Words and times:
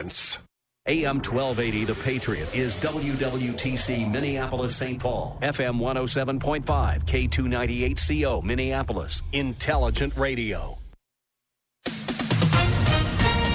AM 0.00 1.16
1280, 1.16 1.84
The 1.84 1.94
Patriot, 2.02 2.54
is 2.54 2.76
WWTC 2.78 4.10
Minneapolis 4.10 4.74
St. 4.74 4.98
Paul, 4.98 5.38
FM 5.42 5.78
107.5, 5.78 7.04
K298CO 7.04 8.42
Minneapolis, 8.42 9.20
Intelligent 9.32 10.16
Radio. 10.16 10.78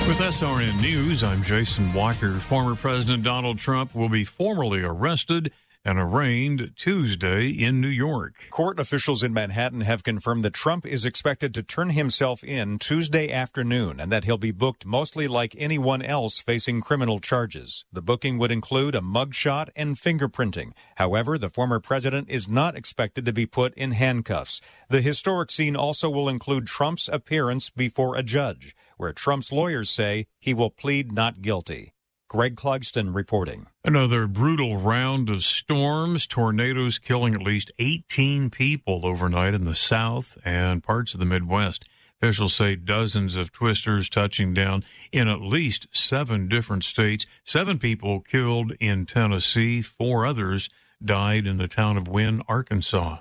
With 0.08 0.18
SRN 0.18 0.80
News, 0.82 1.24
I'm 1.24 1.42
Jason 1.42 1.92
Walker. 1.92 2.36
Former 2.36 2.76
President 2.76 3.24
Donald 3.24 3.58
Trump 3.58 3.96
will 3.96 4.08
be 4.08 4.24
formally 4.24 4.84
arrested 4.84 5.52
and 5.86 6.00
arraigned 6.00 6.72
Tuesday 6.76 7.48
in 7.48 7.80
New 7.80 7.88
York. 7.88 8.34
Court 8.50 8.80
officials 8.80 9.22
in 9.22 9.32
Manhattan 9.32 9.82
have 9.82 10.04
confirmed 10.04 10.44
that 10.44 10.54
Trump 10.54 10.86
is 10.86 11.06
expected 11.06 11.54
to 11.54 11.64
turn 11.64 11.92
himself 11.92 12.44
in 12.44 12.80
Tuesday 12.80 13.32
afternoon 13.32 14.00
and 14.00 14.12
that 14.12 14.24
he'll 14.24 14.38
be 14.38 14.52
booked 14.52 14.86
mostly 14.86 15.28
like 15.28 15.56
anyone 15.58 16.02
else 16.02 16.40
facing 16.40 16.82
criminal 16.82 17.20
charges. 17.20 17.86
The 17.94 18.02
booking 18.02 18.40
would 18.40 18.52
include 18.52 18.96
a 18.96 19.02
mugshot 19.02 19.70
and 19.76 19.96
fingerprinting. 19.96 20.72
However, 20.96 21.38
the 21.38 21.50
former 21.50 21.80
president 21.80 22.30
is 22.30 22.50
not 22.50 22.76
expected 22.76 23.24
to 23.26 23.34
be 23.34 23.46
put 23.46 23.74
in 23.76 23.92
handcuffs. 23.92 24.62
The 24.90 25.02
historic 25.02 25.52
scene 25.52 25.76
also 25.76 26.10
will 26.10 26.28
include 26.28 26.66
Trump's 26.66 27.08
appearance 27.08 27.70
before 27.70 28.16
a 28.16 28.24
judge, 28.24 28.76
where 28.98 29.14
Trump's 29.14 29.52
lawyers 29.52 29.90
say 29.92 30.28
he 30.40 30.54
will 30.54 30.72
plead 30.72 31.12
not 31.12 31.42
guilty. 31.42 31.95
Greg 32.36 32.58
Clugston 32.58 33.16
reporting. 33.16 33.66
Another 33.86 34.28
brutal 34.28 34.76
round 34.76 35.30
of 35.30 35.42
storms, 35.42 36.28
tornadoes 36.28 37.00
killing 37.00 37.34
at 37.34 37.42
least 37.42 37.72
18 37.80 38.50
people 38.50 39.06
overnight 39.06 39.54
in 39.54 39.64
the 39.64 39.74
south 39.74 40.38
and 40.44 40.84
parts 40.84 41.14
of 41.14 41.22
the 41.22 41.26
Midwest. 41.26 41.88
Officials 42.22 42.54
say 42.54 42.76
dozens 42.76 43.38
of 43.38 43.54
twisters 43.54 44.10
touching 44.10 44.54
down 44.54 44.84
in 45.14 45.30
at 45.30 45.40
least 45.40 45.88
seven 45.94 46.50
different 46.50 46.84
states. 46.84 47.26
Seven 47.46 47.80
people 47.80 48.20
killed 48.20 48.74
in 48.82 49.06
Tennessee, 49.06 49.82
four 49.82 50.26
others 50.26 50.68
died 51.02 51.48
in 51.48 51.56
the 51.56 51.70
town 51.70 51.96
of 51.96 52.10
Wynne, 52.10 52.42
Arkansas. 52.50 53.20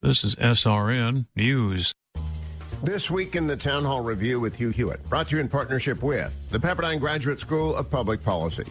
This 0.00 0.24
is 0.24 0.36
SRN 0.36 1.26
News. 1.36 1.92
This 2.82 3.10
week 3.10 3.34
in 3.34 3.48
the 3.48 3.56
Town 3.56 3.84
Hall 3.84 4.02
Review 4.02 4.38
with 4.38 4.54
Hugh 4.54 4.70
Hewitt, 4.70 5.04
brought 5.08 5.28
to 5.28 5.36
you 5.36 5.40
in 5.40 5.48
partnership 5.48 6.00
with 6.02 6.32
the 6.50 6.58
Pepperdine 6.60 7.00
Graduate 7.00 7.40
School 7.40 7.74
of 7.74 7.90
Public 7.90 8.22
Policy. 8.22 8.64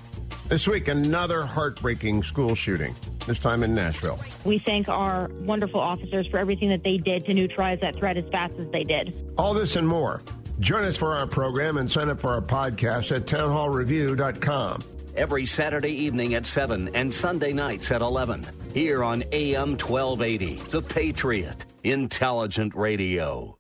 This 0.48 0.66
week, 0.66 0.88
another 0.88 1.44
heartbreaking 1.44 2.24
school 2.24 2.56
shooting, 2.56 2.96
this 3.26 3.38
time 3.38 3.64
in 3.64 3.76
Nashville. 3.76 4.18
We 4.46 4.60
thank 4.60 4.88
our 4.88 5.28
wonderful 5.42 5.82
officers 5.82 6.26
for 6.28 6.38
everything 6.38 6.70
that 6.70 6.84
they 6.84 6.98
did 6.98 7.26
to 7.26 7.34
neutralize 7.34 7.82
that 7.82 7.98
threat 7.98 8.16
as 8.16 8.24
fast 8.32 8.54
as 8.56 8.72
they 8.72 8.86
did. 8.86 9.14
All 9.38 9.54
this 9.54 9.76
and 9.76 9.86
more. 9.86 10.22
Join 10.62 10.86
us 10.86 10.96
for 10.96 11.14
our 11.14 11.28
program 11.28 11.78
and 11.78 11.92
sign 11.92 12.08
up 12.08 12.22
for 12.22 12.30
our 12.30 12.42
podcast 12.42 13.14
at 13.14 13.26
townhallreview.com. 13.26 14.84
Every 15.18 15.46
Saturday 15.46 15.92
evening 15.92 16.34
at 16.36 16.46
7 16.46 16.96
and 16.96 17.14
Sunday 17.14 17.52
nights 17.52 17.92
at 17.92 18.02
11. 18.02 18.48
Here 18.74 19.04
on 19.04 19.24
AM 19.34 19.72
1280, 19.72 20.56
The 20.70 20.82
Patriot, 20.82 21.66
Intelligent 21.84 22.74
Radio. 22.74 23.57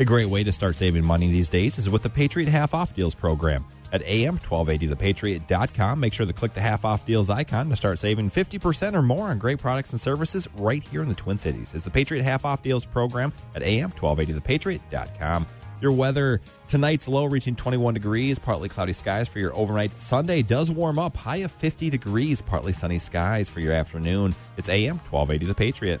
A 0.00 0.04
great 0.04 0.30
way 0.30 0.42
to 0.42 0.50
start 0.50 0.76
saving 0.76 1.04
money 1.04 1.30
these 1.30 1.50
days 1.50 1.76
is 1.76 1.90
with 1.90 2.02
the 2.02 2.08
Patriot 2.08 2.48
Half 2.48 2.72
Off 2.72 2.96
Deals 2.96 3.14
program. 3.14 3.66
At 3.92 4.02
am1280thepatriot.com, 4.02 6.00
make 6.00 6.14
sure 6.14 6.24
to 6.24 6.32
click 6.32 6.54
the 6.54 6.60
half 6.62 6.86
off 6.86 7.04
deals 7.04 7.28
icon 7.28 7.68
to 7.68 7.76
start 7.76 7.98
saving 7.98 8.30
50% 8.30 8.94
or 8.94 9.02
more 9.02 9.26
on 9.26 9.36
great 9.36 9.58
products 9.58 9.90
and 9.90 10.00
services 10.00 10.48
right 10.56 10.82
here 10.82 11.02
in 11.02 11.10
the 11.10 11.14
Twin 11.14 11.36
Cities. 11.36 11.74
It's 11.74 11.84
the 11.84 11.90
Patriot 11.90 12.22
Half 12.22 12.46
Off 12.46 12.62
Deals 12.62 12.86
program 12.86 13.30
at 13.54 13.60
am1280thepatriot.com. 13.60 15.46
Your 15.82 15.92
weather 15.92 16.40
tonight's 16.68 17.06
low 17.06 17.26
reaching 17.26 17.54
21 17.54 17.92
degrees, 17.92 18.38
partly 18.38 18.70
cloudy 18.70 18.94
skies 18.94 19.28
for 19.28 19.38
your 19.38 19.54
overnight. 19.54 20.00
Sunday 20.00 20.40
does 20.40 20.70
warm 20.70 20.98
up, 20.98 21.14
high 21.14 21.38
of 21.38 21.52
50 21.52 21.90
degrees, 21.90 22.40
partly 22.40 22.72
sunny 22.72 22.98
skies 22.98 23.50
for 23.50 23.60
your 23.60 23.74
afternoon. 23.74 24.34
It's 24.56 24.70
AM 24.70 24.96
1280 25.10 25.44
The 25.44 25.54
Patriot. 25.54 26.00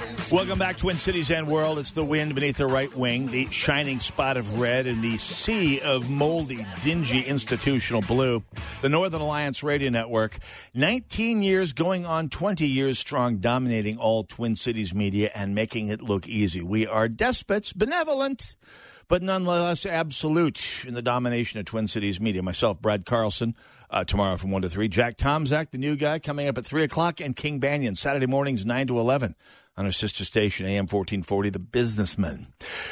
Welcome 0.31 0.59
back, 0.59 0.77
Twin 0.77 0.97
Cities 0.97 1.29
and 1.29 1.45
World. 1.45 1.77
It's 1.77 1.91
the 1.91 2.05
wind 2.05 2.35
beneath 2.35 2.55
the 2.55 2.65
right 2.65 2.95
wing, 2.95 3.31
the 3.31 3.49
shining 3.51 3.99
spot 3.99 4.37
of 4.37 4.61
red, 4.61 4.87
and 4.87 5.01
the 5.01 5.17
sea 5.17 5.81
of 5.81 6.09
moldy, 6.09 6.65
dingy 6.85 7.21
institutional 7.21 8.01
blue. 8.01 8.41
The 8.81 8.87
Northern 8.87 9.19
Alliance 9.19 9.61
Radio 9.61 9.89
Network, 9.89 10.37
19 10.73 11.43
years 11.43 11.73
going 11.73 12.05
on 12.05 12.29
20 12.29 12.65
years 12.65 12.97
strong, 12.97 13.39
dominating 13.39 13.97
all 13.97 14.23
Twin 14.23 14.55
Cities 14.55 14.95
media 14.95 15.31
and 15.35 15.53
making 15.53 15.89
it 15.89 16.01
look 16.01 16.29
easy. 16.29 16.61
We 16.61 16.87
are 16.87 17.09
despots, 17.09 17.73
benevolent, 17.73 18.55
but 19.09 19.21
nonetheless 19.21 19.85
absolute 19.85 20.85
in 20.87 20.93
the 20.93 21.01
domination 21.01 21.59
of 21.59 21.65
Twin 21.65 21.89
Cities 21.89 22.21
media. 22.21 22.41
Myself, 22.41 22.81
Brad 22.81 23.05
Carlson, 23.05 23.53
uh, 23.89 24.05
tomorrow 24.05 24.37
from 24.37 24.51
1 24.51 24.61
to 24.61 24.69
3. 24.69 24.87
Jack 24.87 25.17
Tomczak, 25.17 25.71
the 25.71 25.77
new 25.77 25.97
guy, 25.97 26.19
coming 26.19 26.47
up 26.47 26.57
at 26.57 26.65
3 26.65 26.83
o'clock, 26.83 27.19
and 27.19 27.35
King 27.35 27.59
Banaian, 27.59 27.97
Saturday 27.97 28.27
mornings, 28.27 28.65
9 28.65 28.87
to 28.87 28.97
11 28.97 29.35
on 29.77 29.85
our 29.85 29.91
sister 29.91 30.23
station, 30.23 30.65
AM 30.65 30.83
1440, 30.83 31.49
The 31.49 31.59
Businessman. 31.59 32.47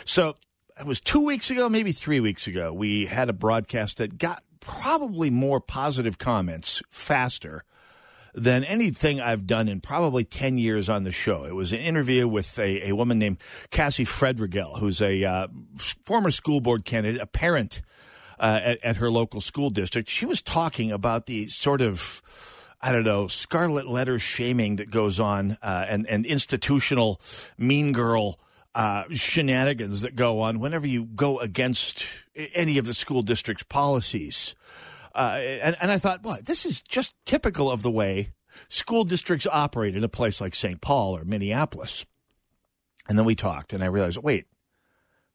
So 0.05 0.35
it 0.79 0.85
was 0.85 0.99
two 0.99 1.25
weeks 1.25 1.49
ago, 1.49 1.69
maybe 1.69 1.91
three 1.91 2.19
weeks 2.19 2.47
ago, 2.47 2.73
we 2.73 3.05
had 3.05 3.29
a 3.29 3.33
broadcast 3.33 3.97
that 3.97 4.17
got 4.17 4.43
probably 4.59 5.29
more 5.29 5.59
positive 5.59 6.17
comments 6.17 6.81
faster 6.89 7.63
than 8.33 8.63
anything 8.63 9.19
I've 9.19 9.47
done 9.47 9.67
in 9.67 9.81
probably 9.81 10.23
10 10.23 10.57
years 10.57 10.89
on 10.89 11.03
the 11.03 11.11
show. 11.11 11.45
It 11.45 11.55
was 11.55 11.73
an 11.73 11.79
interview 11.79 12.27
with 12.27 12.57
a, 12.59 12.89
a 12.89 12.95
woman 12.95 13.19
named 13.19 13.37
Cassie 13.71 14.05
Fredrigel, 14.05 14.79
who's 14.79 15.01
a 15.01 15.23
uh, 15.23 15.47
former 16.05 16.31
school 16.31 16.61
board 16.61 16.85
candidate, 16.85 17.21
a 17.21 17.25
parent 17.25 17.81
uh, 18.39 18.59
at, 18.63 18.83
at 18.83 18.95
her 18.97 19.09
local 19.09 19.41
school 19.41 19.69
district. 19.69 20.09
She 20.09 20.25
was 20.25 20.41
talking 20.41 20.91
about 20.91 21.25
the 21.25 21.47
sort 21.47 21.81
of 21.81 22.21
I 22.81 22.91
don't 22.91 23.03
know, 23.03 23.27
scarlet 23.27 23.87
letter 23.87 24.19
shaming 24.19 24.77
that 24.77 24.89
goes 24.89 25.19
on 25.19 25.57
uh, 25.61 25.85
and, 25.87 26.07
and 26.07 26.25
institutional 26.25 27.19
mean 27.57 27.91
girl 27.91 28.39
uh, 28.73 29.03
shenanigans 29.11 30.01
that 30.01 30.15
go 30.15 30.41
on 30.41 30.59
whenever 30.59 30.87
you 30.87 31.05
go 31.05 31.39
against 31.39 32.05
any 32.53 32.77
of 32.77 32.85
the 32.85 32.93
school 32.93 33.21
district's 33.21 33.63
policies. 33.63 34.55
Uh, 35.13 35.39
and, 35.41 35.75
and 35.81 35.91
I 35.91 35.97
thought, 35.97 36.23
well, 36.23 36.37
this 36.43 36.65
is 36.65 36.81
just 36.81 37.15
typical 37.25 37.69
of 37.69 37.81
the 37.81 37.91
way 37.91 38.31
school 38.69 39.03
districts 39.03 39.47
operate 39.51 39.95
in 39.95 40.03
a 40.03 40.09
place 40.09 40.39
like 40.39 40.55
St. 40.55 40.79
Paul 40.79 41.17
or 41.17 41.25
Minneapolis. 41.25 42.05
And 43.09 43.17
then 43.17 43.25
we 43.25 43.35
talked, 43.35 43.73
and 43.73 43.83
I 43.83 43.87
realized, 43.87 44.19
wait, 44.21 44.45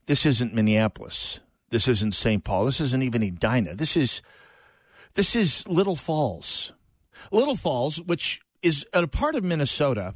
this 0.06 0.24
isn't 0.24 0.54
Minneapolis. 0.54 1.40
This 1.70 1.88
isn't 1.88 2.14
St. 2.14 2.44
Paul. 2.44 2.66
This 2.66 2.80
isn't 2.80 3.02
even 3.02 3.22
Edina. 3.22 3.74
This 3.74 3.96
is 3.96 4.22
this 5.14 5.34
is 5.34 5.66
Little 5.66 5.96
Falls. 5.96 6.72
Little 7.30 7.56
Falls, 7.56 8.00
which 8.00 8.40
is 8.62 8.86
a 8.92 9.06
part 9.06 9.34
of 9.34 9.44
Minnesota 9.44 10.14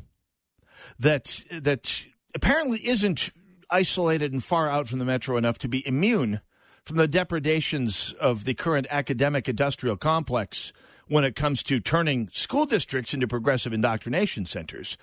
that 0.98 1.44
that 1.50 2.06
apparently 2.34 2.78
isn't 2.86 3.30
isolated 3.70 4.32
and 4.32 4.42
far 4.42 4.70
out 4.70 4.88
from 4.88 4.98
the 4.98 5.04
metro 5.04 5.36
enough 5.36 5.58
to 5.58 5.68
be 5.68 5.86
immune 5.86 6.40
from 6.84 6.96
the 6.96 7.08
depredations 7.08 8.14
of 8.14 8.44
the 8.44 8.54
current 8.54 8.86
academic 8.90 9.48
industrial 9.48 9.96
complex 9.96 10.72
when 11.06 11.24
it 11.24 11.34
comes 11.34 11.62
to 11.62 11.80
turning 11.80 12.28
school 12.32 12.66
districts 12.66 13.14
into 13.14 13.26
progressive 13.26 13.72
indoctrination 13.72 14.46
centers. 14.46 14.96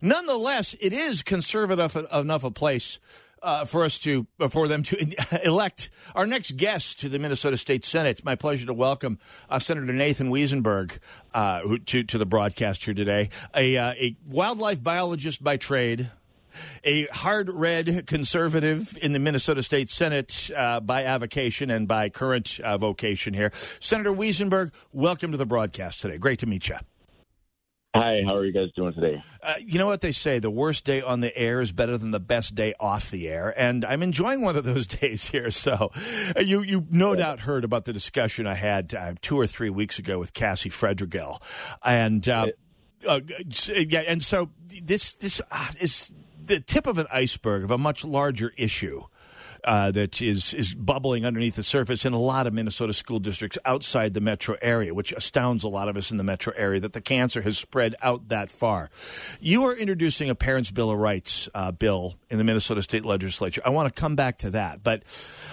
Nonetheless, 0.00 0.74
it 0.80 0.92
is 0.92 1.22
conservative 1.22 1.96
enough 2.12 2.44
a 2.44 2.50
place 2.50 3.00
uh, 3.42 3.64
for 3.64 3.84
us 3.84 3.98
to 4.00 4.26
uh, 4.40 4.48
for 4.48 4.68
them 4.68 4.82
to 4.82 5.16
elect 5.44 5.90
our 6.14 6.26
next 6.26 6.56
guest 6.56 7.00
to 7.00 7.08
the 7.08 7.18
Minnesota 7.18 7.56
State 7.56 7.84
Senate. 7.84 8.10
It's 8.10 8.24
my 8.24 8.34
pleasure 8.34 8.66
to 8.66 8.74
welcome 8.74 9.18
uh, 9.48 9.58
Senator 9.58 9.92
Nathan 9.92 10.30
Wesenberg 10.30 10.98
uh, 11.34 11.60
to 11.86 12.02
to 12.04 12.18
the 12.18 12.26
broadcast 12.26 12.84
here 12.84 12.94
today. 12.94 13.30
A, 13.54 13.76
uh, 13.76 13.92
a 13.92 14.16
wildlife 14.26 14.82
biologist 14.82 15.42
by 15.44 15.56
trade, 15.56 16.10
a 16.84 17.06
hard 17.06 17.48
red 17.48 18.06
conservative 18.06 18.96
in 19.02 19.12
the 19.12 19.18
Minnesota 19.18 19.62
State 19.62 19.90
Senate 19.90 20.50
by 20.82 21.04
avocation 21.04 21.70
and 21.70 21.86
by 21.86 22.08
current 22.08 22.60
vocation 22.78 23.34
here. 23.34 23.50
Senator 23.80 24.12
Wesenberg, 24.12 24.72
welcome 24.92 25.32
to 25.32 25.38
the 25.38 25.46
broadcast 25.46 26.00
today. 26.00 26.18
Great 26.18 26.38
to 26.40 26.46
meet 26.46 26.68
you. 26.68 26.76
Hi, 27.96 28.20
how 28.26 28.36
are 28.36 28.44
you 28.44 28.52
guys 28.52 28.68
doing 28.76 28.92
today? 28.92 29.22
Uh, 29.42 29.54
you 29.64 29.78
know 29.78 29.86
what 29.86 30.02
they 30.02 30.12
say: 30.12 30.38
the 30.38 30.50
worst 30.50 30.84
day 30.84 31.00
on 31.00 31.20
the 31.20 31.36
air 31.36 31.62
is 31.62 31.72
better 31.72 31.96
than 31.96 32.10
the 32.10 32.20
best 32.20 32.54
day 32.54 32.74
off 32.78 33.10
the 33.10 33.28
air, 33.28 33.54
and 33.56 33.86
I'm 33.86 34.02
enjoying 34.02 34.42
one 34.42 34.54
of 34.54 34.64
those 34.64 34.86
days 34.98 35.24
here. 35.26 35.50
So, 35.50 35.90
uh, 36.36 36.40
you 36.40 36.62
you 36.62 36.86
no 36.90 37.12
yeah. 37.12 37.16
doubt 37.16 37.40
heard 37.40 37.64
about 37.64 37.86
the 37.86 37.94
discussion 37.94 38.46
I 38.46 38.54
had 38.54 38.94
uh, 38.94 39.14
two 39.22 39.38
or 39.38 39.46
three 39.46 39.70
weeks 39.70 39.98
ago 39.98 40.18
with 40.18 40.34
Cassie 40.34 40.68
Fredrigel, 40.68 41.40
and 41.82 42.28
uh, 42.28 42.48
uh, 43.08 43.20
yeah, 43.48 44.00
and 44.00 44.22
so 44.22 44.50
this 44.82 45.14
this 45.14 45.40
uh, 45.50 45.68
is 45.80 46.12
the 46.44 46.60
tip 46.60 46.86
of 46.86 46.98
an 46.98 47.06
iceberg 47.10 47.64
of 47.64 47.70
a 47.70 47.78
much 47.78 48.04
larger 48.04 48.52
issue 48.58 49.02
uh, 49.66 49.90
that 49.90 50.22
is 50.22 50.54
is 50.54 50.74
bubbling 50.74 51.26
underneath 51.26 51.56
the 51.56 51.62
surface 51.62 52.04
in 52.04 52.12
a 52.12 52.18
lot 52.18 52.46
of 52.46 52.54
Minnesota 52.54 52.92
school 52.92 53.18
districts 53.18 53.58
outside 53.64 54.14
the 54.14 54.20
metro 54.20 54.56
area, 54.62 54.94
which 54.94 55.12
astounds 55.12 55.64
a 55.64 55.68
lot 55.68 55.88
of 55.88 55.96
us 55.96 56.12
in 56.12 56.16
the 56.16 56.24
metro 56.24 56.52
area 56.56 56.80
that 56.80 56.92
the 56.92 57.00
cancer 57.00 57.42
has 57.42 57.58
spread 57.58 57.96
out 58.00 58.28
that 58.28 58.50
far. 58.50 58.88
You 59.40 59.64
are 59.64 59.74
introducing 59.74 60.30
a 60.30 60.34
Parents' 60.36 60.70
Bill 60.70 60.90
of 60.90 60.98
Rights 60.98 61.48
uh, 61.54 61.72
bill 61.72 62.14
in 62.30 62.38
the 62.38 62.44
Minnesota 62.44 62.80
State 62.82 63.04
Legislature. 63.04 63.60
I 63.64 63.70
want 63.70 63.92
to 63.92 64.00
come 64.00 64.14
back 64.14 64.38
to 64.38 64.50
that, 64.50 64.82
but 64.84 65.02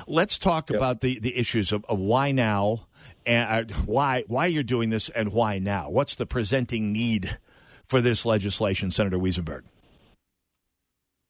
let's 0.08 0.38
talk 0.38 0.70
yep. 0.70 0.80
about 0.80 1.02
the, 1.02 1.20
the 1.20 1.36
issues 1.36 1.72
of, 1.72 1.84
of 1.90 2.00
why 2.00 2.32
now 2.32 2.86
and 3.26 3.72
uh, 3.72 3.76
why 3.86 4.24
why 4.28 4.46
you're 4.46 4.64
doing 4.64 4.90
this 4.90 5.10
and 5.10 5.34
why 5.34 5.60
now. 5.60 5.90
What's 5.90 6.16
the 6.16 6.26
presenting 6.26 6.92
need 6.92 7.38
for 7.84 8.00
this 8.00 8.26
legislation, 8.26 8.92
Senator 8.92 9.18
Wesenberg? 9.18 9.64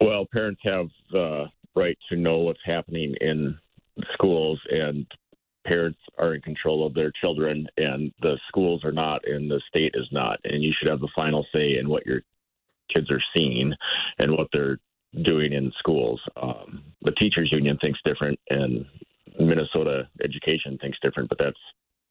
Well, 0.02 0.26
parents 0.34 0.62
have 0.66 0.88
uh, 1.16 1.46
right 1.76 1.98
to 2.10 2.16
know 2.16 2.40
what's 2.40 2.64
happening 2.66 3.16
in 3.22 3.58
schools 4.14 4.60
and 4.70 5.06
parents 5.66 6.00
are 6.18 6.34
in 6.34 6.42
control 6.42 6.86
of 6.86 6.94
their 6.94 7.12
children 7.12 7.68
and 7.78 8.12
the 8.22 8.38
schools 8.48 8.84
are 8.84 8.92
not 8.92 9.28
and 9.28 9.50
the 9.50 9.62
state 9.68 9.96
is 9.96 10.08
not. 10.12 10.40
And 10.44 10.64
you 10.64 10.74
should 10.78 10.90
have 10.90 11.00
the 11.00 11.10
final 11.16 11.46
say 11.54 11.78
in 11.78 11.90
what 11.90 12.06
your 12.06 12.22
kids 12.94 13.10
are 13.12 13.24
seeing 13.34 13.74
and 14.20 14.32
what 14.32 14.48
they're 14.52 14.80
doing 15.24 15.54
in 15.54 15.72
schools. 15.78 16.22
Um, 16.36 16.84
the 17.02 17.12
teachers 17.12 17.52
union 17.52 17.78
thinks 17.78 18.00
different 18.04 18.40
and 18.50 18.86
minnesota 19.40 20.08
education 20.24 20.78
thinks 20.80 21.00
different 21.02 21.28
but 21.28 21.40
that's 21.40 21.60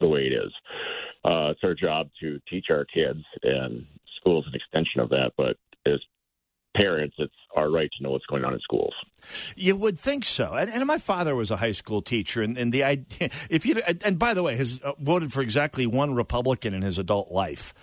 the 0.01 0.09
way 0.09 0.27
it 0.27 0.33
is. 0.33 0.53
Uh, 1.25 1.51
it's 1.51 1.63
our 1.63 1.75
job 1.75 2.09
to 2.21 2.41
teach 2.49 2.67
our 2.71 2.85
kids 2.85 3.23
and 3.45 3.87
schools 4.17 4.45
an 4.47 4.55
extension 4.55 5.01
of 5.01 5.11
that 5.11 5.33
but 5.37 5.57
as 5.87 6.01
parents, 6.75 7.17
it's 7.19 7.35
our 7.57 7.71
right 7.71 7.91
to 7.97 8.03
know 8.03 8.11
what's 8.11 8.27
going 8.27 8.45
on 8.45 8.55
in 8.55 8.61
schools. 8.61 8.95
You 9.57 9.77
would 9.77 9.99
think 9.99 10.25
so. 10.25 10.55
And, 10.55 10.71
and 10.71 10.85
my 10.87 10.99
father 10.99 11.37
was 11.37 11.51
a 11.51 11.57
high 11.57 11.73
school 11.73 12.03
teacher, 12.03 12.43
and, 12.43 12.59
and 12.59 12.73
the 12.73 12.83
idea, 12.85 13.31
if 13.51 13.65
you 13.65 13.81
and 14.05 14.19
by 14.19 14.35
the 14.35 14.43
way, 14.43 14.57
has 14.57 14.81
uh, 14.83 14.93
voted 14.99 15.33
for 15.33 15.43
exactly 15.43 15.87
one 15.87 16.15
Republican 16.15 16.75
in 16.75 16.83
his 16.83 16.99
adult 16.99 17.31
life. 17.31 17.75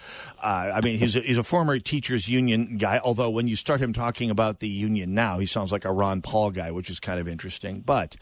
Uh, 0.42 0.72
I 0.76 0.82
mean, 0.82 0.98
he's 0.98 1.16
a, 1.16 1.22
he's 1.22 1.38
a 1.38 1.44
former 1.44 1.80
teachers 1.80 2.28
union 2.28 2.78
guy. 2.78 3.00
Although 3.04 3.30
when 3.30 3.48
you 3.48 3.56
start 3.56 3.82
him 3.82 3.94
talking 3.94 4.30
about 4.30 4.60
the 4.60 4.70
union 4.70 5.14
now, 5.14 5.40
he 5.40 5.46
sounds 5.46 5.72
like 5.72 5.86
a 5.86 5.92
Ron 5.92 6.22
Paul 6.22 6.52
guy, 6.52 6.72
which 6.72 6.90
is 6.90 7.00
kind 7.00 7.20
of 7.20 7.28
interesting. 7.28 7.82
But 7.82 8.16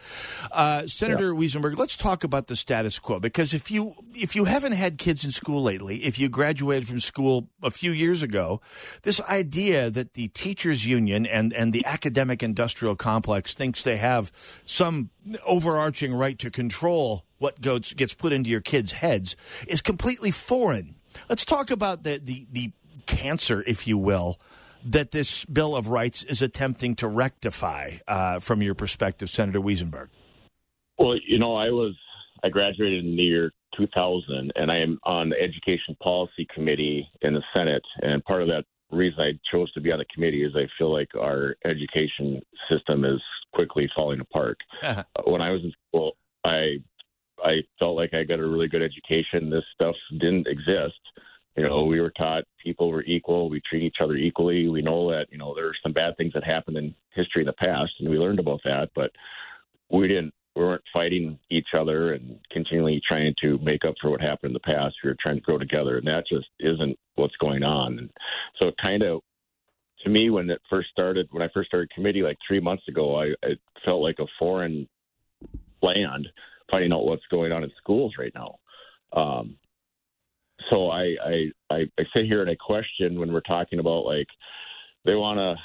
uh, 0.52 0.86
Senator 0.88 1.34
yeah. 1.34 1.40
Wesenberg, 1.40 1.78
let's 1.78 1.98
talk 1.98 2.24
about 2.24 2.48
the 2.48 2.56
status 2.56 3.00
quo 3.00 3.20
because 3.20 3.54
if 3.54 3.72
you 3.72 3.96
if 4.14 4.36
you 4.36 4.46
haven't 4.46 4.74
had 4.74 4.98
kids 4.98 5.26
in 5.26 5.32
school 5.32 5.64
lately, 5.64 6.04
if 6.04 6.20
you 6.20 6.30
graduated 6.30 6.88
from 6.88 7.00
school 7.00 7.50
a 7.64 7.72
few 7.72 7.92
years 7.92 8.22
ago, 8.22 8.62
this 9.04 9.20
idea 9.22 9.90
that 9.90 10.14
the 10.14 10.28
teachers 10.58 10.88
union 10.88 11.28
and 11.28 11.54
and 11.54 11.72
the 11.72 11.86
academic 11.86 12.42
industrial 12.42 12.96
complex 12.96 13.54
thinks 13.54 13.84
they 13.84 13.98
have 13.98 14.32
some 14.66 15.12
overarching 15.46 16.14
right 16.14 16.40
to 16.40 16.50
control 16.50 17.24
what 17.38 17.62
goes, 17.62 17.94
gets 17.94 18.16
put 18.16 18.34
into 18.34 18.50
your 18.50 18.62
kids' 18.62 18.94
heads 18.94 19.36
is 19.68 19.82
completely 19.82 20.32
foreign. 20.32 20.96
Let's 21.30 21.46
talk 21.46 21.70
about 21.70 22.02
the, 22.02 22.18
the, 22.18 22.48
the 22.52 22.72
cancer, 23.06 23.64
if 23.68 23.88
you 23.88 24.00
will, 24.00 24.40
that 24.84 25.12
this 25.12 25.46
Bill 25.46 25.76
of 25.76 25.90
Rights 25.90 26.24
is 26.24 26.42
attempting 26.42 26.96
to 26.96 27.08
rectify 27.08 27.98
uh, 28.08 28.40
from 28.40 28.64
your 28.64 28.74
perspective, 28.74 29.30
Senator 29.30 29.62
Wesenberg. 29.62 30.08
Well, 30.98 31.18
you 31.28 31.38
know, 31.38 31.56
I 31.56 31.70
was 31.70 31.96
I 32.44 32.50
graduated 32.50 33.06
in 33.06 33.16
the 33.16 33.24
year 33.24 33.52
2000, 33.78 34.52
and 34.56 34.72
I 34.72 34.80
am 34.80 34.98
on 35.04 35.30
the 35.30 35.40
Education 35.40 35.96
Policy 36.02 36.48
Committee 36.52 37.08
in 37.22 37.36
the 37.36 37.44
Senate. 37.54 37.84
And 38.02 38.24
part 38.26 38.42
of 38.42 38.48
that 38.48 38.64
reason 38.92 39.20
I 39.22 39.40
chose 39.52 39.72
to 39.74 39.82
be 39.82 39.92
on 39.92 40.00
the 40.00 40.06
committee 40.14 40.44
is 40.44 40.56
I 40.56 40.68
feel 40.78 40.92
like 40.92 41.10
our 41.16 41.56
education 41.66 42.42
system 42.70 43.06
is 43.06 43.22
quickly 43.54 43.90
falling 43.96 44.20
apart. 44.20 44.58
Uh-huh. 44.84 45.04
when 45.26 45.42
I 45.42 45.52
was 45.52 45.64
in 45.64 45.74
school, 45.90 46.16
I 46.46 46.78
I 47.44 47.62
felt 47.78 47.96
like 47.96 48.14
I 48.14 48.24
got 48.24 48.40
a 48.40 48.48
really 48.48 48.68
good 48.68 48.82
education. 48.82 49.50
This 49.50 49.64
stuff 49.74 49.96
didn't 50.12 50.48
exist. 50.48 51.00
You 51.56 51.64
know, 51.68 51.86
we 51.86 52.00
were 52.00 52.12
taught 52.12 52.44
people 52.64 52.90
were 52.90 53.04
equal. 53.04 53.50
We 53.50 53.62
treat 53.68 53.84
each 53.84 53.98
other 54.00 54.16
equally. 54.16 54.70
We 54.70 54.82
know 54.82 55.10
that 55.12 55.28
you 55.32 55.38
know 55.38 55.54
there 55.56 55.68
are 55.68 55.76
some 55.84 55.94
bad 55.94 56.16
things 56.18 56.34
that 56.34 56.44
happened 56.44 56.78
in 56.78 56.94
history 57.12 57.42
in 57.42 57.48
the 57.48 57.54
past, 57.54 57.92
and 58.00 58.10
we 58.10 58.18
learned 58.18 58.40
about 58.40 58.62
that. 58.64 58.90
But 58.96 59.12
we 59.90 60.08
didn't 60.08 60.34
we 60.58 60.64
weren't 60.64 60.84
fighting 60.92 61.38
each 61.50 61.68
other 61.78 62.14
and 62.14 62.40
continually 62.52 63.02
trying 63.08 63.34
to 63.42 63.58
make 63.60 63.86
up 63.86 63.96
for 64.02 64.10
what 64.10 64.22
happened 64.22 64.50
in 64.50 64.54
the 64.54 64.74
past. 64.74 64.96
We 65.04 65.10
were 65.10 65.18
trying 65.22 65.36
to 65.36 65.42
grow 65.42 65.58
together, 65.58 65.98
and 65.98 66.08
that 66.08 66.26
just 66.28 66.48
isn't 66.60 66.98
what's 67.16 67.36
going 67.38 67.64
on. 67.64 68.00
And 68.00 68.10
so, 68.60 68.72
kind 68.84 69.04
of, 69.04 69.22
to 70.04 70.10
me, 70.10 70.30
when 70.30 70.50
it 70.50 70.62
first 70.70 70.90
started, 70.90 71.28
when 71.32 71.44
I 71.44 71.50
first 71.54 71.68
started 71.68 71.92
committee 71.92 72.24
like 72.24 72.38
three 72.46 72.60
months 72.60 72.88
ago, 72.88 73.20
I 73.20 73.34
it 73.44 73.60
felt 73.86 74.02
like 74.02 74.20
a 74.20 74.26
foreign 74.40 74.88
land 75.82 76.28
finding 76.72 76.92
out 76.92 77.06
what's 77.06 77.26
going 77.30 77.52
on 77.52 77.64
in 77.64 77.72
schools 77.78 78.16
right 78.18 78.34
now. 78.34 78.56
Um, 79.14 79.58
so 80.70 80.90
I, 80.90 81.16
I 81.24 81.52
I 81.70 81.78
I 82.00 82.04
sit 82.16 82.26
here 82.26 82.42
and 82.42 82.50
I 82.50 82.56
question 82.56 83.20
when 83.20 83.32
we're 83.32 83.42
talking 83.42 83.80
about 83.80 84.06
like 84.06 84.28
they 85.06 85.16
want 85.16 85.38
to 85.38 85.56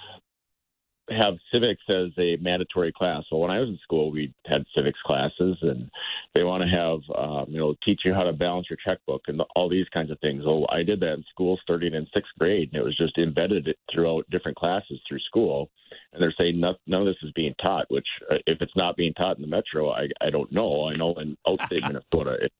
have 1.16 1.34
civics 1.52 1.82
as 1.88 2.10
a 2.18 2.36
mandatory 2.36 2.92
class. 2.92 3.24
So 3.28 3.36
when 3.36 3.50
I 3.50 3.60
was 3.60 3.68
in 3.68 3.78
school, 3.82 4.10
we 4.10 4.32
had 4.46 4.64
civics 4.74 4.98
classes, 5.04 5.56
and 5.62 5.90
they 6.34 6.42
want 6.42 6.62
to 6.62 6.68
have 6.68 7.00
um, 7.16 7.46
you 7.48 7.58
know 7.58 7.74
teach 7.84 8.00
you 8.04 8.14
how 8.14 8.24
to 8.24 8.32
balance 8.32 8.68
your 8.70 8.78
checkbook 8.84 9.22
and 9.28 9.40
all 9.54 9.68
these 9.68 9.88
kinds 9.92 10.10
of 10.10 10.18
things. 10.20 10.44
So 10.44 10.66
I 10.70 10.82
did 10.82 11.00
that 11.00 11.14
in 11.14 11.24
school 11.30 11.58
starting 11.62 11.94
in 11.94 12.06
sixth 12.14 12.32
grade, 12.38 12.70
and 12.72 12.80
it 12.80 12.84
was 12.84 12.96
just 12.96 13.18
embedded 13.18 13.74
throughout 13.92 14.28
different 14.30 14.56
classes 14.56 15.00
through 15.08 15.20
school. 15.20 15.70
And 16.12 16.22
they're 16.22 16.34
saying 16.38 16.58
none, 16.58 16.76
none 16.86 17.02
of 17.02 17.06
this 17.06 17.22
is 17.22 17.32
being 17.32 17.54
taught. 17.60 17.86
Which, 17.90 18.06
uh, 18.30 18.36
if 18.46 18.60
it's 18.60 18.76
not 18.76 18.96
being 18.96 19.14
taught 19.14 19.36
in 19.36 19.42
the 19.42 19.48
metro, 19.48 19.90
I 19.90 20.08
I 20.20 20.30
don't 20.30 20.50
know. 20.52 20.88
I 20.88 20.96
know 20.96 21.14
in 21.14 21.36
outstate 21.46 21.82
Minnesota, 21.86 22.38
it, 22.42 22.52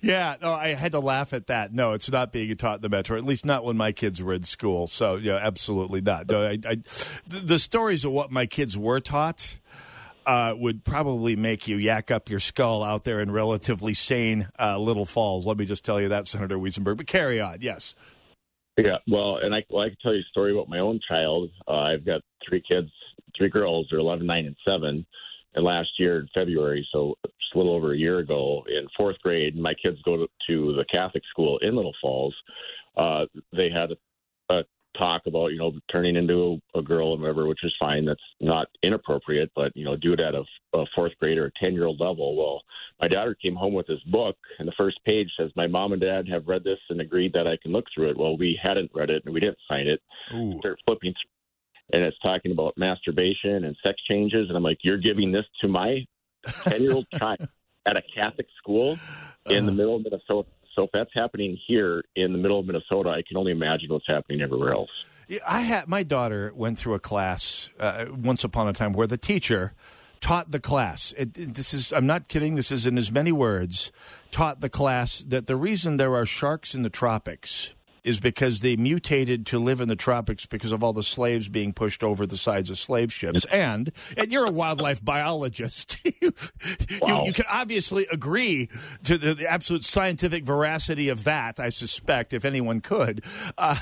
yeah, 0.00 0.36
no, 0.40 0.52
I 0.52 0.68
had 0.68 0.92
to 0.92 1.00
laugh 1.00 1.32
at 1.32 1.46
that. 1.48 1.72
No, 1.72 1.92
it's 1.92 2.10
not 2.10 2.32
being 2.32 2.54
taught 2.56 2.76
in 2.76 2.82
the 2.82 2.88
metro, 2.88 3.16
at 3.16 3.24
least 3.24 3.46
not 3.46 3.64
when 3.64 3.76
my 3.76 3.92
kids 3.92 4.22
were 4.22 4.34
in 4.34 4.44
school. 4.44 4.86
So, 4.86 5.16
yeah, 5.16 5.36
absolutely 5.36 6.00
not. 6.00 6.28
No, 6.28 6.42
I, 6.42 6.58
I, 6.66 6.76
the 7.26 7.58
stories 7.58 8.04
of 8.04 8.12
what 8.12 8.30
my 8.30 8.46
kids 8.46 8.76
were 8.76 9.00
taught 9.00 9.58
uh, 10.26 10.54
would 10.56 10.84
probably 10.84 11.36
make 11.36 11.66
you 11.66 11.76
yak 11.76 12.10
up 12.10 12.28
your 12.28 12.40
skull 12.40 12.82
out 12.82 13.04
there 13.04 13.20
in 13.20 13.30
relatively 13.30 13.94
sane 13.94 14.48
uh, 14.58 14.78
Little 14.78 15.06
Falls. 15.06 15.46
Let 15.46 15.56
me 15.56 15.64
just 15.64 15.84
tell 15.84 16.00
you 16.00 16.08
that, 16.08 16.26
Senator 16.26 16.58
Wesenberg. 16.58 16.98
But 16.98 17.06
carry 17.06 17.40
on, 17.40 17.58
yes. 17.60 17.94
Yeah, 18.76 18.96
well, 19.08 19.38
and 19.42 19.54
I, 19.54 19.64
well, 19.68 19.84
I 19.84 19.88
can 19.88 19.96
tell 20.02 20.14
you 20.14 20.20
a 20.20 20.30
story 20.30 20.52
about 20.52 20.68
my 20.68 20.78
own 20.78 21.00
child. 21.06 21.50
Uh, 21.66 21.72
I've 21.72 22.04
got 22.04 22.22
three 22.46 22.62
kids, 22.66 22.90
three 23.36 23.48
girls. 23.48 23.88
They're 23.90 24.00
11, 24.00 24.26
9, 24.26 24.46
and 24.46 24.56
7 24.66 25.06
and 25.54 25.64
last 25.64 25.88
year 25.98 26.20
in 26.20 26.28
February, 26.34 26.86
so 26.92 27.14
just 27.24 27.54
a 27.54 27.58
little 27.58 27.74
over 27.74 27.92
a 27.92 27.98
year 27.98 28.18
ago, 28.18 28.64
in 28.68 28.86
fourth 28.96 29.18
grade, 29.20 29.56
my 29.56 29.74
kids 29.74 29.98
go 30.04 30.16
to, 30.16 30.26
to 30.48 30.74
the 30.74 30.84
Catholic 30.90 31.22
school 31.30 31.58
in 31.58 31.74
Little 31.74 31.94
Falls. 32.00 32.34
Uh, 32.96 33.26
they 33.52 33.70
had 33.70 33.90
a, 33.90 34.54
a 34.54 34.64
talk 34.96 35.22
about 35.26 35.48
you 35.48 35.58
know 35.58 35.72
turning 35.90 36.16
into 36.16 36.60
a, 36.74 36.78
a 36.78 36.82
girl 36.82 37.12
and 37.12 37.22
whatever, 37.22 37.46
which 37.46 37.64
is 37.64 37.74
fine. 37.78 38.04
That's 38.04 38.20
not 38.40 38.68
inappropriate, 38.82 39.50
but 39.54 39.76
you 39.76 39.84
know 39.84 39.96
do 39.96 40.12
it 40.12 40.20
at 40.20 40.34
a, 40.34 40.44
a 40.74 40.84
fourth 40.94 41.12
grade 41.20 41.38
or 41.38 41.46
a 41.46 41.52
ten 41.60 41.72
year 41.74 41.86
old 41.86 42.00
level. 42.00 42.36
Well, 42.36 42.62
my 43.00 43.08
daughter 43.08 43.34
came 43.34 43.54
home 43.54 43.74
with 43.74 43.86
this 43.86 44.02
book, 44.06 44.36
and 44.58 44.68
the 44.68 44.74
first 44.76 44.98
page 45.04 45.30
says, 45.36 45.50
"My 45.56 45.66
mom 45.66 45.92
and 45.92 46.00
dad 46.00 46.28
have 46.28 46.48
read 46.48 46.64
this 46.64 46.78
and 46.90 47.00
agreed 47.00 47.32
that 47.32 47.46
I 47.46 47.56
can 47.56 47.72
look 47.72 47.86
through 47.94 48.10
it." 48.10 48.18
Well, 48.18 48.36
we 48.36 48.58
hadn't 48.62 48.90
read 48.94 49.10
it 49.10 49.24
and 49.24 49.34
we 49.34 49.40
didn't 49.40 49.58
sign 49.68 49.86
it. 49.86 50.00
Ooh. 50.34 50.58
Start 50.58 50.78
flipping 50.84 51.14
and 51.92 52.02
it's 52.02 52.18
talking 52.18 52.52
about 52.52 52.74
masturbation 52.76 53.64
and 53.64 53.76
sex 53.84 54.00
changes. 54.08 54.48
And 54.48 54.56
I'm 54.56 54.62
like, 54.62 54.78
you're 54.82 54.98
giving 54.98 55.32
this 55.32 55.44
to 55.60 55.68
my 55.68 56.04
10 56.64 56.82
year 56.82 56.92
old 56.92 57.06
child 57.18 57.48
at 57.86 57.96
a 57.96 58.02
Catholic 58.14 58.46
school 58.58 58.98
in 59.46 59.66
the 59.66 59.72
middle 59.72 59.96
of 59.96 60.02
Minnesota. 60.02 60.48
So 60.74 60.84
if 60.84 60.90
that's 60.92 61.10
happening 61.14 61.58
here 61.66 62.04
in 62.14 62.32
the 62.32 62.38
middle 62.38 62.60
of 62.60 62.66
Minnesota, 62.66 63.10
I 63.10 63.22
can 63.26 63.36
only 63.36 63.52
imagine 63.52 63.88
what's 63.90 64.06
happening 64.06 64.40
everywhere 64.40 64.72
else. 64.72 64.90
I 65.46 65.60
had 65.60 65.88
my 65.88 66.02
daughter 66.02 66.52
went 66.54 66.78
through 66.78 66.94
a 66.94 67.00
class 67.00 67.70
uh, 67.78 68.06
once 68.10 68.44
upon 68.44 68.68
a 68.68 68.72
time 68.72 68.92
where 68.92 69.06
the 69.06 69.18
teacher 69.18 69.74
taught 70.20 70.50
the 70.50 70.60
class. 70.60 71.12
It- 71.16 71.54
this 71.54 71.72
is 71.72 71.92
I'm 71.92 72.06
not 72.06 72.28
kidding. 72.28 72.54
This 72.54 72.72
is 72.72 72.86
in 72.86 72.98
as 72.98 73.10
many 73.12 73.32
words. 73.32 73.92
Taught 74.32 74.60
the 74.60 74.68
class 74.68 75.20
that 75.20 75.46
the 75.46 75.56
reason 75.56 75.96
there 75.96 76.14
are 76.14 76.26
sharks 76.26 76.74
in 76.74 76.82
the 76.82 76.90
tropics 76.90 77.74
is 78.04 78.20
because 78.20 78.60
they 78.60 78.76
mutated 78.76 79.46
to 79.46 79.58
live 79.58 79.80
in 79.80 79.88
the 79.88 79.96
tropics 79.96 80.46
because 80.46 80.72
of 80.72 80.82
all 80.82 80.92
the 80.92 81.02
slaves 81.02 81.48
being 81.48 81.72
pushed 81.72 82.02
over 82.02 82.26
the 82.26 82.36
sides 82.36 82.70
of 82.70 82.78
slave 82.78 83.12
ships. 83.12 83.44
And 83.46 83.92
and 84.16 84.30
you're 84.32 84.46
a 84.46 84.50
wildlife 84.50 85.04
biologist. 85.04 85.98
you, 86.04 86.32
you, 87.02 87.24
you 87.24 87.32
can 87.32 87.44
obviously 87.50 88.06
agree 88.10 88.68
to 89.04 89.18
the, 89.18 89.34
the 89.34 89.50
absolute 89.50 89.84
scientific 89.84 90.44
veracity 90.44 91.08
of 91.08 91.24
that. 91.24 91.60
I 91.60 91.68
suspect, 91.68 92.32
if 92.32 92.44
anyone 92.44 92.80
could. 92.80 93.22
Uh, 93.58 93.76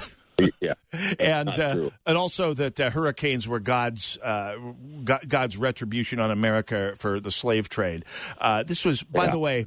yeah, 0.60 0.74
and 1.18 1.48
uh, 1.48 1.90
and 2.06 2.16
also 2.16 2.54
that 2.54 2.78
uh, 2.78 2.90
hurricanes 2.90 3.48
were 3.48 3.58
God's 3.58 4.16
uh, 4.18 4.54
Go- 5.02 5.18
God's 5.26 5.56
retribution 5.56 6.20
on 6.20 6.30
America 6.30 6.94
for 6.96 7.18
the 7.18 7.30
slave 7.32 7.68
trade. 7.68 8.04
Uh, 8.40 8.62
this 8.62 8.84
was, 8.84 9.02
by 9.02 9.24
Yeah. 9.24 9.30
the 9.32 9.38
way, 9.38 9.66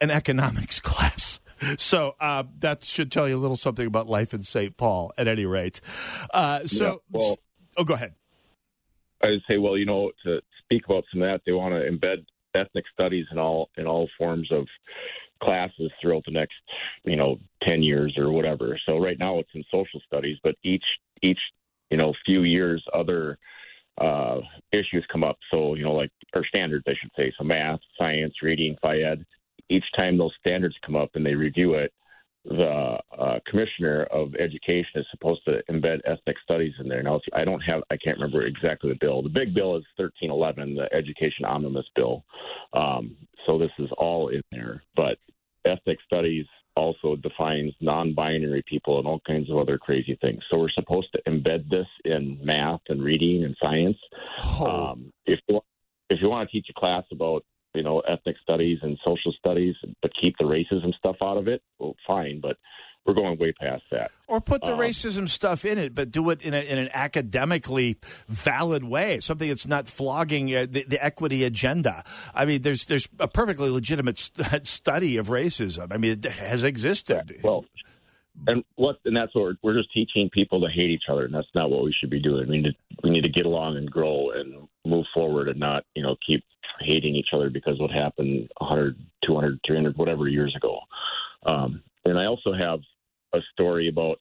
an 0.00 0.10
economics 0.10 0.80
class. 0.80 1.38
So 1.78 2.14
uh, 2.20 2.44
that 2.60 2.84
should 2.84 3.10
tell 3.10 3.28
you 3.28 3.36
a 3.36 3.38
little 3.40 3.56
something 3.56 3.86
about 3.86 4.08
life 4.08 4.34
in 4.34 4.42
St. 4.42 4.76
Paul, 4.76 5.12
at 5.16 5.26
any 5.26 5.46
rate. 5.46 5.80
Uh, 6.32 6.60
so, 6.66 6.84
Yeah, 6.84 6.94
well- 7.10 7.38
oh, 7.76 7.84
go 7.84 7.94
ahead. 7.94 8.14
I 9.22 9.30
would 9.30 9.42
say, 9.48 9.56
well, 9.56 9.78
you 9.78 9.86
know, 9.86 10.12
to 10.24 10.40
speak 10.62 10.84
about 10.84 11.04
some 11.10 11.22
of 11.22 11.28
that, 11.28 11.40
they 11.46 11.52
want 11.52 11.74
to 11.74 11.90
embed 11.90 12.26
ethnic 12.54 12.84
studies 12.92 13.26
in 13.30 13.38
all 13.38 13.70
in 13.76 13.86
all 13.86 14.08
forms 14.18 14.50
of 14.52 14.66
classes 15.42 15.90
throughout 16.00 16.24
the 16.26 16.32
next, 16.32 16.54
you 17.04 17.16
know, 17.16 17.38
ten 17.62 17.82
years 17.82 18.16
or 18.18 18.30
whatever. 18.30 18.78
So 18.86 18.98
right 18.98 19.18
now 19.18 19.38
it's 19.38 19.50
in 19.54 19.64
social 19.70 20.00
studies, 20.06 20.38
but 20.42 20.54
each 20.62 20.84
each 21.22 21.40
you 21.90 21.96
know 21.96 22.12
few 22.24 22.42
years 22.42 22.84
other 22.92 23.38
uh, 23.98 24.40
issues 24.72 25.06
come 25.10 25.24
up. 25.24 25.38
So 25.50 25.74
you 25.74 25.82
know, 25.82 25.94
like 25.94 26.12
or 26.34 26.44
standards, 26.44 26.84
I 26.86 26.94
should 27.00 27.10
say. 27.16 27.32
So 27.38 27.44
math, 27.44 27.80
science, 27.98 28.34
reading, 28.42 28.76
phy 28.82 29.00
ed. 29.00 29.24
Each 29.68 29.84
time 29.96 30.16
those 30.16 30.34
standards 30.38 30.76
come 30.84 30.96
up 30.96 31.10
and 31.14 31.24
they 31.24 31.34
review 31.34 31.74
it, 31.74 31.92
the 32.48 32.98
uh, 33.18 33.38
commissioner 33.46 34.04
of 34.04 34.34
education 34.36 35.00
is 35.00 35.06
supposed 35.10 35.44
to 35.46 35.62
embed 35.68 36.00
ethnic 36.04 36.36
studies 36.44 36.74
in 36.78 36.88
there. 36.88 37.02
Now, 37.02 37.20
I 37.32 37.44
don't 37.44 37.60
have, 37.60 37.82
I 37.90 37.96
can't 37.96 38.18
remember 38.18 38.46
exactly 38.46 38.90
the 38.90 38.98
bill. 39.00 39.22
The 39.22 39.28
big 39.28 39.52
bill 39.52 39.76
is 39.76 39.84
1311, 39.96 40.76
the 40.76 40.94
education 40.94 41.44
omnibus 41.44 41.86
bill. 41.96 42.24
Um, 42.72 43.16
so 43.46 43.58
this 43.58 43.72
is 43.78 43.88
all 43.98 44.28
in 44.28 44.42
there. 44.52 44.82
But 44.94 45.18
ethnic 45.64 45.98
studies 46.06 46.46
also 46.76 47.16
defines 47.16 47.72
non-binary 47.80 48.62
people 48.68 48.98
and 48.98 49.08
all 49.08 49.20
kinds 49.26 49.50
of 49.50 49.56
other 49.56 49.78
crazy 49.78 50.16
things. 50.20 50.42
So 50.50 50.58
we're 50.58 50.68
supposed 50.70 51.08
to 51.14 51.22
embed 51.28 51.68
this 51.68 51.86
in 52.04 52.38
math 52.42 52.82
and 52.88 53.02
reading 53.02 53.44
and 53.44 53.56
science. 53.60 53.98
Um, 54.60 55.12
if 55.24 55.40
you, 55.48 55.60
if 56.10 56.20
you 56.20 56.28
want 56.28 56.48
to 56.48 56.52
teach 56.52 56.68
a 56.70 56.78
class 56.78 57.04
about 57.10 57.44
you 57.76 57.82
know 57.82 58.00
ethnic 58.00 58.36
studies 58.42 58.78
and 58.82 58.98
social 59.04 59.32
studies, 59.32 59.74
but 60.02 60.10
keep 60.20 60.36
the 60.38 60.44
racism 60.44 60.94
stuff 60.94 61.16
out 61.22 61.36
of 61.36 61.48
it, 61.48 61.62
well, 61.78 61.94
fine. 62.06 62.40
But 62.40 62.56
we're 63.06 63.14
going 63.14 63.38
way 63.38 63.52
past 63.52 63.84
that. 63.92 64.10
Or 64.26 64.40
put 64.40 64.62
the 64.62 64.72
Um, 64.72 64.80
racism 64.80 65.28
stuff 65.28 65.64
in 65.64 65.78
it, 65.78 65.94
but 65.94 66.10
do 66.10 66.28
it 66.30 66.42
in, 66.42 66.54
a, 66.54 66.58
in 66.58 66.78
an 66.78 66.88
academically 66.92 67.98
valid 68.28 68.82
way, 68.82 69.20
something 69.20 69.48
that's 69.48 69.66
not 69.66 69.88
flogging 69.88 70.52
uh, 70.54 70.66
the, 70.68 70.84
the 70.88 71.02
equity 71.02 71.44
agenda. 71.44 72.02
I 72.34 72.44
mean, 72.44 72.62
there's 72.62 72.86
there's 72.86 73.08
a 73.20 73.28
perfectly 73.28 73.70
legitimate 73.70 74.18
st- 74.18 74.66
study 74.66 75.16
of 75.18 75.28
racism. 75.28 75.92
I 75.92 75.98
mean, 75.98 76.12
it 76.12 76.24
has 76.24 76.64
existed. 76.64 77.40
Well, 77.44 77.64
and 78.46 78.64
what 78.74 78.96
and 79.04 79.16
that's 79.16 79.34
what 79.34 79.42
we're, 79.42 79.54
we're 79.62 79.78
just 79.78 79.92
teaching 79.92 80.28
people 80.30 80.60
to 80.60 80.68
hate 80.68 80.90
each 80.90 81.04
other, 81.08 81.24
and 81.24 81.34
that's 81.34 81.46
not 81.54 81.70
what 81.70 81.84
we 81.84 81.94
should 81.98 82.10
be 82.10 82.20
doing. 82.20 82.48
We 82.48 82.58
need 82.58 82.64
to 82.64 82.74
we 83.04 83.10
need 83.10 83.24
to 83.24 83.30
get 83.30 83.46
along 83.46 83.76
and 83.76 83.90
grow 83.90 84.30
and 84.30 84.68
move 84.84 85.06
forward, 85.14 85.48
and 85.48 85.60
not 85.60 85.84
you 85.94 86.02
know 86.02 86.16
keep 86.26 86.44
hating 86.80 87.14
each 87.14 87.28
other 87.32 87.50
because 87.50 87.78
what 87.78 87.90
happened 87.90 88.50
100, 88.58 88.98
200, 89.24 89.60
300, 89.66 89.96
whatever 89.96 90.28
years 90.28 90.54
ago. 90.56 90.80
Um, 91.44 91.82
and 92.04 92.18
I 92.18 92.26
also 92.26 92.52
have 92.52 92.80
a 93.32 93.40
story 93.52 93.88
about, 93.88 94.20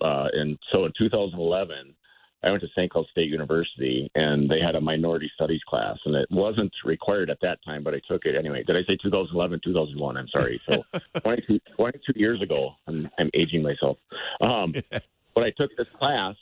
uh, 0.00 0.28
and 0.32 0.58
so 0.72 0.84
in 0.84 0.92
2011. 0.98 1.94
I 2.42 2.50
went 2.50 2.62
to 2.62 2.68
St. 2.76 2.90
Cloud 2.90 3.06
State 3.10 3.30
University, 3.30 4.10
and 4.14 4.48
they 4.48 4.60
had 4.60 4.76
a 4.76 4.80
minority 4.80 5.30
studies 5.34 5.62
class, 5.68 5.98
and 6.04 6.14
it 6.14 6.28
wasn't 6.30 6.72
required 6.84 7.28
at 7.28 7.40
that 7.42 7.58
time, 7.64 7.82
but 7.82 7.94
I 7.94 8.00
took 8.06 8.24
it 8.24 8.36
anyway. 8.36 8.62
Did 8.62 8.76
I 8.76 8.82
say 8.88 8.96
2011, 9.02 9.60
2001? 9.64 10.16
I'm 10.16 10.28
sorry. 10.28 10.60
So 10.64 10.84
22, 11.24 11.58
22 11.76 12.12
years 12.14 12.40
ago. 12.42 12.74
I'm, 12.86 13.10
I'm 13.18 13.30
aging 13.34 13.62
myself. 13.62 13.98
Um, 14.40 14.74
but 14.90 15.44
I 15.44 15.50
took 15.56 15.76
this 15.76 15.88
class, 15.98 16.36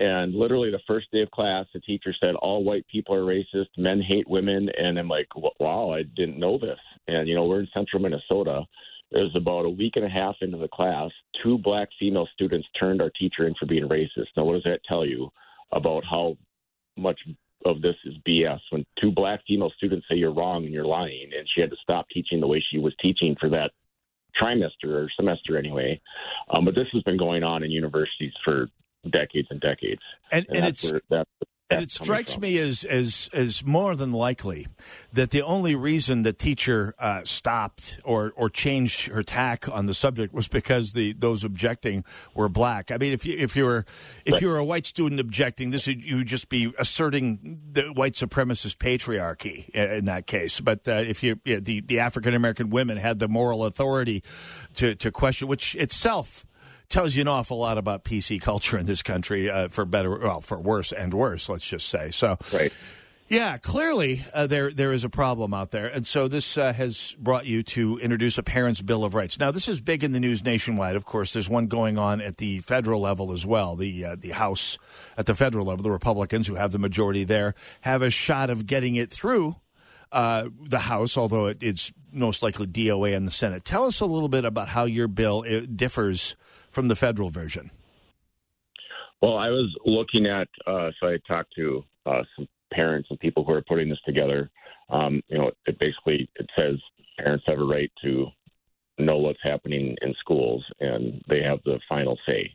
and 0.00 0.34
literally 0.34 0.70
the 0.70 0.80
first 0.86 1.10
day 1.12 1.20
of 1.20 1.30
class, 1.30 1.66
the 1.74 1.80
teacher 1.80 2.14
said, 2.18 2.34
All 2.36 2.64
white 2.64 2.86
people 2.88 3.14
are 3.14 3.24
racist, 3.24 3.68
men 3.76 4.00
hate 4.00 4.28
women. 4.28 4.70
And 4.78 4.98
I'm 4.98 5.08
like, 5.08 5.28
Wow, 5.60 5.92
I 5.92 6.02
didn't 6.02 6.38
know 6.38 6.58
this. 6.58 6.78
And, 7.06 7.28
you 7.28 7.34
know, 7.34 7.44
we're 7.44 7.60
in 7.60 7.68
central 7.74 8.02
Minnesota. 8.02 8.64
It 9.10 9.18
was 9.18 9.36
about 9.36 9.66
a 9.66 9.70
week 9.70 9.96
and 9.96 10.06
a 10.06 10.08
half 10.08 10.36
into 10.40 10.56
the 10.56 10.68
class. 10.68 11.10
Two 11.42 11.58
black 11.58 11.88
female 11.98 12.26
students 12.32 12.66
turned 12.78 13.02
our 13.02 13.10
teacher 13.10 13.46
in 13.46 13.54
for 13.60 13.66
being 13.66 13.88
racist. 13.88 14.28
Now, 14.36 14.44
what 14.44 14.54
does 14.54 14.64
that 14.64 14.80
tell 14.88 15.04
you 15.04 15.30
about 15.72 16.04
how 16.08 16.38
much 16.96 17.20
of 17.66 17.82
this 17.82 17.96
is 18.06 18.14
BS? 18.26 18.60
When 18.70 18.86
two 18.98 19.12
black 19.12 19.40
female 19.46 19.72
students 19.76 20.06
say 20.08 20.16
you're 20.16 20.32
wrong 20.32 20.64
and 20.64 20.72
you're 20.72 20.86
lying, 20.86 21.28
and 21.36 21.46
she 21.52 21.60
had 21.60 21.70
to 21.70 21.76
stop 21.82 22.06
teaching 22.08 22.40
the 22.40 22.46
way 22.46 22.64
she 22.70 22.78
was 22.78 22.94
teaching 23.02 23.36
for 23.38 23.50
that 23.50 23.72
trimester 24.40 24.86
or 24.86 25.10
semester 25.14 25.58
anyway. 25.58 26.00
Um, 26.48 26.64
but 26.64 26.74
this 26.74 26.88
has 26.92 27.02
been 27.02 27.18
going 27.18 27.42
on 27.42 27.64
in 27.64 27.70
universities 27.70 28.32
for 28.44 28.68
decades 29.08 29.48
and 29.50 29.60
decades. 29.60 30.02
And- 30.30 30.46
and 30.48 30.64
that's 30.64 30.84
it's- 30.84 30.92
where 30.92 31.00
that's, 31.08 31.30
And 31.72 31.82
it 31.84 31.92
strikes 31.92 32.32
from. 32.34 32.42
me 32.42 32.58
as, 32.58 32.82
as 32.82 33.30
as 33.32 33.64
more 33.64 33.94
than 33.94 34.10
likely 34.12 34.66
that 35.12 35.30
the 35.30 35.42
only 35.42 35.76
reason 35.76 36.22
the 36.24 36.32
teacher 36.32 36.94
uh, 36.98 37.20
stopped 37.22 38.00
or 38.02 38.32
or 38.34 38.50
changed 38.50 39.06
her 39.06 39.22
tack 39.22 39.68
on 39.68 39.86
the 39.86 39.94
subject 39.94 40.34
was 40.34 40.48
because 40.48 40.94
the 40.94 41.12
those 41.12 41.44
objecting 41.44 42.02
were 42.34 42.48
black. 42.48 42.90
I 42.90 42.96
mean, 42.96 43.12
if 43.12 43.24
you 43.24 43.36
if 43.38 43.54
you 43.54 43.66
were 43.66 43.84
if 44.24 44.40
you 44.42 44.48
were 44.48 44.56
a 44.56 44.64
white 44.64 44.84
student 44.84 45.20
objecting, 45.20 45.70
this 45.70 45.86
would 45.86 46.02
you 46.04 46.16
would 46.16 46.26
just 46.26 46.48
be 46.48 46.74
asserting 46.76 47.60
the 47.70 47.82
white 47.92 48.14
supremacist 48.14 48.78
patriarchy 48.78 49.70
i- 49.72 49.94
in 49.98 50.06
that 50.06 50.26
case. 50.26 50.58
But 50.58 50.88
uh, 50.88 50.94
if 51.06 51.22
you 51.22 51.38
yeah, 51.44 51.60
the 51.60 51.82
the 51.82 52.00
African 52.00 52.34
American 52.34 52.70
women 52.70 52.96
had 52.96 53.20
the 53.20 53.28
moral 53.28 53.64
authority 53.64 54.24
to 54.74 54.96
to 54.96 55.12
question, 55.12 55.46
which 55.46 55.76
itself 55.76 56.44
tells 56.90 57.14
you 57.14 57.22
an 57.22 57.28
awful 57.28 57.58
lot 57.58 57.78
about 57.78 58.04
PC 58.04 58.40
culture 58.40 58.76
in 58.76 58.84
this 58.84 59.02
country, 59.02 59.48
uh, 59.48 59.68
for 59.68 59.84
better, 59.84 60.18
well, 60.18 60.40
for 60.40 60.60
worse 60.60 60.92
and 60.92 61.14
worse. 61.14 61.48
Let's 61.48 61.68
just 61.68 61.88
say 61.88 62.10
so. 62.10 62.36
Right. 62.52 62.72
Yeah, 63.30 63.58
clearly 63.58 64.24
uh, 64.34 64.48
there 64.48 64.72
there 64.72 64.92
is 64.92 65.04
a 65.04 65.08
problem 65.08 65.54
out 65.54 65.70
there, 65.70 65.86
and 65.86 66.04
so 66.04 66.26
this 66.26 66.58
uh, 66.58 66.72
has 66.72 67.14
brought 67.16 67.46
you 67.46 67.62
to 67.62 67.96
introduce 67.98 68.38
a 68.38 68.42
Parents' 68.42 68.82
Bill 68.82 69.04
of 69.04 69.14
Rights. 69.14 69.38
Now, 69.38 69.52
this 69.52 69.68
is 69.68 69.80
big 69.80 70.02
in 70.02 70.10
the 70.10 70.18
news 70.18 70.44
nationwide. 70.44 70.96
Of 70.96 71.04
course, 71.04 71.32
there's 71.32 71.48
one 71.48 71.68
going 71.68 71.96
on 71.96 72.20
at 72.20 72.38
the 72.38 72.58
federal 72.58 73.02
level 73.02 73.32
as 73.32 73.46
well. 73.46 73.76
The 73.76 74.04
uh, 74.04 74.16
the 74.18 74.30
House 74.30 74.78
at 75.16 75.26
the 75.26 75.36
federal 75.36 75.64
level, 75.64 75.84
the 75.84 75.92
Republicans 75.92 76.48
who 76.48 76.56
have 76.56 76.72
the 76.72 76.80
majority 76.80 77.22
there 77.22 77.54
have 77.82 78.02
a 78.02 78.10
shot 78.10 78.50
of 78.50 78.66
getting 78.66 78.96
it 78.96 79.12
through 79.12 79.54
uh, 80.10 80.48
the 80.68 80.80
House, 80.80 81.16
although 81.16 81.46
it, 81.46 81.62
it's 81.62 81.92
most 82.10 82.42
likely 82.42 82.66
DOA 82.66 83.12
in 83.12 83.26
the 83.26 83.30
Senate. 83.30 83.64
Tell 83.64 83.84
us 83.84 84.00
a 84.00 84.06
little 84.06 84.28
bit 84.28 84.44
about 84.44 84.66
how 84.66 84.86
your 84.86 85.06
bill 85.06 85.44
differs 85.72 86.34
from 86.70 86.88
the 86.88 86.96
federal 86.96 87.30
version. 87.30 87.70
Well, 89.20 89.36
I 89.36 89.50
was 89.50 89.74
looking 89.84 90.26
at, 90.26 90.48
uh, 90.66 90.90
so 90.98 91.08
I 91.08 91.18
talked 91.28 91.54
to 91.56 91.84
uh, 92.06 92.22
some 92.36 92.48
parents 92.72 93.08
and 93.10 93.20
people 93.20 93.44
who 93.44 93.52
are 93.52 93.62
putting 93.62 93.88
this 93.88 94.00
together. 94.06 94.50
Um, 94.88 95.22
you 95.28 95.38
know, 95.38 95.50
it 95.66 95.78
basically 95.78 96.28
it 96.36 96.48
says 96.56 96.76
parents 97.18 97.44
have 97.46 97.58
a 97.58 97.64
right 97.64 97.92
to 98.02 98.28
know 98.98 99.18
what's 99.18 99.42
happening 99.42 99.96
in 100.02 100.14
schools, 100.20 100.64
and 100.80 101.22
they 101.28 101.42
have 101.42 101.60
the 101.64 101.78
final 101.88 102.18
say. 102.26 102.50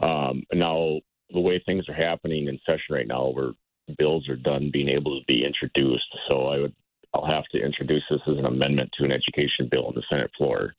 Um, 0.00 0.44
now, 0.52 1.00
the 1.30 1.40
way 1.40 1.62
things 1.64 1.88
are 1.88 1.94
happening 1.94 2.48
in 2.48 2.58
session 2.64 2.94
right 2.94 3.06
now, 3.06 3.28
where 3.28 3.52
bills 3.96 4.28
are 4.28 4.36
done 4.36 4.70
being 4.72 4.88
able 4.88 5.18
to 5.18 5.24
be 5.26 5.44
introduced, 5.44 6.08
so 6.28 6.48
I 6.48 6.58
would 6.58 6.74
I'll 7.14 7.26
have 7.30 7.46
to 7.52 7.58
introduce 7.58 8.02
this 8.10 8.20
as 8.26 8.36
an 8.36 8.44
amendment 8.44 8.90
to 8.98 9.04
an 9.04 9.12
education 9.12 9.68
bill 9.70 9.86
on 9.86 9.94
the 9.94 10.02
Senate 10.10 10.30
floor. 10.36 10.74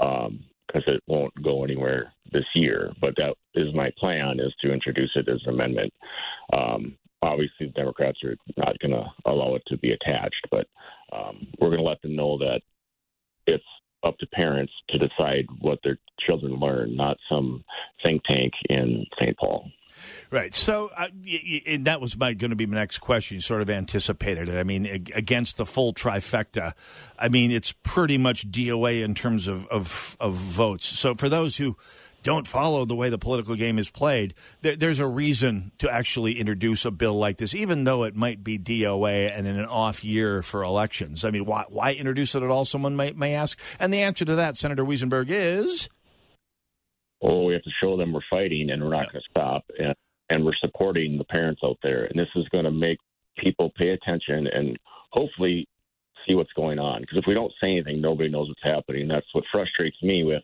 Um, 0.00 0.44
because 0.74 0.94
it 0.94 1.02
won't 1.06 1.32
go 1.42 1.64
anywhere 1.64 2.12
this 2.32 2.44
year. 2.54 2.92
But 3.00 3.14
that 3.16 3.34
is 3.54 3.74
my 3.74 3.90
plan: 3.98 4.40
is 4.40 4.54
to 4.60 4.72
introduce 4.72 5.12
it 5.14 5.28
as 5.28 5.40
an 5.46 5.54
amendment. 5.54 5.92
Um, 6.52 6.96
obviously, 7.22 7.66
the 7.66 7.72
Democrats 7.72 8.18
are 8.24 8.36
not 8.56 8.78
going 8.80 8.92
to 8.92 9.04
allow 9.24 9.54
it 9.54 9.62
to 9.68 9.78
be 9.78 9.92
attached, 9.92 10.46
but 10.50 10.66
um, 11.12 11.46
we're 11.60 11.70
going 11.70 11.82
to 11.82 11.88
let 11.88 12.02
them 12.02 12.16
know 12.16 12.38
that 12.38 12.60
it's 13.46 13.64
up 14.04 14.18
to 14.18 14.26
parents 14.28 14.72
to 14.90 14.98
decide 14.98 15.46
what 15.60 15.78
their 15.82 15.98
children 16.20 16.54
learn, 16.54 16.94
not 16.94 17.16
some 17.28 17.64
think 18.02 18.22
tank 18.24 18.52
in 18.68 19.06
St. 19.18 19.36
Paul. 19.38 19.70
Right. 20.30 20.54
So, 20.54 20.90
uh, 20.96 21.08
and 21.66 21.86
that 21.86 22.00
was 22.00 22.14
going 22.14 22.38
to 22.38 22.56
be 22.56 22.66
my 22.66 22.76
next 22.76 22.98
question. 22.98 23.36
You 23.36 23.40
sort 23.40 23.62
of 23.62 23.70
anticipated 23.70 24.48
it. 24.48 24.58
I 24.58 24.64
mean, 24.64 24.86
ag- 24.86 25.12
against 25.14 25.56
the 25.56 25.66
full 25.66 25.92
trifecta, 25.92 26.72
I 27.18 27.28
mean, 27.28 27.50
it's 27.50 27.72
pretty 27.82 28.18
much 28.18 28.50
DOA 28.50 29.02
in 29.02 29.14
terms 29.14 29.48
of, 29.48 29.66
of, 29.68 30.16
of 30.20 30.34
votes. 30.34 30.86
So, 30.86 31.14
for 31.14 31.28
those 31.28 31.56
who 31.56 31.76
don't 32.24 32.46
follow 32.46 32.84
the 32.84 32.96
way 32.96 33.10
the 33.10 33.18
political 33.18 33.54
game 33.54 33.78
is 33.78 33.90
played, 33.90 34.34
there, 34.62 34.74
there's 34.74 34.98
a 34.98 35.06
reason 35.06 35.70
to 35.78 35.92
actually 35.92 36.40
introduce 36.40 36.84
a 36.84 36.90
bill 36.90 37.16
like 37.16 37.36
this, 37.36 37.54
even 37.54 37.84
though 37.84 38.02
it 38.04 38.16
might 38.16 38.42
be 38.42 38.58
DOA 38.58 39.30
and 39.36 39.46
in 39.46 39.56
an 39.56 39.66
off 39.66 40.02
year 40.02 40.42
for 40.42 40.64
elections. 40.64 41.24
I 41.24 41.30
mean, 41.30 41.44
why, 41.44 41.64
why 41.68 41.92
introduce 41.92 42.34
it 42.34 42.42
at 42.42 42.50
all? 42.50 42.64
Someone 42.64 42.96
may, 42.96 43.12
may 43.12 43.34
ask. 43.34 43.60
And 43.78 43.92
the 43.92 44.02
answer 44.02 44.24
to 44.24 44.36
that, 44.36 44.56
Senator 44.56 44.84
Wesenberg, 44.84 45.26
is 45.28 45.88
well, 47.24 47.44
we 47.46 47.54
have 47.54 47.62
to 47.62 47.70
show 47.80 47.96
them 47.96 48.12
we're 48.12 48.20
fighting 48.28 48.70
and 48.70 48.82
we're 48.82 48.90
not 48.90 49.10
going 49.10 49.22
to 49.22 49.30
stop, 49.30 49.64
and, 49.78 49.94
and 50.28 50.44
we're 50.44 50.52
supporting 50.60 51.16
the 51.16 51.24
parents 51.24 51.62
out 51.64 51.78
there. 51.82 52.04
And 52.04 52.18
this 52.18 52.28
is 52.36 52.46
going 52.50 52.64
to 52.64 52.70
make 52.70 52.98
people 53.38 53.72
pay 53.76 53.90
attention 53.90 54.46
and 54.46 54.78
hopefully 55.10 55.66
see 56.26 56.34
what's 56.34 56.52
going 56.52 56.78
on. 56.78 57.00
Because 57.00 57.16
if 57.16 57.24
we 57.26 57.32
don't 57.32 57.52
say 57.62 57.72
anything, 57.72 58.00
nobody 58.00 58.28
knows 58.28 58.48
what's 58.48 58.62
happening. 58.62 59.08
That's 59.08 59.26
what 59.32 59.44
frustrates 59.50 59.96
me 60.02 60.24
with 60.24 60.42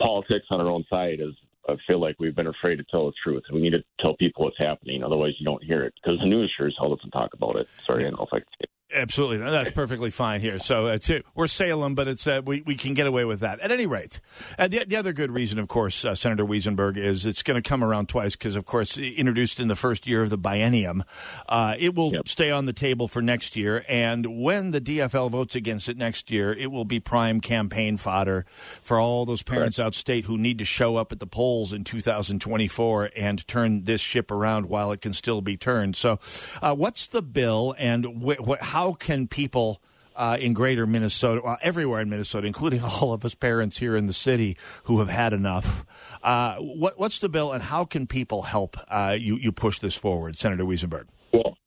politics 0.00 0.46
on 0.50 0.60
our 0.60 0.68
own 0.68 0.84
side. 0.88 1.18
Is 1.20 1.34
I 1.68 1.74
feel 1.88 2.00
like 2.00 2.14
we've 2.20 2.36
been 2.36 2.46
afraid 2.46 2.76
to 2.76 2.84
tell 2.84 3.06
the 3.06 3.12
truth. 3.22 3.42
We 3.52 3.60
need 3.60 3.70
to 3.70 3.82
tell 3.98 4.16
people 4.16 4.44
what's 4.44 4.58
happening. 4.58 5.02
Otherwise, 5.02 5.32
you 5.38 5.44
don't 5.44 5.62
hear 5.64 5.82
it 5.82 5.94
because 6.00 6.20
the 6.20 6.26
news 6.26 6.52
sure 6.56 6.68
as 6.68 6.74
hell 6.78 6.94
doesn't 6.94 7.10
talk 7.10 7.34
about 7.34 7.56
it. 7.56 7.68
Sorry, 7.84 8.06
I 8.06 8.10
don't 8.10 8.18
know 8.20 8.26
if 8.26 8.32
I 8.32 8.38
can 8.38 8.46
say 8.60 8.64
it. 8.64 8.70
Absolutely, 8.92 9.38
no, 9.38 9.50
that's 9.50 9.70
perfectly 9.70 10.10
fine 10.10 10.40
here. 10.40 10.58
So 10.58 10.88
it's 10.88 11.08
it. 11.10 11.24
we're 11.34 11.46
Salem, 11.46 11.94
but 11.94 12.08
it's 12.08 12.26
uh, 12.26 12.40
we 12.44 12.62
we 12.62 12.74
can 12.74 12.94
get 12.94 13.06
away 13.06 13.24
with 13.24 13.40
that. 13.40 13.60
At 13.60 13.70
any 13.70 13.86
rate, 13.86 14.20
uh, 14.58 14.68
the 14.68 14.84
the 14.86 14.96
other 14.96 15.12
good 15.12 15.30
reason, 15.30 15.58
of 15.58 15.68
course, 15.68 16.04
uh, 16.04 16.14
Senator 16.14 16.44
Wesenberg 16.44 16.96
is 16.96 17.26
it's 17.26 17.42
going 17.42 17.60
to 17.60 17.68
come 17.68 17.84
around 17.84 18.08
twice 18.08 18.34
because, 18.34 18.56
of 18.56 18.66
course, 18.66 18.98
introduced 18.98 19.60
in 19.60 19.68
the 19.68 19.76
first 19.76 20.06
year 20.06 20.22
of 20.22 20.30
the 20.30 20.38
biennium, 20.38 21.02
uh, 21.48 21.74
it 21.78 21.94
will 21.94 22.12
yep. 22.12 22.26
stay 22.26 22.50
on 22.50 22.66
the 22.66 22.72
table 22.72 23.06
for 23.06 23.22
next 23.22 23.56
year. 23.56 23.84
And 23.88 24.42
when 24.42 24.70
the 24.72 24.80
DFL 24.80 25.30
votes 25.30 25.54
against 25.54 25.88
it 25.88 25.96
next 25.96 26.30
year, 26.30 26.52
it 26.52 26.70
will 26.72 26.84
be 26.84 26.98
prime 27.00 27.40
campaign 27.40 27.96
fodder 27.96 28.44
for 28.82 28.98
all 28.98 29.24
those 29.24 29.42
parents 29.42 29.76
Correct. 29.76 29.94
outstate 29.94 30.24
who 30.24 30.36
need 30.36 30.58
to 30.58 30.64
show 30.64 30.96
up 30.96 31.12
at 31.12 31.20
the 31.20 31.26
polls 31.26 31.72
in 31.72 31.84
2024 31.84 33.10
and 33.16 33.46
turn 33.46 33.84
this 33.84 34.00
ship 34.00 34.30
around 34.30 34.66
while 34.66 34.92
it 34.92 35.00
can 35.00 35.12
still 35.12 35.40
be 35.40 35.56
turned. 35.56 35.96
So, 35.96 36.18
uh, 36.62 36.74
what's 36.74 37.06
the 37.08 37.22
bill 37.22 37.74
and 37.78 38.24
wh- 38.24 38.44
wh- 38.44 38.62
how 38.62 38.79
how 38.80 38.94
can 38.94 39.28
people 39.28 39.82
uh, 40.16 40.38
in 40.40 40.54
greater 40.54 40.86
Minnesota, 40.86 41.42
well, 41.44 41.58
everywhere 41.60 42.00
in 42.00 42.08
Minnesota, 42.08 42.46
including 42.46 42.82
all 42.84 43.12
of 43.12 43.24
us 43.26 43.34
parents 43.34 43.76
here 43.76 43.94
in 43.94 44.06
the 44.06 44.14
city 44.14 44.56
who 44.84 45.00
have 45.00 45.08
had 45.08 45.34
enough. 45.34 45.84
Uh, 46.22 46.56
what, 46.56 46.98
what's 46.98 47.18
the 47.18 47.28
bill, 47.28 47.52
and 47.52 47.62
how 47.62 47.84
can 47.84 48.06
people 48.06 48.42
help 48.42 48.78
uh, 48.88 49.14
you, 49.18 49.36
you 49.36 49.52
push 49.52 49.80
this 49.80 49.96
forward, 49.96 50.38
Senator 50.38 50.64
Wesenberg? 50.64 51.04
Well, 51.30 51.58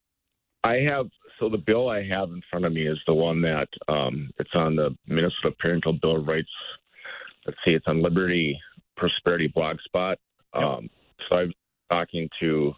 I 0.64 0.78
have 0.88 1.06
so 1.38 1.48
the 1.48 1.58
bill 1.58 1.88
I 1.88 2.04
have 2.04 2.30
in 2.30 2.42
front 2.50 2.64
of 2.64 2.72
me 2.72 2.86
is 2.86 2.98
the 3.06 3.14
one 3.14 3.42
that 3.42 3.68
um, 3.88 4.30
it's 4.38 4.54
on 4.54 4.76
the 4.76 4.96
Minnesota 5.06 5.54
Parental 5.58 5.92
Bill 5.92 6.16
of 6.16 6.26
Rights. 6.26 6.48
Let's 7.46 7.58
see, 7.64 7.72
it's 7.72 7.86
on 7.86 8.02
Liberty 8.02 8.58
Prosperity 8.96 9.52
Blogspot. 9.54 10.16
Um, 10.52 10.88
so 11.28 11.36
I'm 11.36 11.52
talking 11.90 12.28
to 12.40 12.72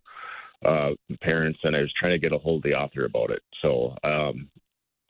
uh, 0.66 0.90
parents, 1.20 1.58
and 1.62 1.76
I 1.76 1.80
was 1.80 1.92
trying 1.99 2.12
to 2.12 2.18
get 2.18 2.32
a 2.32 2.38
hold 2.38 2.64
of 2.64 2.70
the 2.70 2.76
author 2.76 3.04
about 3.04 3.30
it. 3.30 3.42
So 3.62 3.96
um, 4.04 4.49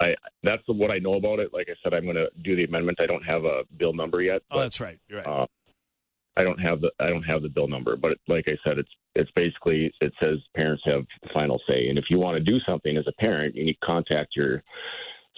I 0.01 0.15
that's 0.43 0.63
what 0.67 0.91
I 0.91 0.99
know 0.99 1.15
about 1.15 1.39
it. 1.39 1.53
Like 1.53 1.69
I 1.69 1.75
said, 1.83 1.95
I'm 1.95 2.05
going 2.05 2.17
to 2.17 2.29
do 2.43 2.57
the 2.57 2.65
amendment. 2.65 2.99
I 3.01 3.07
don't 3.07 3.25
have 3.25 3.45
a 3.45 3.63
bill 3.77 3.93
number 3.93 4.23
yet. 4.23 4.43
Oh, 4.51 4.61
that's 4.61 4.81
right. 4.81 4.99
You're 5.09 5.21
right. 5.21 5.43
Uh, 5.43 5.47
I 6.37 6.45
don't 6.45 6.61
have 6.61 6.81
the 6.83 6.91
I 7.01 7.09
don't 7.09 7.23
have 7.23 7.43
the 7.43 7.49
bill 7.49 7.69
number, 7.69 7.97
but 7.97 8.19
like 8.29 8.45
I 8.47 8.59
said, 8.63 8.79
it's 8.79 8.91
it's 9.15 9.31
basically 9.35 9.93
it 10.01 10.13
says 10.21 10.39
parents 10.55 10.83
have 10.85 11.05
the 11.23 11.31
final 11.33 11.61
say, 11.69 11.89
and 11.89 11.99
if 11.99 12.05
you 12.11 12.19
want 12.19 12.37
to 12.37 12.45
do 12.45 12.59
something 12.69 12.97
as 12.97 13.07
a 13.07 13.13
parent, 13.21 13.55
you 13.55 13.65
need 13.65 13.79
to 13.81 13.87
contact 13.87 14.37
your 14.37 14.63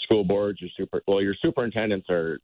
school 0.02 0.24
boards, 0.24 0.60
your 0.60 0.70
super 0.76 1.02
well, 1.06 1.22
your 1.22 1.36
superintendents 1.40 2.08
are 2.10 2.38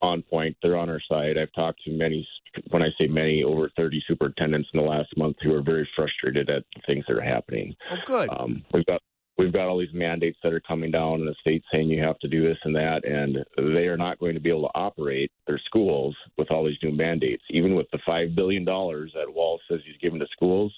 on 0.00 0.22
point. 0.22 0.56
They're 0.62 0.76
on 0.76 0.88
our 0.88 1.00
side. 1.08 1.36
I've 1.38 1.52
talked 1.52 1.82
to 1.84 1.90
many, 1.90 2.26
when 2.70 2.82
I 2.82 2.88
say 2.98 3.06
many, 3.06 3.42
over 3.42 3.70
30 3.76 4.02
superintendents 4.06 4.68
in 4.72 4.80
the 4.80 4.86
last 4.86 5.16
month 5.16 5.36
who 5.42 5.54
are 5.54 5.62
very 5.62 5.88
frustrated 5.96 6.50
at 6.50 6.64
the 6.74 6.82
things 6.86 7.04
that 7.08 7.16
are 7.16 7.20
happening. 7.20 7.74
Oh, 7.90 7.98
good. 8.04 8.28
Um, 8.30 8.64
we've 8.72 8.86
got 8.86 9.02
we've 9.38 9.52
got 9.52 9.68
all 9.68 9.78
these 9.78 9.94
mandates 9.94 10.36
that 10.42 10.52
are 10.52 10.60
coming 10.60 10.90
down 10.90 11.20
in 11.20 11.26
the 11.26 11.34
state 11.40 11.62
saying 11.72 11.88
you 11.88 12.02
have 12.02 12.18
to 12.18 12.28
do 12.28 12.42
this 12.42 12.58
and 12.64 12.74
that, 12.74 13.04
and 13.04 13.38
they 13.56 13.86
are 13.86 13.96
not 13.96 14.18
going 14.18 14.34
to 14.34 14.40
be 14.40 14.50
able 14.50 14.62
to 14.62 14.74
operate 14.74 15.30
their 15.46 15.60
schools 15.64 16.16
with 16.36 16.50
all 16.50 16.66
these 16.66 16.76
new 16.82 16.92
mandates. 16.92 17.44
Even 17.50 17.74
with 17.74 17.86
the 17.92 18.00
five 18.04 18.34
billion 18.34 18.64
dollars 18.64 19.12
that 19.14 19.32
Walz 19.32 19.60
says 19.70 19.80
he's 19.86 19.96
given 20.02 20.18
to 20.18 20.26
schools, 20.32 20.74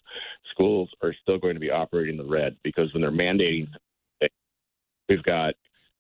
schools 0.53 0.91
are 1.03 1.15
still 1.23 1.39
going 1.39 1.55
to 1.55 1.61
be 1.61 1.71
operating 1.71 2.19
the 2.19 2.25
red 2.25 2.57
because 2.63 2.93
when 2.93 3.01
they're 3.01 3.11
mandating, 3.11 3.67
we've 5.09 5.23
got 5.23 5.55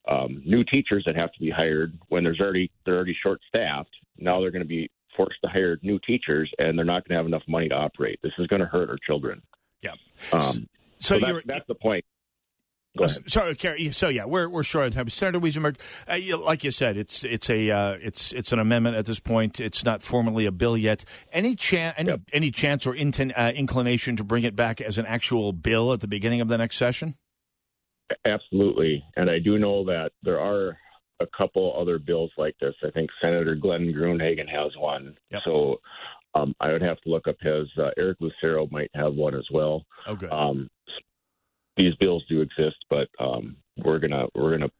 um, 0.09 0.43
new 0.45 0.65
teachers 0.65 1.05
that 1.07 1.17
have 1.17 1.33
to 1.33 1.41
be 1.41 1.51
hired 1.51 1.99
when 2.09 2.25
there's 2.25 2.41
already 2.41 2.71
they're 2.85 2.97
already 2.97 3.17
short 3.23 3.41
staffed. 3.49 3.91
Now 4.19 4.41
they're 4.41 4.51
going 4.51 4.63
to 4.63 4.69
be 4.69 4.91
forced 5.17 5.41
to 5.45 5.51
hire 5.51 5.79
new 5.83 5.99
teachers, 6.07 6.51
and 6.59 6.79
they're 6.79 6.85
not 6.85 7.07
going 7.07 7.17
to 7.17 7.19
have 7.19 7.27
enough 7.27 7.43
money 7.49 7.69
to 7.69 7.75
operate. 7.75 8.19
This 8.23 8.33
is 8.39 8.47
going 8.47 8.61
to 8.61 8.67
hurt 8.67 8.89
our 8.89 8.99
children. 9.07 9.43
Yeah. 9.83 9.93
Um, 10.33 10.41
so, 10.41 10.61
so 11.01 11.19
that's, 11.19 11.47
that's 11.47 11.67
the 11.67 11.75
point. 11.75 12.05
Ahead. 12.99 13.31
Sorry, 13.31 13.55
Carrie. 13.55 13.93
So 13.93 14.09
yeah, 14.09 14.25
we're 14.25 14.49
we're 14.49 14.65
short 14.65 14.87
on 14.87 14.91
time. 14.91 15.09
Senator 15.09 15.39
Wesenberg, 15.39 15.79
uh, 16.11 16.15
you, 16.15 16.45
like 16.45 16.65
you 16.65 16.73
said, 16.73 16.97
it's 16.97 17.23
it's 17.23 17.49
a 17.49 17.71
uh, 17.71 17.97
it's 18.01 18.33
it's 18.33 18.53
an 18.53 18.59
amendment 18.59 18.97
at 18.97 19.07
this 19.07 19.21
point. 19.21 19.61
It's 19.61 19.85
not 19.85 20.03
formally 20.03 20.45
a 20.45 20.51
bill 20.51 20.77
yet. 20.77 21.05
Any 21.33 21.55
chance 21.55 21.95
any, 21.99 22.11
yep. 22.11 22.21
any 22.33 22.51
chance 22.51 22.87
or 22.87 22.95
inten, 22.95 23.33
uh, 23.37 23.53
inclination 23.55 24.17
to 24.17 24.25
bring 24.25 24.43
it 24.43 24.57
back 24.57 24.81
as 24.81 24.99
an 24.99 25.07
actual 25.07 25.53
bill 25.53 25.93
at 25.93 26.01
the 26.01 26.09
beginning 26.09 26.41
of 26.41 26.49
the 26.49 26.59
next 26.59 26.79
session? 26.79 27.15
Absolutely. 28.25 29.05
And 29.16 29.31
I 29.31 29.38
do 29.38 29.59
know 29.59 29.85
that 29.85 30.12
there 30.23 30.40
are 30.40 30.77
a 31.20 31.27
couple 31.37 31.75
other 31.79 31.99
bills 31.99 32.31
like 32.37 32.57
this. 32.61 32.75
I 32.83 32.90
think 32.90 33.11
Senator 33.20 33.55
Glenn 33.55 33.92
Gruenhagen 33.92 34.49
has 34.49 34.73
one. 34.77 35.16
Yep. 35.31 35.42
So 35.44 35.81
um, 36.35 36.55
I 36.61 36.73
would 36.73 36.83
have 36.83 37.01
to 37.03 37.11
look 37.11 37.29
up 37.29 37.37
his. 37.40 37.68
Uh, 37.79 37.90
Eric 37.96 38.18
Lucero 38.20 38.68
might 38.70 38.90
have 38.94 39.14
one 39.14 39.35
as 39.35 39.46
well. 39.51 39.85
Oh, 40.07 40.14
good. 40.14 40.31
Um, 40.31 40.68
these 41.77 41.94
bills 41.96 42.25
do 42.29 42.40
exist, 42.40 42.77
but 42.88 43.09
um, 43.18 43.57
we're 43.79 43.99
gonna 43.99 44.27
we're 44.35 44.51
gonna 44.51 44.70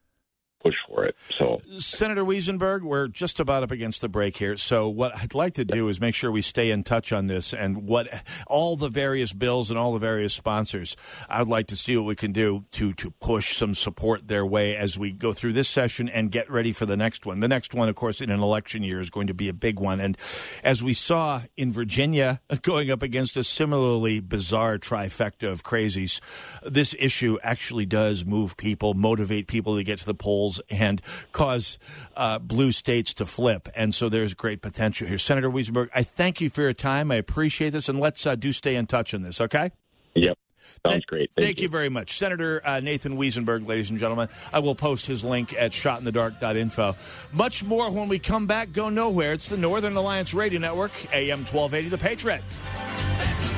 push 0.61 0.75
for 0.87 1.05
it. 1.05 1.17
So, 1.31 1.61
Senator 1.79 2.25
Wesenberg, 2.25 2.83
we're 2.83 3.09
just 3.09 3.41
about 3.41 3.63
up 3.63 3.71
against 3.71 4.01
the 4.01 4.09
break 4.09 4.37
here. 4.37 4.57
So, 4.57 4.89
what 4.89 5.17
I'd 5.17 5.35
like 5.35 5.55
to 5.55 5.65
do 5.65 5.89
is 5.89 6.01
make 6.01 6.15
sure 6.15 6.31
we 6.31 6.43
stay 6.43 6.71
in 6.71 6.85
touch 6.85 7.13
on 7.13 7.27
this 7.27 7.53
and 7.53 7.87
what 7.87 8.09
all 8.47 8.77
the 8.77 8.89
various 8.89 9.33
bills 9.33 9.71
and 9.71 9.79
all 9.79 9.93
the 9.93 9.99
various 9.99 10.35
sponsors. 10.35 10.97
I'd 11.29 11.49
like 11.49 11.69
to 11.69 11.77
see 11.77 11.97
what 11.97 12.07
we 12.07 12.17
can 12.17 12.33
do 12.33 12.65
to 12.73 12.93
to 12.95 13.11
push 13.11 13.57
some 13.57 13.75
support 13.75 14.29
their 14.29 14.45
way 14.45 14.77
as 14.77 14.99
we 14.99 15.13
go 15.13 15.33
through 15.33 15.55
this 15.55 15.69
session 15.69 16.09
and 16.09 16.31
get 16.31 16.51
ready 16.51 16.73
for 16.73 16.87
the 16.87 16.97
next 16.97 17.27
one. 17.27 17.41
The 17.41 17.49
next 17.49 17.75
one, 17.75 17.89
of 17.89 17.95
course, 17.95 18.21
in 18.21 18.31
an 18.31 18.41
election 18.41 18.83
year 18.83 19.01
is 19.01 19.11
going 19.11 19.29
to 19.29 19.35
be 19.35 19.49
a 19.49 19.55
big 19.55 19.81
one. 19.81 20.01
And 20.01 20.17
as 20.63 20.83
we 20.83 20.95
saw 20.95 21.43
in 21.57 21.73
Virginia, 21.73 22.41
going 22.63 22.91
up 22.91 23.03
against 23.03 23.37
a 23.37 23.45
similarly 23.45 24.21
bizarre 24.21 24.79
trifecta 24.79 25.51
of 25.51 25.63
crazies, 25.65 26.21
this 26.63 26.95
issue 26.99 27.39
actually 27.43 27.87
does 27.87 28.25
move 28.25 28.57
people, 28.57 28.95
motivate 28.95 29.47
people 29.47 29.77
to 29.77 29.85
get 29.85 29.99
to 29.99 30.07
the 30.07 30.15
polls 30.15 30.50
polls 30.51 30.61
and 30.71 31.01
cause 31.33 31.79
uh, 32.17 32.39
blue 32.39 32.73
states 32.73 33.15
to 33.15 33.27
flip. 33.27 33.69
And 33.75 33.95
so 33.95 34.09
there's 34.09 34.35
great 34.35 34.63
potential 34.63 35.07
here. 35.07 35.19
Senator 35.19 35.51
Wesenberg, 35.51 35.89
I 35.95 36.03
thank 36.03 36.41
you 36.41 36.51
for 36.51 36.63
your 36.63 36.73
time. 36.73 37.11
I 37.11 37.17
appreciate 37.17 37.71
this, 37.71 37.89
and 37.89 38.01
let's 38.01 38.27
uh, 38.27 38.35
do 38.35 38.53
stay 38.53 38.77
in 38.77 38.87
touch 38.87 39.15
on 39.15 39.23
this, 39.23 39.41
okay? 39.41 39.71
Yep. 40.15 40.39
Sounds 40.87 41.05
great. 41.05 41.31
Thank, 41.37 41.47
thank 41.47 41.59
you. 41.59 41.65
you. 41.65 41.69
very 41.69 41.91
much. 41.91 42.17
Senator 42.17 42.63
uh, 42.65 42.81
Nathan 42.81 43.19
Wesenberg, 43.19 43.67
ladies 43.67 43.91
and 43.91 43.99
gentlemen. 43.99 44.29
I 44.53 44.61
will 44.61 44.75
post 44.75 45.05
his 45.05 45.23
link 45.23 45.55
at 45.59 45.73
shotinthedark.info. 45.73 46.97
Much 47.33 47.65
more 47.65 47.91
when 47.91 48.09
we 48.09 48.19
come 48.19 48.47
back. 48.47 48.73
Go 48.73 48.89
nowhere. 48.89 49.35
It's 49.35 49.49
the 49.49 49.59
Northern 49.59 49.97
Alliance 49.97 50.33
Radio 50.33 50.59
Network, 50.59 50.93
AM 51.13 51.41
1280, 51.41 51.89
The 51.89 51.99
Patriot. 51.99 53.50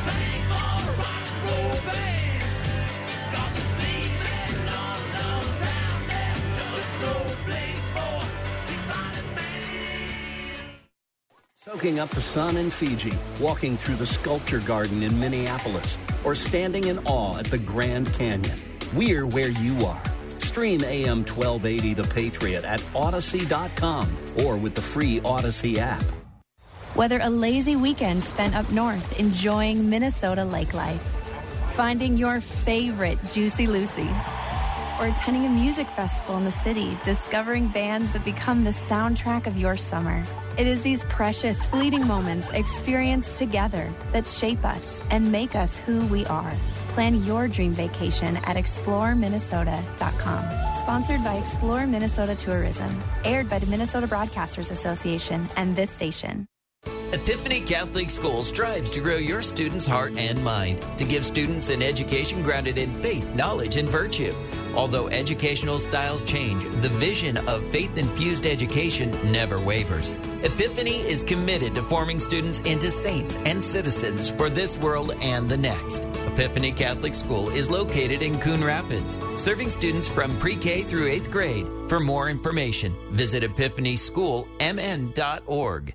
Soaking 11.64 12.00
up 12.00 12.10
the 12.10 12.20
sun 12.20 12.56
in 12.56 12.70
Fiji, 12.70 13.16
walking 13.38 13.76
through 13.76 13.94
the 13.94 14.04
sculpture 14.04 14.58
garden 14.58 15.00
in 15.00 15.20
Minneapolis, 15.20 15.96
or 16.24 16.34
standing 16.34 16.88
in 16.88 16.98
awe 17.06 17.38
at 17.38 17.46
the 17.46 17.58
Grand 17.58 18.12
Canyon. 18.14 18.58
We're 18.96 19.28
where 19.28 19.50
you 19.50 19.86
are. 19.86 20.02
Stream 20.40 20.82
AM 20.82 21.18
1280 21.18 21.94
The 21.94 22.02
Patriot 22.02 22.64
at 22.64 22.82
Odyssey.com 22.96 24.08
or 24.44 24.56
with 24.56 24.74
the 24.74 24.82
free 24.82 25.20
Odyssey 25.24 25.78
app. 25.78 26.02
Whether 26.94 27.20
a 27.22 27.30
lazy 27.30 27.76
weekend 27.76 28.24
spent 28.24 28.56
up 28.56 28.68
north 28.72 29.20
enjoying 29.20 29.88
Minnesota 29.88 30.44
lake 30.44 30.74
life, 30.74 31.00
finding 31.76 32.16
your 32.16 32.40
favorite 32.40 33.20
Juicy 33.30 33.68
Lucy, 33.68 34.10
or 34.98 35.06
attending 35.06 35.46
a 35.46 35.48
music 35.48 35.86
festival 35.88 36.36
in 36.36 36.44
the 36.44 36.50
city, 36.50 36.96
discovering 37.04 37.68
bands 37.68 38.12
that 38.12 38.24
become 38.24 38.64
the 38.64 38.70
soundtrack 38.70 39.46
of 39.46 39.56
your 39.56 39.76
summer. 39.76 40.24
It 40.58 40.66
is 40.66 40.82
these 40.82 41.04
precious, 41.04 41.64
fleeting 41.66 42.06
moments 42.06 42.48
experienced 42.50 43.38
together 43.38 43.90
that 44.12 44.26
shape 44.26 44.64
us 44.64 45.00
and 45.10 45.32
make 45.32 45.54
us 45.54 45.76
who 45.76 46.04
we 46.06 46.26
are. 46.26 46.52
Plan 46.88 47.24
your 47.24 47.48
dream 47.48 47.72
vacation 47.72 48.36
at 48.38 48.56
exploreminnesota.com. 48.56 50.44
Sponsored 50.74 51.24
by 51.24 51.36
Explore 51.36 51.86
Minnesota 51.86 52.34
Tourism. 52.34 53.02
Aired 53.24 53.48
by 53.48 53.58
the 53.58 53.66
Minnesota 53.66 54.06
Broadcasters 54.06 54.70
Association 54.70 55.48
and 55.56 55.74
this 55.74 55.90
station. 55.90 56.46
Epiphany 57.12 57.60
Catholic 57.60 58.08
School 58.08 58.42
strives 58.42 58.90
to 58.90 59.00
grow 59.00 59.16
your 59.16 59.42
students' 59.42 59.84
heart 59.84 60.16
and 60.16 60.42
mind, 60.42 60.80
to 60.96 61.04
give 61.04 61.26
students 61.26 61.68
an 61.68 61.82
education 61.82 62.42
grounded 62.42 62.78
in 62.78 62.90
faith, 62.90 63.34
knowledge, 63.34 63.76
and 63.76 63.86
virtue. 63.86 64.32
Although 64.74 65.08
educational 65.08 65.78
styles 65.78 66.22
change, 66.22 66.64
the 66.80 66.88
vision 66.88 67.36
of 67.48 67.70
faith 67.70 67.98
infused 67.98 68.46
education 68.46 69.10
never 69.30 69.60
wavers. 69.60 70.14
Epiphany 70.42 71.00
is 71.00 71.22
committed 71.22 71.74
to 71.74 71.82
forming 71.82 72.18
students 72.18 72.60
into 72.60 72.90
saints 72.90 73.36
and 73.44 73.62
citizens 73.62 74.30
for 74.30 74.48
this 74.48 74.78
world 74.78 75.14
and 75.20 75.50
the 75.50 75.58
next. 75.58 76.04
Epiphany 76.28 76.72
Catholic 76.72 77.14
School 77.14 77.50
is 77.50 77.70
located 77.70 78.22
in 78.22 78.38
Coon 78.38 78.64
Rapids, 78.64 79.18
serving 79.36 79.68
students 79.68 80.08
from 80.08 80.38
pre 80.38 80.56
K 80.56 80.80
through 80.80 81.08
eighth 81.08 81.30
grade. 81.30 81.66
For 81.88 82.00
more 82.00 82.30
information, 82.30 82.96
visit 83.10 83.42
epiphanyschoolmn.org. 83.42 85.94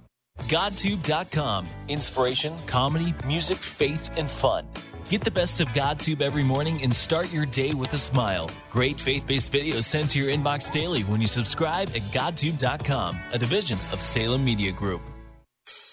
GodTube.com. 0.39 1.65
Inspiration, 1.87 2.57
comedy, 2.65 3.13
music, 3.25 3.57
faith, 3.57 4.17
and 4.17 4.29
fun. 4.29 4.67
Get 5.09 5.21
the 5.21 5.31
best 5.31 5.61
of 5.61 5.67
GodTube 5.69 6.21
every 6.21 6.43
morning 6.43 6.81
and 6.83 6.95
start 6.95 7.31
your 7.31 7.45
day 7.45 7.71
with 7.71 7.91
a 7.93 7.97
smile. 7.97 8.49
Great 8.69 8.99
faith 8.99 9.25
based 9.27 9.51
videos 9.51 9.83
sent 9.83 10.11
to 10.11 10.19
your 10.19 10.29
inbox 10.29 10.71
daily 10.71 11.03
when 11.03 11.21
you 11.21 11.27
subscribe 11.27 11.89
at 11.89 12.01
GodTube.com, 12.13 13.19
a 13.33 13.37
division 13.37 13.77
of 13.91 14.01
Salem 14.01 14.43
Media 14.43 14.71
Group. 14.71 15.01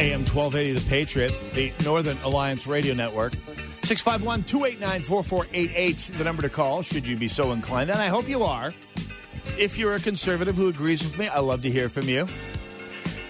AM 0.00 0.20
1280 0.20 0.72
The 0.72 0.88
Patriot, 0.88 1.34
the 1.52 1.72
Northern 1.84 2.16
Alliance 2.24 2.66
Radio 2.66 2.94
Network. 2.94 3.34
651 3.82 4.44
289 4.44 5.02
4488, 5.02 5.96
the 6.16 6.24
number 6.24 6.40
to 6.40 6.48
call, 6.48 6.80
should 6.80 7.06
you 7.06 7.18
be 7.18 7.28
so 7.28 7.52
inclined. 7.52 7.90
And 7.90 8.00
I 8.00 8.08
hope 8.08 8.26
you 8.26 8.42
are. 8.42 8.72
If 9.58 9.76
you're 9.76 9.94
a 9.94 10.00
conservative 10.00 10.56
who 10.56 10.68
agrees 10.68 11.04
with 11.04 11.18
me, 11.18 11.28
I 11.28 11.40
love 11.40 11.60
to 11.62 11.70
hear 11.70 11.90
from 11.90 12.08
you. 12.08 12.26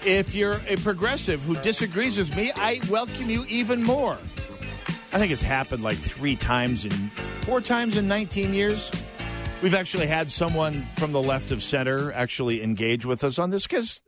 If 0.05 0.33
you're 0.33 0.61
a 0.69 0.77
progressive 0.77 1.43
who 1.43 1.55
disagrees 1.55 2.17
with 2.17 2.33
me, 2.37 2.53
I 2.55 2.79
welcome 2.89 3.29
you 3.29 3.43
even 3.49 3.83
more. 3.83 4.17
I 5.11 5.19
think 5.19 5.33
it's 5.33 5.41
happened 5.41 5.83
like 5.83 5.97
three 5.97 6.37
times 6.37 6.85
in 6.85 7.11
four 7.41 7.59
times 7.59 7.97
in 7.97 8.07
19 8.07 8.53
years. 8.53 8.91
We've 9.61 9.75
actually 9.75 10.07
had 10.07 10.31
someone 10.31 10.87
from 10.95 11.11
the 11.11 11.21
left 11.21 11.51
of 11.51 11.61
center 11.61 12.13
actually 12.13 12.63
engage 12.63 13.05
with 13.05 13.25
us 13.25 13.39
on 13.39 13.49
this 13.49 13.67
because 13.67 14.01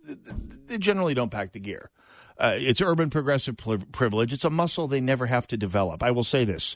they 0.67 0.77
generally 0.77 1.13
don't 1.13 1.29
pack 1.29 1.51
the 1.51 1.59
gear. 1.59 1.91
Uh, 2.43 2.57
it's 2.57 2.81
urban 2.81 3.09
progressive 3.09 3.55
privilege. 3.55 4.33
It's 4.33 4.43
a 4.43 4.49
muscle 4.49 4.89
they 4.89 4.99
never 4.99 5.27
have 5.27 5.47
to 5.47 5.55
develop. 5.55 6.03
I 6.03 6.11
will 6.11 6.25
say 6.25 6.43
this. 6.43 6.75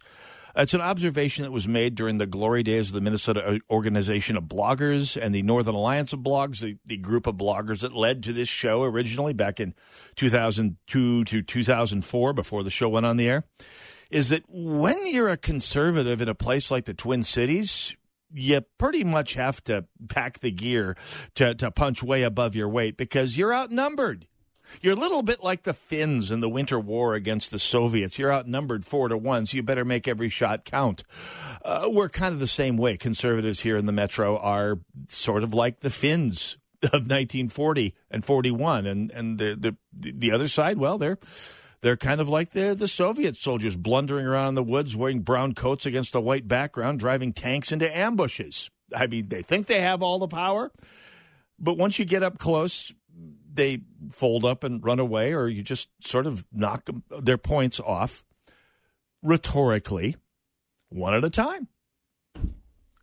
It's 0.55 0.73
an 0.73 0.79
observation 0.79 1.43
that 1.43 1.51
was 1.51 1.67
made 1.67 1.93
during 1.93 2.19
the 2.19 2.25
glory 2.25 2.63
days 2.63 2.87
of 2.87 2.95
the 2.95 3.01
Minnesota 3.01 3.59
Organization 3.69 4.37
of 4.37 4.45
Bloggers 4.45 5.21
and 5.21 5.35
the 5.35 5.43
Northern 5.43 5.75
Alliance 5.75 6.13
of 6.13 6.21
Blogs, 6.21 6.61
the, 6.61 6.77
the 6.85 6.95
group 6.95 7.27
of 7.27 7.35
bloggers 7.35 7.81
that 7.81 7.93
led 7.93 8.23
to 8.23 8.33
this 8.33 8.47
show 8.47 8.83
originally 8.83 9.33
back 9.33 9.59
in 9.59 9.75
2002 10.15 11.25
to 11.25 11.41
2004 11.41 12.33
before 12.33 12.63
the 12.63 12.69
show 12.69 12.87
went 12.87 13.05
on 13.05 13.17
the 13.17 13.27
air. 13.27 13.43
Is 14.09 14.29
that 14.29 14.43
when 14.47 15.05
you're 15.05 15.27
a 15.27 15.37
conservative 15.37 16.21
in 16.21 16.29
a 16.29 16.33
place 16.33 16.71
like 16.71 16.85
the 16.85 16.93
Twin 16.93 17.23
Cities, 17.23 17.93
you 18.33 18.61
pretty 18.77 19.03
much 19.03 19.33
have 19.33 19.61
to 19.65 19.85
pack 20.07 20.39
the 20.39 20.51
gear 20.51 20.95
to, 21.35 21.53
to 21.55 21.71
punch 21.71 22.01
way 22.01 22.23
above 22.23 22.55
your 22.55 22.69
weight 22.69 22.95
because 22.95 23.37
you're 23.37 23.53
outnumbered. 23.53 24.27
You're 24.81 24.93
a 24.93 24.99
little 24.99 25.23
bit 25.23 25.43
like 25.43 25.63
the 25.63 25.73
Finns 25.73 26.31
in 26.31 26.39
the 26.39 26.49
Winter 26.49 26.79
War 26.79 27.13
against 27.13 27.51
the 27.51 27.59
Soviets. 27.59 28.17
You're 28.19 28.33
outnumbered 28.33 28.85
four 28.85 29.09
to 29.09 29.17
one, 29.17 29.45
so 29.45 29.57
you 29.57 29.63
better 29.63 29.85
make 29.85 30.07
every 30.07 30.29
shot 30.29 30.65
count. 30.65 31.03
Uh, 31.63 31.89
we're 31.91 32.09
kind 32.09 32.33
of 32.33 32.39
the 32.39 32.47
same 32.47 32.77
way. 32.77 32.97
Conservatives 32.97 33.61
here 33.61 33.77
in 33.77 33.85
the 33.85 33.91
metro 33.91 34.37
are 34.37 34.79
sort 35.07 35.43
of 35.43 35.53
like 35.53 35.79
the 35.79 35.89
Finns 35.89 36.57
of 36.83 36.91
1940 36.91 37.95
and 38.11 38.23
41, 38.23 38.85
and 38.85 39.11
and 39.11 39.37
the 39.39 39.75
the 39.93 40.11
the 40.11 40.31
other 40.31 40.47
side, 40.47 40.77
well, 40.77 40.97
they're 40.97 41.17
they're 41.81 41.97
kind 41.97 42.21
of 42.21 42.29
like 42.29 42.51
the 42.51 42.75
the 42.75 42.87
Soviet 42.87 43.35
soldiers 43.35 43.75
blundering 43.75 44.25
around 44.25 44.49
in 44.49 44.55
the 44.55 44.63
woods 44.63 44.95
wearing 44.95 45.21
brown 45.21 45.53
coats 45.53 45.85
against 45.85 46.15
a 46.15 46.21
white 46.21 46.47
background, 46.47 46.99
driving 46.99 47.33
tanks 47.33 47.71
into 47.71 47.95
ambushes. 47.95 48.69
I 48.95 49.07
mean, 49.07 49.29
they 49.29 49.41
think 49.41 49.67
they 49.67 49.81
have 49.81 50.01
all 50.01 50.19
the 50.19 50.27
power, 50.27 50.71
but 51.59 51.77
once 51.77 51.99
you 51.99 52.05
get 52.05 52.23
up 52.23 52.37
close, 52.37 52.93
they 53.57 53.81
fold 54.11 54.45
up 54.45 54.63
and 54.63 54.83
run 54.83 54.99
away, 54.99 55.33
or 55.33 55.47
you 55.47 55.61
just 55.61 55.89
sort 55.99 56.25
of 56.25 56.45
knock 56.53 56.85
them, 56.85 57.03
their 57.09 57.37
points 57.37 57.79
off 57.81 58.23
rhetorically, 59.21 60.15
one 60.89 61.13
at 61.13 61.25
a 61.25 61.29
time. 61.29 61.67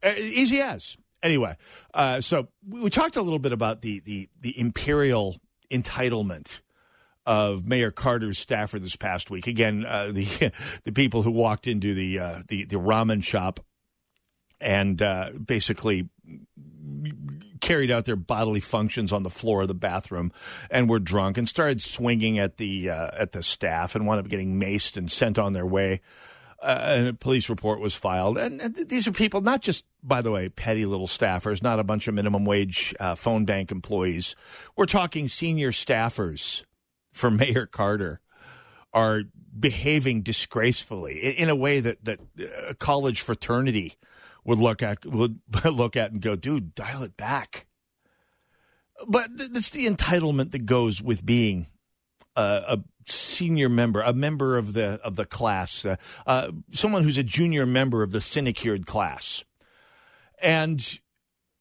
Uh, 0.03 0.13
easy 0.17 0.61
as. 0.61 0.97
Anyway, 1.23 1.57
uh, 1.93 2.21
so 2.21 2.49
we 2.67 2.89
talked 2.91 3.17
a 3.17 3.23
little 3.23 3.39
bit 3.39 3.53
about 3.53 3.83
the, 3.83 4.01
the, 4.05 4.29
the 4.41 4.59
imperial 4.59 5.37
entitlement 5.71 6.61
of 7.27 7.67
Mayor 7.67 7.91
Carter's 7.91 8.39
staffer 8.39 8.79
this 8.79 8.97
past 8.97 9.31
week. 9.31 9.47
Again, 9.47 9.85
uh, 9.87 10.07
the 10.13 10.53
the 10.85 10.93
people 10.93 11.23
who 11.23 11.31
walked 11.31 11.67
into 11.67 11.95
the 11.95 12.19
uh, 12.19 12.43
the, 12.49 12.65
the 12.65 12.77
ramen 12.77 13.23
shop 13.23 13.61
and 14.61 15.01
uh, 15.01 15.31
basically 15.33 16.09
carried 17.61 17.91
out 17.91 18.05
their 18.05 18.17
bodily 18.17 18.61
functions 18.61 19.13
on 19.13 19.23
the 19.23 19.31
floor 19.31 19.63
of 19.63 19.69
the 19.69 19.75
bathroom 19.75 20.31
and 20.71 20.89
were 20.89 20.99
drunk 20.99 21.39
and 21.39 21.49
started 21.49 21.81
swinging 21.81 22.39
at 22.39 22.59
the 22.59 22.91
uh, 22.91 23.09
at 23.15 23.33
the 23.33 23.43
staff 23.43 23.95
and 23.95 24.07
wound 24.07 24.21
up 24.21 24.29
getting 24.29 24.61
maced 24.61 24.97
and 24.97 25.11
sent 25.11 25.39
on 25.39 25.53
their 25.55 25.67
way. 25.67 26.01
Uh, 26.63 26.95
and 26.97 27.09
a 27.09 27.15
police 27.15 27.51
report 27.51 27.79
was 27.79 27.95
filed. 27.95 28.39
And, 28.39 28.61
and, 28.61 28.75
these 28.75 29.07
are 29.07 29.13
people, 29.13 29.43
not 29.43 29.61
just, 29.61 29.85
by 30.03 30.23
the 30.23 30.31
way, 30.31 30.49
petty 30.49 30.87
little 30.87 31.07
staffers, 31.07 31.63
not 31.63 31.79
a 31.79 31.85
bunch 31.85 32.09
of 32.09 32.15
minimum 32.15 32.47
wage 32.47 32.95
uh, 32.99 33.17
phone 33.17 33.45
bank 33.45 33.71
employees. 33.71 34.35
We're 34.75 34.87
talking 34.87 35.29
senior 35.29 35.73
staffers 35.73 36.65
for 37.13 37.31
Mayor 37.31 37.67
Carter 37.67 38.21
are 38.95 39.25
behaving 39.59 40.23
disgracefully 40.23 41.23
in, 41.23 41.33
in 41.35 41.49
a 41.51 41.57
way 41.57 41.81
that 41.81 42.05
that 42.05 42.21
a 42.69 42.75
college 42.75 43.21
fraternity 43.21 43.97
would 44.45 44.59
look 44.59 44.83
at 44.83 45.05
would 45.07 45.41
look 45.65 45.97
at 45.97 46.13
and 46.13 46.21
go, 46.21 46.37
"Dude, 46.37 46.75
dial 46.75 47.03
it 47.03 47.17
back." 47.17 47.67
But 49.09 49.37
th- 49.37 49.51
that's 49.51 49.71
the 49.71 49.87
entitlement 49.87 50.53
that 50.53 50.67
goes 50.67 51.03
with 51.03 51.27
being 51.27 51.67
a 52.37 52.81
senior 53.07 53.69
member, 53.69 54.01
a 54.01 54.13
member 54.13 54.57
of 54.57 54.73
the 54.73 55.01
of 55.03 55.17
the 55.17 55.25
class, 55.25 55.85
uh, 55.85 55.97
uh, 56.27 56.51
someone 56.73 57.03
who's 57.03 57.19
a 57.19 57.23
junior 57.23 57.67
member 57.67 58.03
of 58.03 58.11
the 58.11 58.21
sinecure 58.21 58.79
class, 58.79 59.45
and 60.41 61.01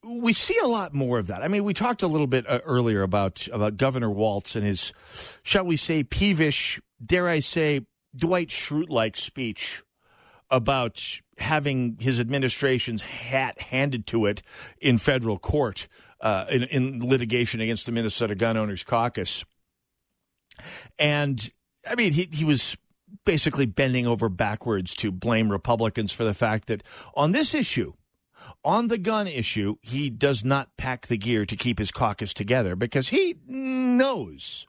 we 0.03 0.33
see 0.33 0.57
a 0.61 0.67
lot 0.67 0.93
more 0.93 1.19
of 1.19 1.27
that. 1.27 1.43
I 1.43 1.47
mean, 1.47 1.63
we 1.63 1.73
talked 1.73 2.01
a 2.01 2.07
little 2.07 2.27
bit 2.27 2.47
uh, 2.47 2.59
earlier 2.65 3.01
about 3.01 3.47
about 3.51 3.77
Governor 3.77 4.09
Walz 4.09 4.55
and 4.55 4.65
his, 4.65 4.93
shall 5.43 5.65
we 5.65 5.77
say, 5.77 6.03
peevish, 6.03 6.81
dare 7.03 7.27
I 7.27 7.39
say, 7.39 7.85
Dwight 8.15 8.49
Schrute 8.49 8.89
like 8.89 9.15
speech 9.15 9.83
about 10.49 11.21
having 11.43 11.97
his 11.99 12.19
administration's 12.19 13.01
hat 13.01 13.61
handed 13.61 14.07
to 14.07 14.25
it 14.25 14.41
in 14.79 14.97
federal 14.97 15.37
court 15.37 15.87
uh, 16.21 16.45
in, 16.49 16.63
in 16.63 17.07
litigation 17.07 17.61
against 17.61 17.85
the 17.85 17.91
Minnesota 17.91 18.33
Gun 18.33 18.57
Owners 18.57 18.83
Caucus. 18.83 19.45
And 20.97 21.51
I 21.87 21.95
mean, 21.95 22.13
he, 22.13 22.29
he 22.31 22.45
was 22.45 22.77
basically 23.25 23.65
bending 23.65 24.07
over 24.07 24.29
backwards 24.29 24.95
to 24.95 25.11
blame 25.11 25.49
Republicans 25.49 26.13
for 26.13 26.23
the 26.23 26.33
fact 26.33 26.67
that 26.67 26.83
on 27.15 27.31
this 27.31 27.53
issue, 27.53 27.93
on 28.63 28.87
the 28.87 28.97
gun 28.97 29.27
issue, 29.27 29.75
he 29.81 30.09
does 30.09 30.43
not 30.43 30.75
pack 30.77 31.07
the 31.07 31.17
gear 31.17 31.45
to 31.45 31.55
keep 31.55 31.79
his 31.79 31.91
caucus 31.91 32.33
together 32.33 32.75
because 32.75 33.09
he 33.09 33.35
knows 33.47 34.67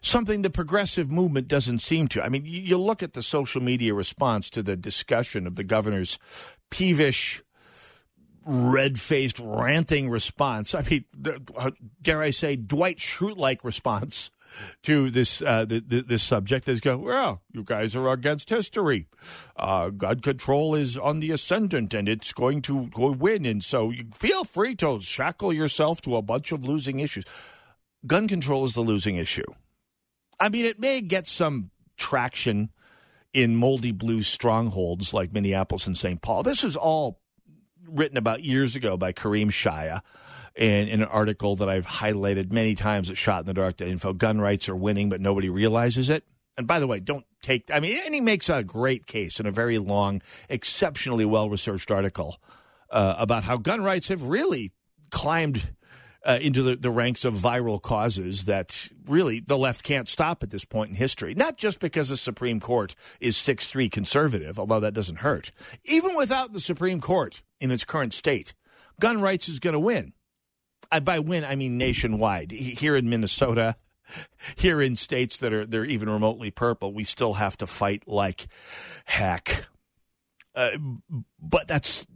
something 0.00 0.42
the 0.42 0.50
progressive 0.50 1.10
movement 1.10 1.48
doesn't 1.48 1.80
seem 1.80 2.08
to. 2.08 2.22
I 2.22 2.28
mean, 2.28 2.42
you 2.44 2.78
look 2.78 3.02
at 3.02 3.12
the 3.12 3.22
social 3.22 3.62
media 3.62 3.94
response 3.94 4.50
to 4.50 4.62
the 4.62 4.76
discussion 4.76 5.46
of 5.46 5.56
the 5.56 5.64
governor's 5.64 6.18
peevish, 6.70 7.42
red 8.44 8.98
faced, 8.98 9.38
ranting 9.38 10.08
response. 10.08 10.74
I 10.74 10.82
mean, 10.82 11.04
dare 12.00 12.22
I 12.22 12.30
say, 12.30 12.56
Dwight 12.56 12.98
Schrute 12.98 13.36
like 13.36 13.64
response 13.64 14.30
to 14.82 15.10
this 15.10 15.42
uh, 15.42 15.64
the, 15.64 15.80
the, 15.80 16.00
this 16.00 16.22
subject 16.22 16.68
is 16.68 16.80
go, 16.80 16.96
well, 16.96 17.42
you 17.52 17.62
guys 17.62 17.94
are 17.96 18.08
against 18.08 18.50
history. 18.50 19.06
Uh, 19.56 19.90
gun 19.90 20.20
control 20.20 20.74
is 20.74 20.96
on 20.96 21.20
the 21.20 21.30
ascendant 21.30 21.94
and 21.94 22.08
it's 22.08 22.32
going 22.32 22.62
to 22.62 22.90
win. 22.96 23.44
And 23.46 23.62
so 23.62 23.90
you 23.90 24.06
feel 24.14 24.44
free 24.44 24.74
to 24.76 25.00
shackle 25.00 25.52
yourself 25.52 26.00
to 26.02 26.16
a 26.16 26.22
bunch 26.22 26.52
of 26.52 26.64
losing 26.64 27.00
issues. 27.00 27.24
Gun 28.06 28.28
control 28.28 28.64
is 28.64 28.74
the 28.74 28.80
losing 28.80 29.16
issue. 29.16 29.46
I 30.40 30.48
mean, 30.48 30.66
it 30.66 30.78
may 30.78 31.00
get 31.00 31.26
some 31.26 31.70
traction 31.96 32.70
in 33.32 33.56
moldy 33.56 33.92
blue 33.92 34.22
strongholds 34.22 35.12
like 35.12 35.32
Minneapolis 35.32 35.86
and 35.86 35.98
St. 35.98 36.20
Paul. 36.22 36.42
This 36.42 36.64
is 36.64 36.76
all 36.76 37.20
written 37.86 38.16
about 38.16 38.42
years 38.42 38.76
ago 38.76 38.96
by 38.96 39.12
Kareem 39.12 39.48
Shaya 39.48 40.00
in, 40.54 40.88
in, 40.88 41.02
an 41.02 41.08
article 41.08 41.56
that 41.56 41.68
I've 41.68 41.86
highlighted 41.86 42.52
many 42.52 42.74
times 42.74 43.10
at 43.10 43.16
Shot 43.16 43.40
in 43.40 43.46
the 43.46 43.54
Dark 43.54 43.78
that 43.78 43.88
info. 43.88 44.12
Gun 44.12 44.40
rights 44.40 44.68
are 44.68 44.76
winning, 44.76 45.08
but 45.08 45.20
nobody 45.20 45.48
realizes 45.48 46.10
it. 46.10 46.24
And 46.56 46.66
by 46.66 46.80
the 46.80 46.86
way, 46.86 47.00
don't 47.00 47.24
take, 47.42 47.70
I 47.72 47.80
mean, 47.80 48.00
and 48.04 48.14
he 48.14 48.20
makes 48.20 48.48
a 48.50 48.64
great 48.64 49.06
case 49.06 49.38
in 49.38 49.46
a 49.46 49.50
very 49.50 49.78
long, 49.78 50.22
exceptionally 50.48 51.24
well 51.24 51.48
researched 51.48 51.90
article 51.90 52.38
uh, 52.90 53.14
about 53.18 53.44
how 53.44 53.56
gun 53.56 53.82
rights 53.82 54.08
have 54.08 54.24
really 54.24 54.72
climbed 55.10 55.74
uh, 56.24 56.38
into 56.40 56.62
the, 56.62 56.76
the 56.76 56.90
ranks 56.90 57.24
of 57.24 57.34
viral 57.34 57.80
causes 57.80 58.46
that 58.46 58.88
really 59.06 59.40
the 59.40 59.56
left 59.56 59.84
can't 59.84 60.08
stop 60.08 60.42
at 60.42 60.50
this 60.50 60.64
point 60.64 60.90
in 60.90 60.96
history. 60.96 61.34
Not 61.34 61.56
just 61.56 61.80
because 61.80 62.08
the 62.08 62.16
Supreme 62.16 62.60
Court 62.60 62.94
is 63.20 63.36
6 63.36 63.70
3 63.70 63.88
conservative, 63.88 64.58
although 64.58 64.80
that 64.80 64.94
doesn't 64.94 65.20
hurt. 65.20 65.52
Even 65.84 66.16
without 66.16 66.52
the 66.52 66.60
Supreme 66.60 67.00
Court 67.00 67.42
in 67.60 67.70
its 67.70 67.84
current 67.84 68.12
state, 68.12 68.54
gun 69.00 69.20
rights 69.20 69.48
is 69.48 69.60
going 69.60 69.74
to 69.74 69.80
win. 69.80 70.12
I, 70.90 71.00
by 71.00 71.18
win, 71.18 71.44
I 71.44 71.54
mean 71.54 71.78
nationwide. 71.78 72.50
Here 72.50 72.96
in 72.96 73.08
Minnesota, 73.08 73.76
here 74.56 74.80
in 74.80 74.96
states 74.96 75.38
that 75.38 75.52
are 75.52 75.66
they're 75.66 75.84
even 75.84 76.08
remotely 76.08 76.50
purple, 76.50 76.92
we 76.92 77.04
still 77.04 77.34
have 77.34 77.56
to 77.58 77.66
fight 77.66 78.04
like 78.06 78.46
heck. 79.04 79.66
Uh, 80.54 80.70
but 81.40 81.68
that's 81.68 82.06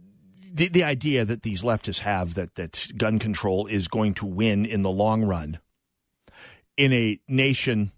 the 0.53 0.69
the 0.69 0.83
idea 0.83 1.25
that 1.25 1.41
these 1.41 1.63
leftists 1.63 1.99
have 1.99 2.35
that 2.35 2.55
that 2.55 2.87
gun 2.97 3.19
control 3.19 3.65
is 3.67 3.87
going 3.87 4.13
to 4.15 4.25
win 4.25 4.65
in 4.65 4.83
the 4.83 4.91
long 4.91 5.23
run 5.23 5.59
in 6.77 6.93
a 6.93 7.19
nation 7.27 7.91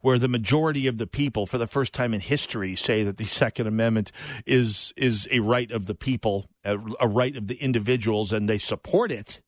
where 0.00 0.18
the 0.18 0.28
majority 0.28 0.86
of 0.86 0.98
the 0.98 1.06
people, 1.06 1.46
for 1.46 1.58
the 1.58 1.66
first 1.66 1.92
time 1.92 2.12
in 2.12 2.20
history, 2.20 2.74
say 2.74 3.02
that 3.04 3.16
the 3.16 3.24
Second 3.24 3.66
Amendment 3.66 4.12
is 4.46 4.92
is 4.96 5.28
a 5.30 5.40
right 5.40 5.70
of 5.70 5.86
the 5.86 5.94
people, 5.94 6.46
a, 6.64 6.78
a 7.00 7.08
right 7.08 7.36
of 7.36 7.46
the 7.48 7.56
individuals, 7.56 8.32
and 8.32 8.48
they 8.48 8.58
support 8.58 9.12
it. 9.12 9.42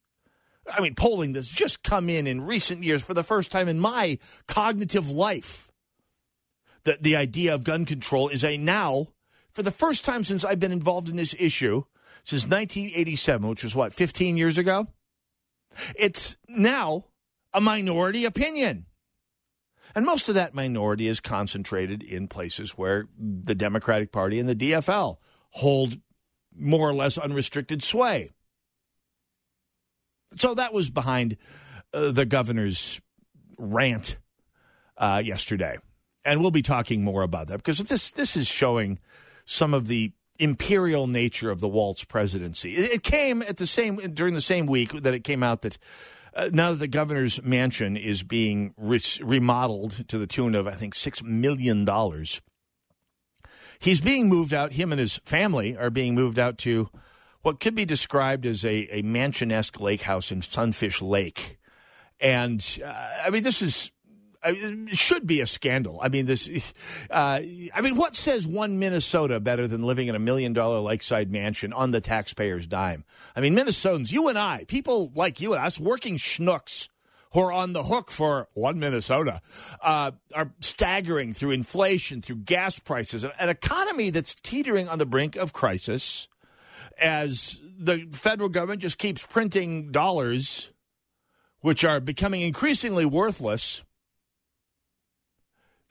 I 0.73 0.81
mean, 0.81 0.95
polling 0.95 1.33
that's 1.33 1.49
just 1.49 1.83
come 1.83 2.09
in 2.09 2.27
in 2.27 2.41
recent 2.43 2.85
years 2.85 3.03
for 3.03 3.15
the 3.15 3.25
first 3.25 3.51
time 3.51 3.69
in 3.69 3.81
my 3.81 4.19
cognitive 4.47 5.09
life. 5.09 5.73
that 6.85 7.03
the 7.03 7.17
idea 7.17 7.55
of 7.55 7.65
gun 7.65 7.85
control 7.85 8.29
is 8.29 8.45
a 8.45 8.57
now, 8.57 9.09
for 9.53 9.63
the 9.63 9.71
first 9.71 10.05
time 10.05 10.25
since 10.25 10.45
I've 10.45 10.61
been 10.61 10.73
involved 10.73 11.09
in 11.09 11.17
this 11.17 11.35
issue, 11.39 11.85
since 12.25 12.45
1987, 12.45 13.49
which 13.49 13.65
was 13.65 13.75
what, 13.75 13.93
15 13.93 14.37
years 14.37 14.59
ago? 14.59 14.87
It's 15.97 16.37
now 16.49 17.07
a 17.53 17.61
minority 17.61 18.25
opinion. 18.25 18.87
And 19.95 20.07
most 20.07 20.29
of 20.29 20.37
that 20.37 20.55
minority 20.55 21.07
is 21.07 21.21
concentrated 21.21 22.03
in 22.03 22.29
places 22.29 22.73
where 22.73 23.09
the 23.19 23.55
Democratic 23.55 24.11
Party 24.13 24.39
and 24.39 24.49
the 24.49 24.55
DFL 24.55 25.17
hold 25.51 25.99
more 26.57 26.89
or 26.89 26.95
less 26.95 27.19
unrestricted 27.19 27.83
sway. 27.83 28.31
So 30.37 30.55
that 30.55 30.73
was 30.73 30.91
behind 30.91 31.37
uh, 31.93 32.13
the 32.13 32.25
governor's 32.25 33.01
rant 33.59 34.17
uh, 34.97 35.21
yesterday. 35.23 35.77
And 36.25 36.41
we'll 36.41 36.51
be 36.51 36.63
talking 36.63 37.05
more 37.05 37.23
about 37.23 37.49
that 37.49 37.59
because 37.59 37.79
this 37.79 38.13
this 38.13 38.37
is 38.37 38.47
showing 38.47 38.99
some 39.45 39.75
of 39.75 39.89
the 39.89 40.13
imperial 40.43 41.07
nature 41.07 41.51
of 41.51 41.61
the 41.61 41.69
Walz 41.69 42.05
presidency. 42.05 42.73
It, 42.73 43.03
came 43.03 43.43
at 43.43 43.57
the 43.59 43.67
same 43.67 43.97
during 43.97 44.35
the 44.35 44.41
same 44.41 44.67
week 44.67 44.93
that 45.03 45.15
it 45.15 45.23
came 45.25 45.43
out 45.43 45.63
that 45.63 45.79
uh, 46.35 46.51
now 46.53 46.73
that 46.73 46.79
the 46.79 46.89
governor's 46.89 47.43
mansion 47.43 47.97
is 47.97 48.23
being 48.23 48.75
re- 48.77 49.01
remodeled 49.23 50.09
to 50.09 50.19
the 50.19 50.27
tune 50.27 50.55
of 50.55 50.67
I 50.67 50.73
think 50.73 50.95
six 50.95 51.23
million 51.23 51.85
dollars, 51.85 52.41
he's 53.79 54.01
being 54.01 54.29
moved 54.29 54.53
out. 54.53 54.73
Him 54.73 54.93
and 54.93 55.01
his 55.01 55.19
family 55.19 55.77
are 55.77 55.91
being 55.91 56.15
moved 56.15 56.39
out 56.39 56.59
to 56.59 56.91
what 57.43 57.61
could 57.61 57.75
be 57.75 57.85
described 57.85 58.45
as 58.45 58.65
a, 58.65 58.89
a 58.91 59.03
mansion-esque 59.03 59.81
lake 59.81 60.03
house 60.03 60.33
in 60.33 60.43
Sunfish 60.43 61.03
Lake. 61.03 61.59
And 62.21 62.65
uh, 62.85 63.09
I 63.25 63.31
mean, 63.31 63.43
this 63.43 63.63
is 63.63 63.91
it 64.45 64.97
should 64.97 65.27
be 65.27 65.41
a 65.41 65.47
scandal. 65.47 66.01
I 66.03 66.09
mean, 66.09 66.27
this. 66.27 66.49
Uh, 67.11 67.41
I 67.75 67.81
mean, 67.83 67.97
what 67.97 68.15
says 68.15 68.47
one 68.47 68.79
Minnesota 68.79 69.39
better 69.41 69.69
than 69.69 69.83
living 69.83 70.09
in 70.09 70.15
a 70.15 70.19
million 70.19 70.53
dollar 70.53 70.81
lakeside 70.81 71.31
mansion 71.31 71.73
on 71.73 71.91
the 71.91 72.01
taxpayer's 72.01 72.67
dime? 72.67 73.05
I 73.37 73.41
mean, 73.41 73.55
Minnesotans, 73.55 74.13
you 74.13 74.29
and 74.29 74.39
I, 74.39 74.65
people 74.67 75.13
like 75.15 75.41
you 75.41 75.53
and 75.55 75.63
us, 75.63 75.79
working 75.79 76.17
schnooks 76.17 76.89
who 77.33 77.41
are 77.41 77.53
on 77.53 77.73
the 77.73 77.83
hook 77.85 78.11
for 78.11 78.49
one 78.55 78.79
Minnesota, 78.79 79.41
uh, 79.83 80.13
are 80.35 80.53
staggering 80.61 81.33
through 81.33 81.51
inflation, 81.51 82.21
through 82.21 82.37
gas 82.37 82.79
prices, 82.79 83.25
an 83.25 83.49
economy 83.49 84.11
that's 84.11 84.35
teetering 84.35 84.89
on 84.89 84.99
the 84.99 85.07
brink 85.07 85.37
of 85.37 85.53
crisis 85.53 86.29
as 87.01 87.61
the 87.79 88.07
federal 88.13 88.49
government 88.49 88.83
just 88.83 88.99
keeps 88.99 89.25
printing 89.27 89.91
dollars, 89.93 90.73
which 91.61 91.85
are 91.85 92.01
becoming 92.01 92.43
increasingly 92.43 93.07
worthless. 93.07 93.83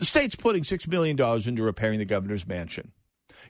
The 0.02 0.06
state's 0.06 0.36
putting 0.36 0.64
$6 0.64 0.88
million 0.88 1.16
into 1.48 1.62
repairing 1.62 2.00
the 2.00 2.06
governor's 2.06 2.48
mansion. 2.48 2.92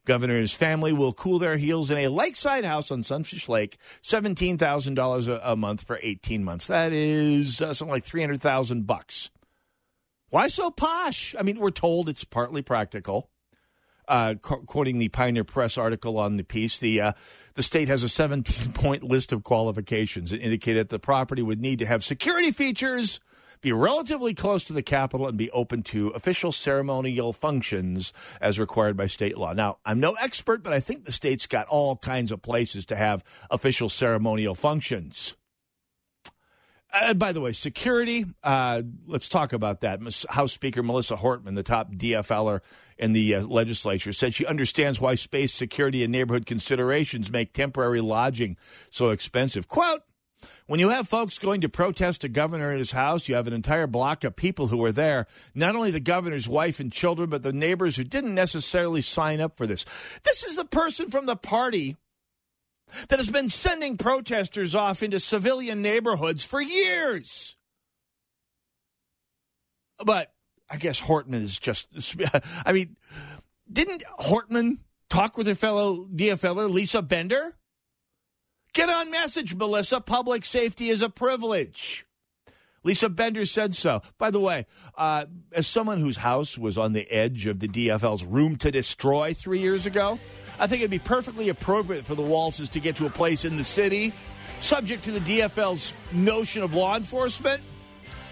Governor 0.03 0.33
and 0.33 0.41
his 0.41 0.53
family 0.53 0.91
will 0.91 1.13
cool 1.13 1.39
their 1.39 1.55
heels 1.55 1.89
in 1.89 1.97
a 1.97 2.09
lakeside 2.09 2.65
house 2.65 2.91
on 2.91 3.03
Sunfish 3.03 3.47
Lake, 3.47 3.77
$17,000 4.03 5.39
a 5.41 5.55
month 5.55 5.87
for 5.87 5.97
18 6.03 6.43
months. 6.43 6.67
That 6.67 6.91
is 6.91 7.61
uh, 7.61 7.73
something 7.73 7.93
like 7.93 8.03
300,000 8.03 8.85
bucks. 8.85 9.31
Why 10.27 10.49
so 10.49 10.71
posh? 10.71 11.33
I 11.39 11.41
mean, 11.41 11.57
we're 11.57 11.71
told 11.71 12.09
it's 12.09 12.25
partly 12.25 12.61
practical 12.61 13.29
uh, 14.11 14.35
quoting 14.41 14.97
the 14.97 15.07
Pioneer 15.07 15.45
Press 15.45 15.77
article 15.77 16.17
on 16.17 16.35
the 16.35 16.43
piece, 16.43 16.77
the 16.77 16.99
uh, 16.99 17.11
the 17.53 17.63
state 17.63 17.87
has 17.87 18.03
a 18.03 18.09
17 18.09 18.73
point 18.73 19.03
list 19.03 19.31
of 19.31 19.43
qualifications. 19.43 20.33
It 20.33 20.41
indicated 20.41 20.89
the 20.89 20.99
property 20.99 21.41
would 21.41 21.61
need 21.61 21.79
to 21.79 21.85
have 21.85 22.03
security 22.03 22.51
features, 22.51 23.21
be 23.61 23.71
relatively 23.71 24.33
close 24.33 24.63
to 24.65 24.73
the 24.73 24.83
Capitol, 24.83 25.27
and 25.27 25.37
be 25.37 25.51
open 25.51 25.83
to 25.83 26.09
official 26.09 26.51
ceremonial 26.51 27.31
functions 27.31 28.11
as 28.39 28.59
required 28.59 28.97
by 28.97 29.07
state 29.07 29.37
law. 29.37 29.53
Now, 29.53 29.77
I'm 29.85 29.99
no 29.99 30.15
expert, 30.21 30.63
but 30.63 30.73
I 30.73 30.79
think 30.79 31.05
the 31.05 31.13
state's 31.13 31.47
got 31.47 31.67
all 31.67 31.95
kinds 31.95 32.31
of 32.31 32.41
places 32.41 32.85
to 32.87 32.95
have 32.95 33.23
official 33.49 33.89
ceremonial 33.89 34.55
functions. 34.55 35.35
Uh, 36.93 37.13
by 37.13 37.31
the 37.31 37.39
way, 37.39 37.53
security. 37.53 38.25
Uh, 38.43 38.81
let's 39.07 39.29
talk 39.29 39.53
about 39.53 39.81
that. 39.81 39.99
House 40.29 40.51
Speaker 40.51 40.83
Melissa 40.83 41.15
Hortman, 41.15 41.55
the 41.55 41.63
top 41.63 41.93
DFLer 41.93 42.59
in 42.97 43.13
the 43.13 43.35
uh, 43.35 43.41
legislature, 43.45 44.11
said 44.11 44.33
she 44.33 44.45
understands 44.45 44.99
why 44.99 45.15
space 45.15 45.53
security 45.53 46.03
and 46.03 46.11
neighborhood 46.11 46.45
considerations 46.45 47.31
make 47.31 47.53
temporary 47.53 48.01
lodging 48.01 48.57
so 48.89 49.09
expensive. 49.09 49.67
Quote. 49.67 50.01
When 50.71 50.79
you 50.79 50.87
have 50.87 51.05
folks 51.05 51.37
going 51.37 51.59
to 51.59 51.67
protest 51.67 52.23
a 52.23 52.29
governor 52.29 52.71
in 52.71 52.77
his 52.77 52.93
house, 52.93 53.27
you 53.27 53.35
have 53.35 53.45
an 53.45 53.51
entire 53.51 53.87
block 53.87 54.23
of 54.23 54.37
people 54.37 54.67
who 54.67 54.81
are 54.85 54.93
there. 54.93 55.27
Not 55.53 55.75
only 55.75 55.91
the 55.91 55.99
governor's 55.99 56.47
wife 56.47 56.79
and 56.79 56.89
children, 56.89 57.29
but 57.29 57.43
the 57.43 57.51
neighbors 57.51 57.97
who 57.97 58.05
didn't 58.05 58.33
necessarily 58.33 59.01
sign 59.01 59.41
up 59.41 59.57
for 59.57 59.67
this. 59.67 59.83
This 60.23 60.45
is 60.45 60.55
the 60.55 60.63
person 60.63 61.09
from 61.09 61.25
the 61.25 61.35
party 61.35 61.97
that 63.09 63.19
has 63.19 63.29
been 63.29 63.49
sending 63.49 63.97
protesters 63.97 64.73
off 64.73 65.03
into 65.03 65.19
civilian 65.19 65.81
neighborhoods 65.81 66.45
for 66.45 66.61
years. 66.61 67.57
But 70.05 70.31
I 70.69 70.77
guess 70.77 71.01
Hortman 71.01 71.41
is 71.41 71.59
just, 71.59 71.89
I 72.65 72.71
mean, 72.71 72.95
didn't 73.69 74.05
Hortman 74.21 74.77
talk 75.09 75.37
with 75.37 75.47
her 75.47 75.55
fellow 75.55 76.05
DFLer, 76.05 76.69
Lisa 76.69 77.01
Bender? 77.01 77.57
Get 78.73 78.89
on 78.89 79.11
message, 79.11 79.53
Melissa. 79.53 79.99
Public 79.99 80.45
safety 80.45 80.87
is 80.87 81.01
a 81.01 81.09
privilege. 81.09 82.05
Lisa 82.83 83.09
Bender 83.09 83.45
said 83.45 83.75
so. 83.75 84.01
By 84.17 84.31
the 84.31 84.39
way, 84.39 84.65
uh, 84.97 85.25
as 85.53 85.67
someone 85.67 85.99
whose 85.99 86.17
house 86.17 86.57
was 86.57 86.77
on 86.77 86.93
the 86.93 87.09
edge 87.11 87.45
of 87.45 87.59
the 87.59 87.67
DFL's 87.67 88.23
room 88.23 88.55
to 88.57 88.71
destroy 88.71 89.33
three 89.33 89.59
years 89.59 89.85
ago, 89.85 90.17
I 90.57 90.67
think 90.67 90.81
it'd 90.81 90.89
be 90.89 90.99
perfectly 90.99 91.49
appropriate 91.49 92.05
for 92.05 92.15
the 92.15 92.23
Walzes 92.23 92.69
to 92.69 92.79
get 92.79 92.95
to 92.95 93.05
a 93.05 93.09
place 93.09 93.45
in 93.45 93.57
the 93.57 93.63
city, 93.63 94.13
subject 94.61 95.03
to 95.03 95.11
the 95.11 95.19
DFL's 95.19 95.93
notion 96.13 96.63
of 96.63 96.73
law 96.73 96.95
enforcement. 96.95 97.61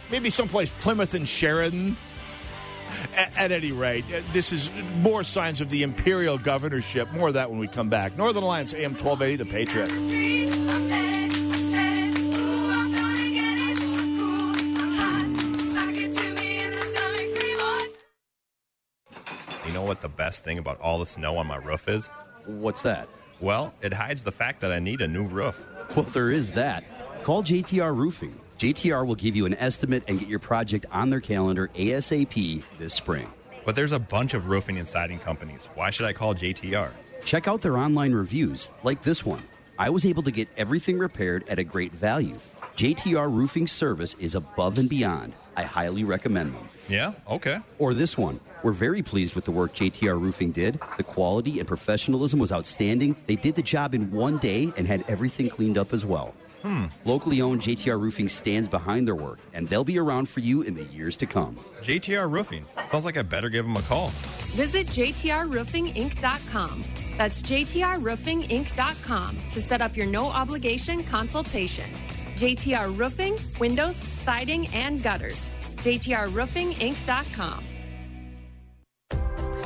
Maybe 0.10 0.30
someplace 0.30 0.72
Plymouth 0.72 1.14
and 1.14 1.28
Sheridan. 1.28 1.98
At, 3.16 3.38
at, 3.38 3.52
any 3.52 3.72
rate, 3.72 4.06
uh, 4.14 4.22
this 4.32 4.52
is 4.52 4.72
more 4.98 5.24
signs 5.24 5.62
of 5.62 5.70
the 5.70 5.84
imperial 5.84 6.38
governorship. 6.38 7.12
More 7.12 7.30
of 7.30 7.34
that 7.36 7.50
when 7.50 7.60
we 7.60 7.68
come 7.68 7.90
back. 7.90 8.18
Northern 8.18 8.44
Alliance 8.44 8.74
AM 8.74 8.92
1280, 8.96 9.36
The 9.36 9.46
Patriot. 9.46 9.92
You 19.66 19.74
know 19.74 19.84
what 19.84 20.02
the 20.02 20.10
best 20.10 20.44
thing 20.44 20.58
about 20.58 20.82
all 20.82 20.98
the 20.98 21.06
snow 21.06 21.38
on 21.38 21.46
my 21.46 21.58
roof 21.58 21.88
is? 21.88 22.08
What's 22.46 22.82
that? 22.82 23.08
Well, 23.40 23.74
it 23.82 23.94
hides 23.94 24.24
the 24.24 24.32
fact 24.32 24.62
that 24.62 24.72
I 24.72 24.80
need 24.80 25.02
a 25.02 25.08
new 25.08 25.24
roof. 25.24 25.62
Well, 25.96 26.06
there 26.06 26.32
is 26.32 26.52
that. 26.52 26.84
Call 27.24 27.44
JTR 27.44 27.96
Roofing. 27.96 28.40
JTR 28.60 29.08
will 29.08 29.16
give 29.16 29.38
you 29.38 29.46
an 29.46 29.54
estimate 29.54 30.04
and 30.10 30.20
get 30.20 30.28
your 30.28 30.40
project 30.40 30.86
on 30.92 31.10
their 31.10 31.22
calendar 31.22 31.70
ASAP 31.76 32.62
this 32.78 32.94
spring. 32.94 33.30
But 33.64 33.74
there's 33.74 33.94
a 33.94 34.00
bunch 34.00 34.34
of 34.34 34.48
roofing 34.48 34.78
and 34.80 34.88
siding 34.88 35.20
companies. 35.20 35.70
Why 35.76 35.92
should 35.92 36.06
I 36.06 36.12
call 36.12 36.36
JTR? 36.36 36.92
Check 37.24 37.48
out 37.48 37.62
their 37.62 37.78
online 37.78 38.12
reviews, 38.12 38.68
like 38.84 39.02
this 39.02 39.26
one. 39.26 39.44
I 39.78 39.90
was 39.90 40.06
able 40.06 40.24
to 40.24 40.32
get 40.32 40.50
everything 40.58 40.98
repaired 40.98 41.48
at 41.48 41.58
a 41.58 41.64
great 41.64 41.94
value. 41.94 42.38
JTR 42.76 43.34
Roofing 43.34 43.66
Service 43.66 44.14
is 44.20 44.36
above 44.36 44.78
and 44.78 44.90
beyond. 44.90 45.36
I 45.56 45.64
highly 45.64 46.04
recommend 46.04 46.54
them. 46.54 46.68
Yeah, 46.90 47.14
okay. 47.30 47.60
Or 47.78 47.94
this 47.94 48.18
one. 48.18 48.42
We're 48.62 48.74
very 48.74 49.02
pleased 49.02 49.36
with 49.36 49.46
the 49.46 49.52
work 49.52 49.74
JTR 49.74 50.20
Roofing 50.20 50.52
did. 50.52 50.82
The 50.98 51.04
quality 51.04 51.60
and 51.60 51.68
professionalism 51.68 52.40
was 52.40 52.52
outstanding. 52.52 53.16
They 53.26 53.38
did 53.38 53.56
the 53.56 53.62
job 53.62 53.94
in 53.94 54.12
one 54.12 54.38
day 54.38 54.74
and 54.76 54.86
had 54.86 55.06
everything 55.08 55.48
cleaned 55.48 55.78
up 55.78 55.94
as 55.94 56.06
well. 56.06 56.34
Hmm. 56.62 56.86
Locally 57.06 57.42
owned 57.42 57.62
JTR 57.62 58.00
Roofing 58.00 58.28
stands 58.28 58.68
behind 58.68 59.08
their 59.08 59.16
work, 59.16 59.40
and 59.54 59.68
they'll 59.70 59.84
be 59.84 59.98
around 59.98 60.28
for 60.28 60.42
you 60.42 60.62
in 60.62 60.74
the 60.76 60.84
years 60.86 61.16
to 61.18 61.26
come. 61.26 61.56
JTR 61.82 62.30
Roofing. 62.30 62.66
Sounds 62.92 63.06
like 63.06 63.18
I 63.18 63.22
better 63.22 63.50
give 63.50 63.66
them 63.66 63.78
a 63.78 63.82
call. 63.84 64.10
Visit 64.56 64.88
JTRRoofingInc.com. 64.88 66.84
That's 67.18 67.42
JTRRoofingInc.com 67.42 69.38
to 69.52 69.62
set 69.62 69.82
up 69.82 69.96
your 69.96 70.08
no 70.08 70.28
obligation 70.28 71.04
consultation. 71.04 71.90
JTR 72.36 72.98
Roofing, 72.98 73.38
windows, 73.60 73.96
siding, 73.96 74.68
and 74.70 75.02
gutters. 75.02 75.40
JTRRoofingInc.com. 75.78 77.64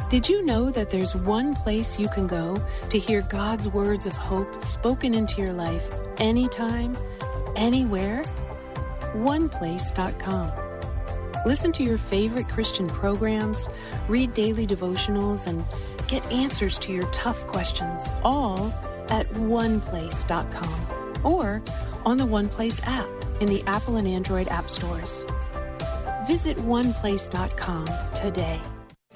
Did 0.10 0.30
you 0.30 0.46
know 0.46 0.70
that 0.70 0.90
there's 0.90 1.16
one 1.16 1.56
place 1.56 1.98
you 1.98 2.08
can 2.08 2.28
go 2.28 2.56
to 2.90 3.00
hear 3.00 3.22
God's 3.22 3.68
words 3.68 4.06
of 4.06 4.14
hope 4.14 4.62
spoken 4.62 5.16
into 5.16 5.42
your 5.42 5.54
life 5.54 5.90
anytime, 6.18 6.96
anywhere? 7.56 8.24
OnePlace.com. 9.16 10.52
Listen 11.46 11.72
to 11.74 11.84
your 11.84 11.98
favorite 11.98 12.48
Christian 12.48 12.88
programs, 12.88 13.68
read 14.08 14.32
daily 14.34 14.66
devotionals, 14.66 15.48
and 15.48 15.66
get 16.08 16.24
answers 16.32 16.78
to 16.80 16.94
your 16.94 17.10
tough 17.12 17.46
questions 17.48 18.10
all 18.24 18.72
at 19.10 19.28
OnePlace.com 19.34 21.26
or 21.26 21.62
on 22.06 22.18
the 22.18 22.26
OnePlace 22.26 22.82
app 22.86 23.08
in 23.42 23.48
the 23.48 23.64
Apple 23.66 23.98
and 23.98 24.08
Android 24.08 24.48
app 24.48 24.70
stores. 24.70 25.26
Visit 26.28 26.58
OnePlace.com 26.58 27.88
today. 28.14 28.62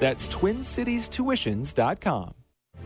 That's 0.00 0.28
TwinCitiesTuitions.com. 0.28 2.34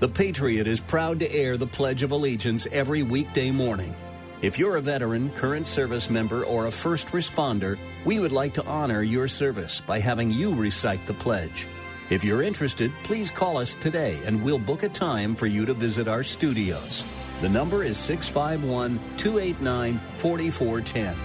The 0.00 0.08
Patriot 0.08 0.66
is 0.66 0.80
proud 0.80 1.20
to 1.20 1.32
air 1.32 1.56
the 1.56 1.68
Pledge 1.68 2.02
of 2.02 2.10
Allegiance 2.10 2.66
every 2.72 3.04
weekday 3.04 3.52
morning. 3.52 3.94
If 4.42 4.58
you're 4.58 4.76
a 4.76 4.82
veteran, 4.82 5.30
current 5.30 5.66
service 5.66 6.10
member, 6.10 6.44
or 6.44 6.66
a 6.66 6.72
first 6.72 7.08
responder, 7.08 7.78
we 8.04 8.18
would 8.18 8.32
like 8.32 8.52
to 8.54 8.66
honor 8.66 9.02
your 9.02 9.28
service 9.28 9.80
by 9.80 10.00
having 10.00 10.30
you 10.30 10.54
recite 10.54 11.06
the 11.06 11.14
pledge. 11.14 11.68
If 12.10 12.22
you're 12.22 12.42
interested, 12.42 12.92
please 13.04 13.30
call 13.30 13.56
us 13.56 13.74
today 13.74 14.20
and 14.26 14.42
we'll 14.42 14.58
book 14.58 14.82
a 14.82 14.88
time 14.88 15.34
for 15.34 15.46
you 15.46 15.64
to 15.64 15.72
visit 15.72 16.08
our 16.08 16.22
studios. 16.22 17.04
The 17.40 17.48
number 17.48 17.84
is 17.84 17.96
651 17.96 18.98
289 19.16 20.00
4410. 20.18 21.16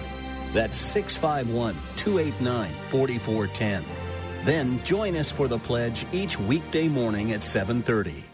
That's 0.54 0.78
651 0.78 1.74
289 1.96 2.74
4410. 2.90 3.99
Then 4.44 4.82
join 4.82 5.16
us 5.16 5.30
for 5.30 5.48
the 5.48 5.58
pledge 5.58 6.06
each 6.12 6.38
weekday 6.38 6.88
morning 6.88 7.32
at 7.32 7.40
7:30. 7.40 8.24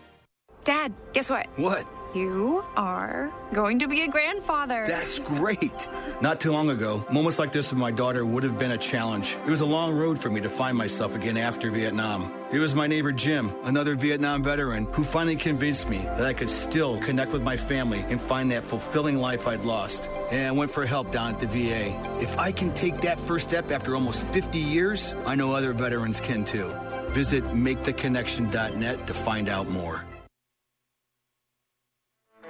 Dad, 0.64 0.92
guess 1.12 1.30
what? 1.30 1.46
What? 1.56 1.86
You 2.14 2.64
are 2.76 3.30
going 3.52 3.78
to 3.80 3.88
be 3.88 4.02
a 4.02 4.08
grandfather. 4.08 4.86
That's 4.88 5.18
great. 5.18 5.88
Not 6.22 6.40
too 6.40 6.50
long 6.50 6.70
ago, 6.70 7.04
moments 7.10 7.38
like 7.38 7.52
this 7.52 7.70
with 7.70 7.78
my 7.78 7.90
daughter 7.90 8.24
would 8.24 8.42
have 8.42 8.58
been 8.58 8.70
a 8.70 8.78
challenge. 8.78 9.36
It 9.44 9.50
was 9.50 9.60
a 9.60 9.66
long 9.66 9.92
road 9.94 10.18
for 10.18 10.30
me 10.30 10.40
to 10.40 10.48
find 10.48 10.78
myself 10.78 11.14
again 11.14 11.36
after 11.36 11.70
Vietnam. 11.70 12.32
It 12.52 12.60
was 12.60 12.76
my 12.76 12.86
neighbor 12.86 13.10
Jim, 13.10 13.52
another 13.64 13.96
Vietnam 13.96 14.44
veteran, 14.44 14.86
who 14.92 15.02
finally 15.02 15.34
convinced 15.34 15.88
me 15.88 15.98
that 15.98 16.22
I 16.22 16.32
could 16.32 16.48
still 16.48 16.96
connect 17.00 17.32
with 17.32 17.42
my 17.42 17.56
family 17.56 18.04
and 18.08 18.20
find 18.20 18.52
that 18.52 18.62
fulfilling 18.62 19.16
life 19.16 19.48
I'd 19.48 19.64
lost. 19.64 20.08
And 20.30 20.46
I 20.46 20.52
went 20.52 20.70
for 20.70 20.86
help 20.86 21.10
down 21.10 21.34
at 21.34 21.40
the 21.40 21.48
VA. 21.48 22.20
If 22.22 22.38
I 22.38 22.52
can 22.52 22.72
take 22.72 23.00
that 23.00 23.18
first 23.18 23.48
step 23.48 23.72
after 23.72 23.96
almost 23.96 24.22
50 24.26 24.58
years, 24.60 25.12
I 25.26 25.34
know 25.34 25.54
other 25.56 25.72
veterans 25.72 26.20
can 26.20 26.44
too. 26.44 26.72
Visit 27.08 27.42
maketheconnection.net 27.46 29.06
to 29.08 29.14
find 29.14 29.48
out 29.48 29.68
more. 29.68 30.04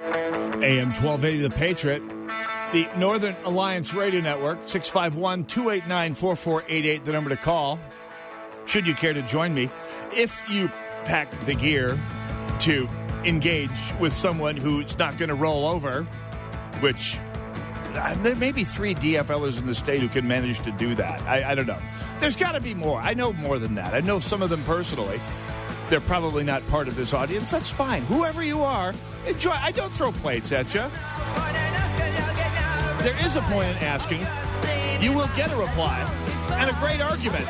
AM 0.03 0.89
1280 0.93 1.39
The 1.39 1.49
Patriot, 1.49 2.03
the 2.71 2.87
Northern 2.97 3.35
Alliance 3.45 3.95
Radio 3.95 4.21
Network, 4.21 4.59
651 4.69 5.45
289 5.45 6.13
4488, 6.13 7.03
the 7.03 7.11
number 7.11 7.31
to 7.31 7.35
call. 7.35 7.79
Should 8.67 8.85
you 8.85 8.93
care 8.93 9.13
to 9.13 9.21
join 9.21 9.53
me, 9.53 9.71
if 10.13 10.47
you 10.49 10.67
pack 11.05 11.31
the 11.45 11.55
gear 11.55 11.97
to 12.59 12.89
engage 13.23 13.93
with 13.99 14.11
someone 14.11 14.57
who's 14.57 14.97
not 14.97 15.17
going 15.17 15.29
to 15.29 15.35
roll 15.35 15.65
over, 15.65 16.03
which 16.81 17.17
uh, 17.93 18.13
there 18.23 18.35
may 18.35 18.51
be 18.51 18.65
three 18.65 18.93
DFLers 18.93 19.57
in 19.57 19.65
the 19.65 19.73
state 19.73 20.01
who 20.01 20.09
can 20.09 20.27
manage 20.27 20.61
to 20.63 20.71
do 20.73 20.95
that. 20.95 21.21
I, 21.23 21.51
I 21.51 21.55
don't 21.55 21.65
know. 21.65 21.79
There's 22.19 22.35
got 22.35 22.51
to 22.51 22.61
be 22.61 22.73
more. 22.73 22.99
I 22.99 23.13
know 23.13 23.31
more 23.33 23.57
than 23.57 23.75
that. 23.75 23.93
I 23.93 24.01
know 24.01 24.19
some 24.19 24.41
of 24.41 24.49
them 24.49 24.63
personally. 24.65 25.19
They're 25.89 26.01
probably 26.01 26.43
not 26.43 26.65
part 26.67 26.89
of 26.89 26.97
this 26.97 27.13
audience. 27.13 27.51
That's 27.51 27.69
fine. 27.69 28.03
Whoever 28.03 28.43
you 28.43 28.61
are, 28.63 28.93
enjoy. 29.25 29.51
I 29.51 29.71
don't 29.71 29.91
throw 29.91 30.11
plates 30.11 30.51
at 30.51 30.73
you. 30.73 30.81
There 33.01 33.15
is 33.25 33.37
a 33.37 33.41
point 33.43 33.69
in 33.69 33.77
asking. 33.77 34.19
You 35.01 35.13
will 35.13 35.29
get 35.37 35.53
a 35.53 35.55
reply. 35.55 35.97
and 36.51 36.69
a 36.69 36.73
great 36.81 36.99
argument. 36.99 37.47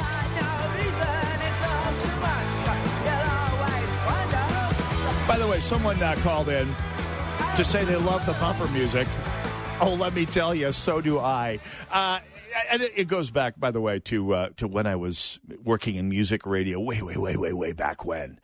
By 5.27 5.37
the 5.37 5.47
way, 5.47 5.59
someone 5.59 6.01
uh, 6.01 6.15
called 6.23 6.49
in 6.49 6.73
to 7.55 7.63
say 7.63 7.83
they 7.83 7.95
love 7.97 8.25
the 8.25 8.33
bumper 8.33 8.67
music. 8.69 9.07
Oh, 9.81 9.95
let 9.99 10.13
me 10.13 10.25
tell 10.25 10.55
you, 10.55 10.71
so 10.71 11.01
do 11.01 11.19
I. 11.19 11.59
Uh, 11.91 12.19
and 12.71 12.81
it 12.81 13.07
goes 13.07 13.29
back, 13.29 13.59
by 13.59 13.71
the 13.71 13.81
way, 13.81 13.99
to 13.99 14.33
uh, 14.33 14.49
to 14.57 14.67
when 14.67 14.87
I 14.87 14.95
was 14.95 15.39
working 15.63 15.95
in 15.95 16.09
music 16.09 16.45
radio, 16.45 16.79
way, 16.79 17.01
way, 17.01 17.17
way, 17.17 17.37
way, 17.37 17.53
way 17.53 17.73
back 17.73 18.05
when. 18.05 18.39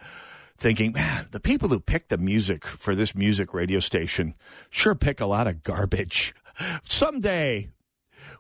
Thinking, 0.57 0.93
man, 0.93 1.27
the 1.31 1.39
people 1.39 1.69
who 1.69 1.79
pick 1.79 2.09
the 2.09 2.17
music 2.17 2.65
for 2.65 2.95
this 2.95 3.15
music 3.15 3.53
radio 3.53 3.79
station 3.79 4.35
sure 4.69 4.95
pick 4.95 5.19
a 5.19 5.25
lot 5.25 5.47
of 5.47 5.63
garbage. 5.63 6.35
Someday, 6.83 7.69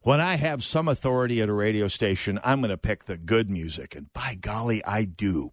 when 0.01 0.21
I 0.21 0.35
have 0.35 0.63
some 0.63 0.87
authority 0.87 1.41
at 1.41 1.49
a 1.49 1.53
radio 1.53 1.87
station, 1.87 2.39
I'm 2.43 2.61
going 2.61 2.69
to 2.69 2.77
pick 2.77 3.05
the 3.05 3.17
good 3.17 3.49
music, 3.49 3.95
and 3.95 4.11
by 4.13 4.35
golly, 4.39 4.83
I 4.85 5.05
do. 5.05 5.51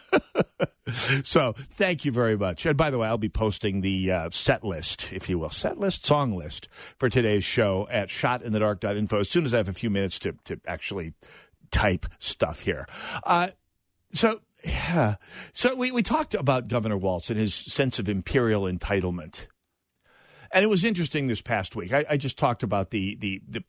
so 1.22 1.52
thank 1.52 2.04
you 2.04 2.12
very 2.12 2.36
much. 2.36 2.66
And 2.66 2.76
by 2.76 2.90
the 2.90 2.98
way, 2.98 3.08
I'll 3.08 3.18
be 3.18 3.28
posting 3.28 3.80
the 3.80 4.10
uh, 4.10 4.30
set 4.30 4.64
list, 4.64 5.12
if 5.12 5.28
you 5.28 5.38
will, 5.38 5.50
set 5.50 5.78
list, 5.78 6.06
song 6.06 6.32
list 6.32 6.68
for 6.98 7.08
today's 7.08 7.44
show 7.44 7.86
at 7.90 8.08
shotinthedark.info 8.08 9.20
as 9.20 9.28
soon 9.28 9.44
as 9.44 9.54
I 9.54 9.58
have 9.58 9.68
a 9.68 9.72
few 9.72 9.90
minutes 9.90 10.18
to, 10.20 10.34
to 10.44 10.60
actually 10.66 11.14
type 11.70 12.06
stuff 12.18 12.60
here. 12.60 12.86
Uh, 13.24 13.48
so, 14.12 14.40
yeah. 14.64 15.16
So 15.52 15.74
we, 15.74 15.90
we 15.90 16.02
talked 16.02 16.34
about 16.34 16.68
Governor 16.68 16.98
Walz 16.98 17.30
and 17.30 17.38
his 17.38 17.54
sense 17.54 17.98
of 17.98 18.08
imperial 18.08 18.62
entitlement. 18.62 19.48
And 20.52 20.64
it 20.64 20.68
was 20.68 20.84
interesting 20.84 21.26
this 21.26 21.40
past 21.40 21.74
week. 21.74 21.92
I, 21.92 22.04
I 22.10 22.16
just 22.16 22.38
talked 22.38 22.62
about 22.62 22.90
the, 22.90 23.16
the, 23.16 23.42
the, 23.48 23.64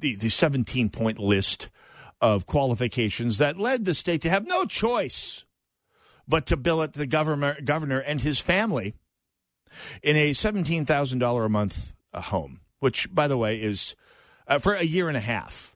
the, 0.00 0.16
the 0.16 0.28
17 0.28 0.88
point 0.88 1.18
list 1.18 1.70
of 2.20 2.46
qualifications 2.46 3.38
that 3.38 3.58
led 3.58 3.84
the 3.84 3.94
state 3.94 4.22
to 4.22 4.30
have 4.30 4.46
no 4.46 4.64
choice 4.64 5.44
but 6.26 6.46
to 6.46 6.56
billet 6.56 6.94
the 6.94 7.06
governor, 7.06 7.56
governor 7.62 7.98
and 7.98 8.20
his 8.20 8.40
family 8.40 8.94
in 10.02 10.16
a 10.16 10.30
$17,000 10.30 11.44
a 11.44 11.48
month 11.48 11.94
uh, 12.12 12.20
home, 12.20 12.60
which, 12.80 13.12
by 13.14 13.28
the 13.28 13.36
way, 13.36 13.60
is 13.60 13.94
uh, 14.46 14.58
for 14.58 14.74
a 14.74 14.84
year 14.84 15.08
and 15.08 15.16
a 15.16 15.20
half 15.20 15.74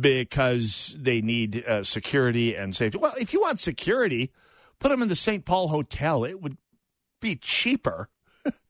because 0.00 0.96
they 0.98 1.20
need 1.20 1.64
uh, 1.64 1.82
security 1.84 2.54
and 2.54 2.74
safety. 2.74 2.98
Well, 2.98 3.14
if 3.18 3.32
you 3.32 3.40
want 3.40 3.60
security, 3.60 4.30
put 4.78 4.90
them 4.90 5.02
in 5.02 5.08
the 5.08 5.14
St. 5.14 5.44
Paul 5.44 5.68
Hotel. 5.68 6.24
It 6.24 6.40
would 6.40 6.58
be 7.20 7.36
cheaper. 7.36 8.08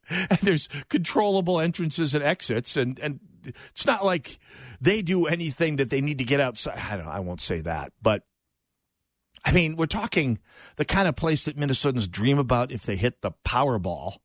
and 0.11 0.39
there's 0.41 0.69
controllable 0.89 1.61
entrances 1.61 2.15
and 2.15 2.25
exits, 2.25 2.77
and, 2.77 2.99
and 3.01 3.21
it's 3.45 3.87
not 3.87 4.05
like 4.05 4.39
they 4.81 5.03
do 5.03 5.27
anything 5.27 5.77
that 5.77 5.91
they 5.91 6.01
need 6.01 6.19
to 6.19 6.25
get 6.25 6.41
outside. 6.41 6.79
I 6.79 6.97
don't. 6.97 7.09
I 7.09 7.21
won't 7.21 7.41
say 7.41 7.61
that, 7.61 7.93
but 8.03 8.23
I 9.45 9.53
mean, 9.53 9.77
we're 9.77 9.87
talking 9.87 10.39
the 10.77 10.85
kind 10.85 11.07
of 11.07 11.17
place 11.17 11.45
that 11.45 11.57
Minnesotans 11.57 12.11
dream 12.11 12.39
about 12.39 12.73
if 12.73 12.85
they 12.85 12.97
hit 12.97 13.21
the 13.21 13.33
Powerball. 13.47 14.17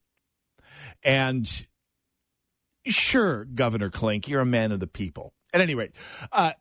And 1.04 1.68
sure, 2.86 3.46
Governor 3.46 3.90
Klink, 3.90 4.28
you're 4.28 4.42
a 4.42 4.46
man 4.46 4.72
of 4.72 4.80
the 4.80 4.88
people. 4.88 5.34
At 5.52 5.62
any 5.62 5.74
rate, 5.74 5.94
uh, 6.32 6.52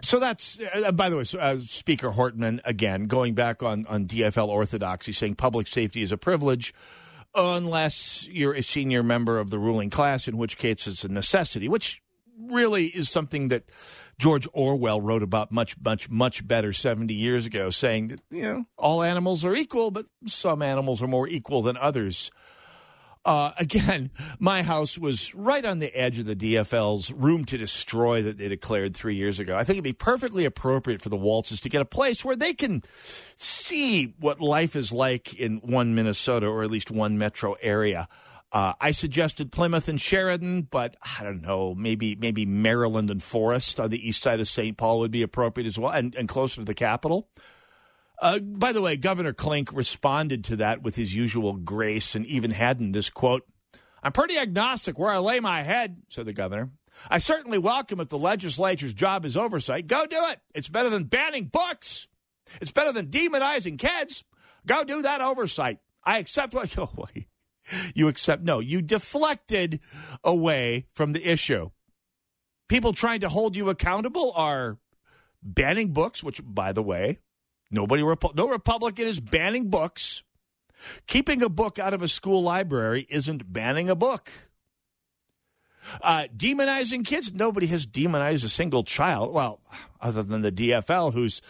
so 0.00 0.18
that's, 0.18 0.58
uh, 0.60 0.92
by 0.92 1.08
the 1.08 1.16
way, 1.16 1.24
uh, 1.38 1.58
Speaker 1.58 2.10
Hortman, 2.10 2.60
again, 2.64 3.06
going 3.06 3.34
back 3.34 3.62
on, 3.62 3.86
on 3.86 4.06
DFL 4.06 4.48
orthodoxy, 4.48 5.12
saying 5.12 5.36
public 5.36 5.66
safety 5.66 6.02
is 6.02 6.10
a 6.10 6.16
privilege 6.16 6.74
unless 7.34 8.28
you're 8.28 8.54
a 8.54 8.62
senior 8.62 9.02
member 9.02 9.38
of 9.38 9.50
the 9.50 9.58
ruling 9.58 9.90
class, 9.90 10.28
in 10.28 10.36
which 10.36 10.58
case 10.58 10.86
it's 10.86 11.04
a 11.04 11.08
necessity, 11.08 11.68
which 11.68 12.00
really 12.38 12.86
is 12.86 13.08
something 13.08 13.48
that 13.48 13.64
George 14.18 14.46
Orwell 14.52 15.00
wrote 15.00 15.22
about 15.22 15.50
much, 15.50 15.76
much, 15.80 16.10
much 16.10 16.46
better 16.46 16.72
70 16.72 17.12
years 17.14 17.46
ago, 17.46 17.70
saying 17.70 18.08
that, 18.08 18.20
you 18.30 18.42
know, 18.42 18.64
all 18.76 19.02
animals 19.02 19.44
are 19.44 19.54
equal, 19.54 19.90
but 19.90 20.06
some 20.26 20.62
animals 20.62 21.02
are 21.02 21.08
more 21.08 21.28
equal 21.28 21.62
than 21.62 21.76
others. 21.76 22.30
Uh, 23.24 23.52
again, 23.58 24.10
my 24.38 24.62
house 24.62 24.98
was 24.98 25.34
right 25.34 25.64
on 25.64 25.78
the 25.78 25.94
edge 25.96 26.18
of 26.18 26.26
the 26.26 26.36
DFL's 26.36 27.10
room 27.12 27.44
to 27.46 27.56
destroy 27.56 28.22
that 28.22 28.36
they 28.36 28.48
declared 28.48 28.94
three 28.94 29.14
years 29.14 29.38
ago. 29.38 29.56
I 29.56 29.64
think 29.64 29.76
it'd 29.76 29.84
be 29.84 29.92
perfectly 29.92 30.44
appropriate 30.44 31.00
for 31.00 31.08
the 31.08 31.16
Walzes 31.16 31.62
to 31.62 31.68
get 31.68 31.80
a 31.80 31.86
place 31.86 32.24
where 32.24 32.36
they 32.36 32.52
can 32.52 32.82
see 33.36 34.14
what 34.18 34.40
life 34.40 34.76
is 34.76 34.92
like 34.92 35.34
in 35.34 35.58
one 35.58 35.94
Minnesota 35.94 36.46
or 36.46 36.62
at 36.62 36.70
least 36.70 36.90
one 36.90 37.16
metro 37.16 37.54
area. 37.62 38.08
Uh, 38.52 38.72
I 38.80 38.92
suggested 38.92 39.50
Plymouth 39.50 39.88
and 39.88 40.00
Sheridan, 40.00 40.62
but 40.70 40.94
I 41.18 41.24
don't 41.24 41.42
know, 41.42 41.74
maybe 41.74 42.14
maybe 42.14 42.46
Maryland 42.46 43.10
and 43.10 43.20
Forest 43.20 43.80
on 43.80 43.90
the 43.90 44.08
east 44.08 44.22
side 44.22 44.38
of 44.38 44.46
St. 44.46 44.76
Paul 44.76 45.00
would 45.00 45.10
be 45.10 45.22
appropriate 45.22 45.66
as 45.66 45.76
well, 45.76 45.90
and, 45.90 46.14
and 46.14 46.28
closer 46.28 46.60
to 46.60 46.64
the 46.64 46.74
capital. 46.74 47.28
Uh, 48.20 48.38
by 48.38 48.72
the 48.72 48.80
way, 48.80 48.96
Governor 48.96 49.32
Klink 49.32 49.72
responded 49.72 50.44
to 50.44 50.56
that 50.56 50.82
with 50.82 50.96
his 50.96 51.14
usual 51.14 51.54
grace 51.54 52.14
and 52.14 52.24
even 52.26 52.52
had 52.52 52.80
in 52.80 52.92
this 52.92 53.10
quote 53.10 53.42
I'm 54.02 54.12
pretty 54.12 54.38
agnostic 54.38 54.98
where 54.98 55.10
I 55.10 55.18
lay 55.18 55.40
my 55.40 55.62
head, 55.62 56.02
said 56.10 56.26
the 56.26 56.34
governor. 56.34 56.70
I 57.10 57.18
certainly 57.18 57.58
welcome 57.58 58.00
if 58.00 58.10
the 58.10 58.18
legislature's 58.18 58.92
job 58.92 59.24
is 59.24 59.36
oversight. 59.36 59.86
Go 59.86 60.06
do 60.06 60.20
it. 60.28 60.40
It's 60.54 60.68
better 60.68 60.90
than 60.90 61.04
banning 61.04 61.46
books. 61.46 62.06
It's 62.60 62.70
better 62.70 62.92
than 62.92 63.06
demonizing 63.06 63.78
kids. 63.78 64.22
Go 64.66 64.84
do 64.84 65.02
that 65.02 65.22
oversight. 65.22 65.78
I 66.04 66.18
accept 66.18 66.54
what 66.54 66.76
oh, 66.78 67.06
you 67.94 68.08
accept. 68.08 68.42
No, 68.42 68.60
you 68.60 68.82
deflected 68.82 69.80
away 70.22 70.86
from 70.94 71.12
the 71.12 71.26
issue. 71.26 71.70
People 72.68 72.92
trying 72.92 73.20
to 73.20 73.28
hold 73.28 73.56
you 73.56 73.70
accountable 73.70 74.32
are 74.36 74.78
banning 75.42 75.92
books, 75.92 76.22
which, 76.22 76.40
by 76.44 76.72
the 76.72 76.82
way, 76.82 77.20
nobody, 77.70 78.02
no 78.34 78.48
Republican 78.48 79.06
is 79.06 79.20
banning 79.20 79.70
books. 79.70 80.22
Keeping 81.06 81.42
a 81.42 81.48
book 81.48 81.78
out 81.78 81.94
of 81.94 82.02
a 82.02 82.08
school 82.08 82.42
library 82.42 83.06
isn't 83.08 83.52
banning 83.52 83.88
a 83.88 83.94
book. 83.94 84.30
Uh, 86.02 86.24
demonizing 86.34 87.06
kids, 87.06 87.32
nobody 87.32 87.66
has 87.66 87.86
demonized 87.86 88.44
a 88.44 88.48
single 88.48 88.82
child. 88.82 89.32
Well, 89.32 89.60
other 90.00 90.22
than 90.22 90.42
the 90.42 90.52
DFL, 90.52 91.12
who's 91.12 91.40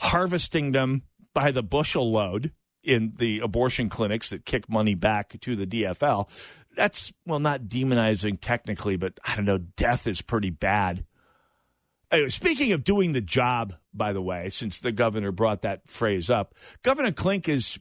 harvesting 0.00 0.72
them 0.72 1.02
by 1.34 1.50
the 1.50 1.62
bushel 1.62 2.10
load 2.10 2.52
in 2.82 3.14
the 3.18 3.40
abortion 3.40 3.88
clinics 3.88 4.30
that 4.30 4.44
kick 4.44 4.68
money 4.68 4.94
back 4.94 5.38
to 5.40 5.56
the 5.56 5.66
DFL. 5.66 6.28
That's, 6.76 7.12
well, 7.26 7.40
not 7.40 7.62
demonizing 7.64 8.38
technically, 8.40 8.96
but 8.96 9.18
I 9.26 9.36
don't 9.36 9.44
know, 9.44 9.58
death 9.58 10.06
is 10.06 10.22
pretty 10.22 10.50
bad. 10.50 11.04
Anyway, 12.10 12.28
speaking 12.28 12.72
of 12.72 12.82
doing 12.82 13.12
the 13.12 13.20
job, 13.20 13.74
by 13.94 14.12
the 14.12 14.22
way, 14.22 14.48
since 14.50 14.80
the 14.80 14.92
governor 14.92 15.30
brought 15.30 15.62
that 15.62 15.88
phrase 15.88 16.28
up, 16.28 16.54
Governor 16.82 17.12
Klink 17.12 17.48
is, 17.48 17.78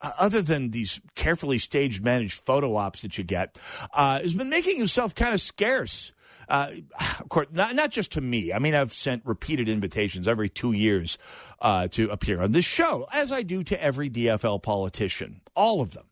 uh, 0.00 0.12
other 0.18 0.40
than 0.40 0.70
these 0.70 1.00
carefully 1.16 1.58
staged, 1.58 2.04
managed 2.04 2.40
photo 2.44 2.76
ops 2.76 3.02
that 3.02 3.18
you 3.18 3.24
get, 3.24 3.58
uh, 3.92 4.20
has 4.20 4.34
been 4.34 4.50
making 4.50 4.78
himself 4.78 5.14
kind 5.14 5.34
of 5.34 5.40
scarce. 5.40 6.12
Uh, 6.48 6.70
of 7.20 7.28
course, 7.28 7.48
not, 7.50 7.74
not 7.74 7.90
just 7.90 8.12
to 8.12 8.20
me. 8.20 8.52
I 8.52 8.58
mean, 8.58 8.74
I've 8.74 8.92
sent 8.92 9.24
repeated 9.24 9.68
invitations 9.68 10.28
every 10.28 10.48
two 10.48 10.72
years 10.72 11.18
uh, 11.60 11.88
to 11.88 12.08
appear 12.10 12.40
on 12.40 12.52
this 12.52 12.64
show, 12.64 13.06
as 13.12 13.32
I 13.32 13.42
do 13.42 13.64
to 13.64 13.82
every 13.82 14.10
DFL 14.10 14.62
politician, 14.62 15.40
all 15.54 15.80
of 15.80 15.92
them. 15.92 16.06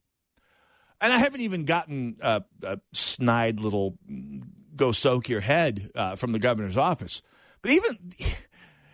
And 1.00 1.12
I 1.12 1.18
haven't 1.18 1.40
even 1.40 1.64
gotten 1.64 2.16
a, 2.20 2.42
a 2.64 2.80
snide 2.92 3.60
little 3.60 3.96
go 4.78 4.92
soak 4.92 5.28
your 5.28 5.40
head 5.40 5.90
uh, 5.94 6.16
from 6.16 6.32
the 6.32 6.38
governor's 6.38 6.76
office. 6.76 7.22
But 7.60 7.72
even 7.72 7.98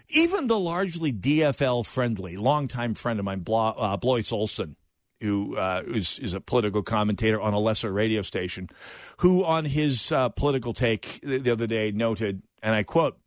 even 0.08 0.46
the 0.46 0.58
largely 0.58 1.12
DFL 1.12 1.86
friendly, 1.86 2.36
longtime 2.36 2.94
friend 2.94 3.18
of 3.18 3.24
mine, 3.24 3.40
Blo- 3.40 3.74
uh, 3.76 3.96
Blois 3.96 4.32
Olson, 4.32 4.76
who 5.20 5.56
uh, 5.56 5.82
is, 5.86 6.18
is 6.18 6.34
a 6.34 6.40
political 6.40 6.82
commentator 6.82 7.40
on 7.40 7.54
a 7.54 7.58
lesser 7.58 7.92
radio 7.92 8.22
station, 8.22 8.68
who 9.18 9.44
on 9.44 9.64
his 9.64 10.12
uh, 10.12 10.28
political 10.30 10.72
take 10.72 11.20
the 11.22 11.50
other 11.50 11.66
day 11.66 11.90
noted, 11.90 12.42
and 12.62 12.74
I 12.74 12.82
quote, 12.82 13.18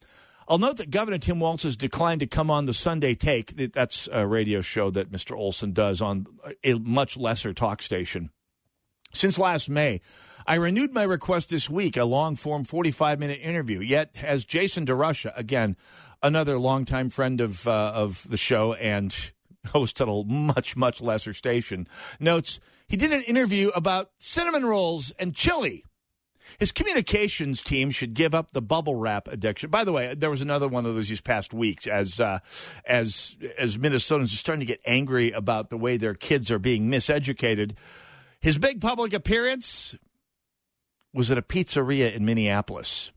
I'll 0.50 0.60
note 0.60 0.78
that 0.78 0.92
Governor 0.92 1.18
Tim 1.18 1.42
Walz 1.42 1.64
has 1.64 1.76
declined 1.76 2.22
to 2.22 2.28
come 2.28 2.50
on 2.50 2.68
the 2.68 2.74
Sunday 2.74 3.16
Take. 3.16 3.74
That's 3.74 4.08
a 4.10 4.26
radio 4.26 4.62
show 4.62 4.90
that 4.92 5.12
Mr. 5.12 5.36
Olson 5.36 5.74
does 5.74 6.02
on 6.02 6.26
a 6.64 6.76
much 6.76 7.18
lesser 7.18 7.54
talk 7.54 7.82
station. 7.82 8.30
Since 9.12 9.38
last 9.40 9.70
May, 9.70 10.00
I 10.50 10.56
renewed 10.56 10.94
my 10.94 11.04
request 11.04 11.50
this 11.50 11.70
week, 11.70 11.98
a 11.98 12.06
long 12.06 12.38
form 12.38 12.64
45 12.64 13.20
minute 13.20 13.40
interview. 13.42 13.82
Yet, 13.82 14.24
as 14.24 14.46
Jason 14.46 14.86
DeRusha, 14.86 15.38
again, 15.38 15.76
another 16.24 16.58
longtime 16.58 17.10
friend 17.10 17.42
of, 17.42 17.68
uh, 17.68 17.92
of 17.94 18.26
the 18.30 18.38
show 18.38 18.74
and 18.76 19.14
host 19.68 20.00
at 20.00 20.08
a 20.08 20.24
much, 20.26 20.78
much 20.78 21.02
lesser 21.02 21.34
station, 21.34 21.86
notes, 22.22 22.62
he 22.88 22.96
did 22.96 23.12
an 23.12 23.24
interview 23.24 23.72
about 23.76 24.12
cinnamon 24.20 24.66
rolls 24.66 25.12
and 25.20 25.36
chili. 25.36 25.84
His 26.60 26.72
communications 26.72 27.62
team 27.62 27.92
should 27.92 28.14
give 28.14 28.34
up 28.34 28.52
the 28.52 28.62
bubble 28.62 28.96
wrap 28.96 29.28
addiction. 29.28 29.70
By 29.70 29.84
the 29.84 29.92
way, 29.92 30.16
there 30.16 30.30
was 30.30 30.42
another 30.42 30.70
one 30.70 30.86
of 30.86 30.96
those 30.96 31.10
these 31.10 31.20
past 31.20 31.54
weeks 31.54 31.88
as 31.88 32.22
uh, 32.22 32.40
as 32.86 33.36
as 33.58 33.78
Minnesotans 33.78 34.28
are 34.28 34.38
starting 34.38 34.66
to 34.66 34.66
get 34.66 34.80
angry 34.86 35.32
about 35.32 35.70
the 35.70 35.78
way 35.78 35.98
their 35.98 36.14
kids 36.14 36.50
are 36.50 36.58
being 36.58 36.90
miseducated. 36.90 37.74
His 38.40 38.58
big 38.58 38.80
public 38.80 39.12
appearance 39.14 39.98
was 41.18 41.32
at 41.32 41.38
a 41.38 41.42
pizzeria 41.42 42.14
in 42.14 42.26
Minneapolis, 42.26 43.12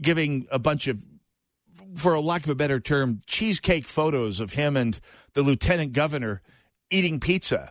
giving 0.00 0.46
a 0.50 0.58
bunch 0.58 0.86
of 0.86 1.04
for 1.94 2.14
a 2.14 2.20
lack 2.20 2.44
of 2.44 2.50
a 2.50 2.54
better 2.54 2.78
term, 2.80 3.18
cheesecake 3.26 3.88
photos 3.88 4.40
of 4.40 4.52
him 4.52 4.76
and 4.76 5.00
the 5.34 5.42
lieutenant 5.42 5.92
governor 5.92 6.40
eating 6.90 7.18
pizza. 7.18 7.70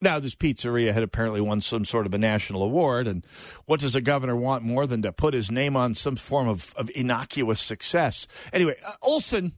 Now, 0.00 0.18
this 0.18 0.34
pizzeria 0.34 0.92
had 0.92 1.04
apparently 1.04 1.40
won 1.40 1.60
some 1.60 1.84
sort 1.84 2.06
of 2.06 2.14
a 2.14 2.18
national 2.18 2.64
award, 2.64 3.06
and 3.06 3.24
what 3.66 3.78
does 3.78 3.94
a 3.94 4.00
governor 4.00 4.34
want 4.34 4.64
more 4.64 4.84
than 4.84 5.02
to 5.02 5.12
put 5.12 5.32
his 5.32 5.50
name 5.50 5.76
on 5.76 5.94
some 5.94 6.16
form 6.16 6.48
of, 6.48 6.74
of 6.76 6.90
innocuous 6.96 7.60
success? 7.60 8.26
Anyway, 8.52 8.74
uh, 8.84 8.94
Olson 9.00 9.52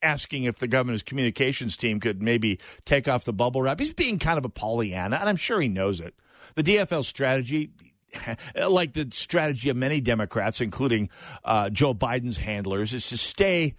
asking 0.00 0.44
if 0.44 0.58
the 0.58 0.68
governor's 0.68 1.02
communications 1.02 1.76
team 1.76 2.00
could 2.00 2.22
maybe 2.22 2.58
take 2.86 3.08
off 3.08 3.24
the 3.24 3.32
bubble 3.32 3.60
wrap. 3.60 3.78
He's 3.78 3.92
being 3.92 4.18
kind 4.18 4.38
of 4.38 4.44
a 4.46 4.48
Pollyanna, 4.48 5.16
and 5.16 5.28
I'm 5.28 5.36
sure 5.36 5.60
he 5.60 5.68
knows 5.68 6.00
it. 6.00 6.14
The 6.54 6.62
DFL 6.62 7.04
strategy, 7.04 7.70
like 8.68 8.92
the 8.92 9.08
strategy 9.10 9.68
of 9.68 9.76
many 9.76 10.00
Democrats, 10.00 10.60
including 10.60 11.08
uh, 11.44 11.70
Joe 11.70 11.94
Biden's 11.94 12.38
handlers, 12.38 12.94
is 12.94 13.08
to 13.08 13.16
stay 13.16 13.74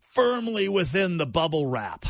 firmly 0.00 0.68
within 0.68 1.18
the 1.18 1.26
bubble 1.26 1.66
wrap 1.66 2.04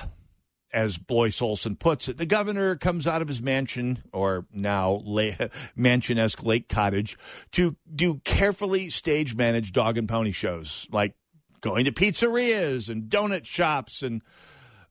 as 0.73 0.97
Blois 0.97 1.41
Olson 1.43 1.77
puts 1.77 2.09
it. 2.09 2.17
The 2.17 2.27
governor 2.27 2.77
comes 2.77 3.07
out 3.07 3.23
of 3.23 3.29
his 3.29 3.43
mansion, 3.43 4.03
or 4.13 4.47
now 4.53 5.03
mansion 5.77 6.19
esque 6.19 6.43
lake 6.45 6.69
cottage, 6.69 7.19
to 7.53 7.77
do 7.95 8.21
carefully 8.25 8.89
stage 8.89 9.35
managed 9.35 9.75
dog 9.75 9.99
and 9.99 10.09
pony 10.09 10.33
shows, 10.33 10.89
like 10.91 11.15
going 11.61 11.85
to 11.85 11.93
pizzerias 11.93 12.89
and 12.89 13.05
donut 13.05 13.45
shops. 13.45 14.03
And 14.03 14.23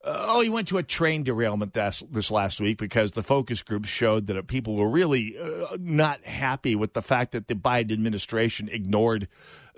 oh, 0.04 0.40
he 0.40 0.48
went 0.48 0.68
to 0.68 0.78
a 0.78 0.82
train 0.82 1.22
derailment 1.22 1.72
this, 1.72 2.02
this 2.10 2.30
last 2.30 2.60
week 2.60 2.78
because 2.78 3.12
the 3.12 3.22
focus 3.22 3.62
groups 3.62 3.88
showed 3.88 4.26
that 4.26 4.46
people 4.46 4.76
were 4.76 4.90
really 4.90 5.36
uh, 5.38 5.76
not 5.78 6.24
happy 6.24 6.74
with 6.74 6.92
the 6.92 7.02
fact 7.02 7.32
that 7.32 7.48
the 7.48 7.54
Biden 7.54 7.92
administration 7.92 8.68
ignored 8.68 9.28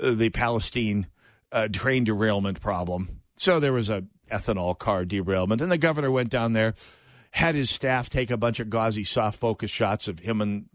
uh, 0.01 0.15
the 0.15 0.31
Palestine 0.31 1.07
uh, 1.53 1.69
train 1.73 2.05
derailment 2.05 2.61
problem. 2.61 3.21
So 3.37 3.61
there 3.61 3.73
was 3.73 3.91
a 3.91 4.05
ethanol 4.31 4.79
car 4.79 5.05
derailment. 5.05 5.61
And 5.61 5.71
the 5.71 5.79
governor 5.79 6.11
went 6.11 6.31
down 6.31 6.53
there, 6.53 6.75
had 7.33 7.55
his 7.55 7.71
staff 7.71 8.09
take 8.09 8.31
a 8.31 8.37
bunch 8.37 8.61
of 8.61 8.71
gauzy 8.71 9.05
soft 9.05 9.39
focus 9.39 9.71
shots 9.71 10.09
of 10.09 10.21
him 10.21 10.41
and 10.41 10.67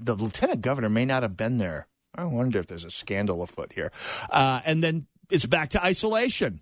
the 0.00 0.14
lieutenant 0.14 0.60
governor 0.60 0.88
may 0.88 1.04
not 1.04 1.22
have 1.22 1.36
been 1.36 1.58
there. 1.58 1.88
I 2.14 2.24
wonder 2.24 2.58
if 2.58 2.66
there's 2.66 2.84
a 2.84 2.90
scandal 2.90 3.42
afoot 3.42 3.72
here. 3.72 3.90
Uh, 4.30 4.60
and 4.64 4.82
then 4.82 5.06
it's 5.30 5.46
back 5.46 5.70
to 5.70 5.84
isolation. 5.84 6.60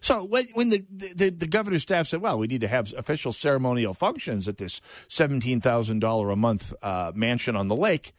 So 0.00 0.24
when, 0.24 0.68
the, 0.68 0.84
the, 0.90 1.30
the 1.30 1.46
governor's 1.46 1.82
staff 1.82 2.06
said, 2.06 2.20
"Well, 2.20 2.38
we 2.38 2.46
need 2.46 2.60
to 2.60 2.68
have 2.68 2.92
official 2.96 3.32
ceremonial 3.32 3.94
functions 3.94 4.48
at 4.48 4.58
this 4.58 4.80
seventeen 5.08 5.60
thousand 5.60 6.00
dollar 6.00 6.30
a 6.30 6.36
month 6.36 6.72
uh, 6.82 7.12
mansion 7.14 7.56
on 7.56 7.68
the 7.68 7.76
lake," 7.76 8.12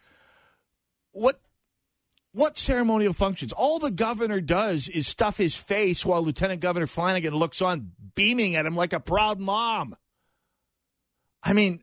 what 1.12 1.40
what 2.36 2.58
ceremonial 2.58 3.14
functions? 3.14 3.54
All 3.54 3.80
the 3.80 3.92
governor 3.92 4.42
does 4.42 4.90
is 4.90 5.08
stuff 5.08 5.38
his 5.38 5.56
face 5.56 6.06
while 6.06 6.22
Lieutenant 6.22 6.60
Governor 6.60 6.86
Flanagan 6.86 7.34
looks 7.34 7.62
on, 7.62 7.94
beaming 8.14 8.58
at 8.58 8.66
him 8.66 8.76
like 8.76 8.92
a 8.92 9.00
proud 9.00 9.40
mom. 9.40 9.96
I 11.42 11.54
mean, 11.54 11.80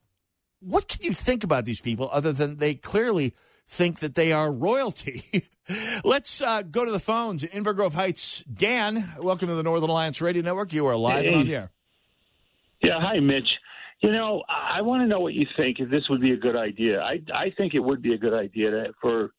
what 0.61 0.89
can 0.89 1.03
you 1.03 1.15
think 1.15 1.43
about 1.43 1.65
these 1.65 1.81
people 1.81 2.11
other 2.13 2.33
than 2.33 2.59
they 2.59 2.75
clearly 2.75 3.35
think 3.73 4.01
that 4.01 4.15
they 4.15 4.33
are 4.33 4.53
royalty? 4.53 5.49
Let's 6.05 6.43
uh, 6.43 6.63
go 6.63 6.85
to 6.85 6.91
the 6.91 7.01
phones. 7.01 7.43
Inver 7.45 7.75
Grove 7.75 7.95
Heights, 7.95 8.45
Dan, 8.45 9.13
welcome 9.19 9.49
to 9.49 9.55
the 9.55 9.63
Northern 9.63 9.89
Alliance 9.89 10.21
Radio 10.21 10.43
Network. 10.43 10.73
You 10.73 10.87
are 10.87 10.97
live 10.97 11.25
hey. 11.25 11.35
on 11.35 11.47
the 11.47 11.55
air. 11.55 11.71
Yeah, 12.83 13.01
hi, 13.01 13.19
Mitch. 13.21 13.49
You 14.01 14.13
know, 14.13 14.43
I 14.49 14.83
want 14.83 15.03
to 15.03 15.07
know 15.07 15.21
what 15.21 15.35
you 15.35 15.47
think 15.57 15.79
if 15.79 15.89
this 15.89 16.03
would 16.11 16.21
be 16.21 16.33
a 16.33 16.37
good 16.37 16.57
idea. 16.57 17.01
I 17.01 17.21
I 17.33 17.53
think 17.57 17.75
it 17.75 17.79
would 17.79 18.03
be 18.03 18.15
a 18.15 18.19
good 18.19 18.35
idea 18.35 18.71
to, 18.71 18.93
for 19.01 19.31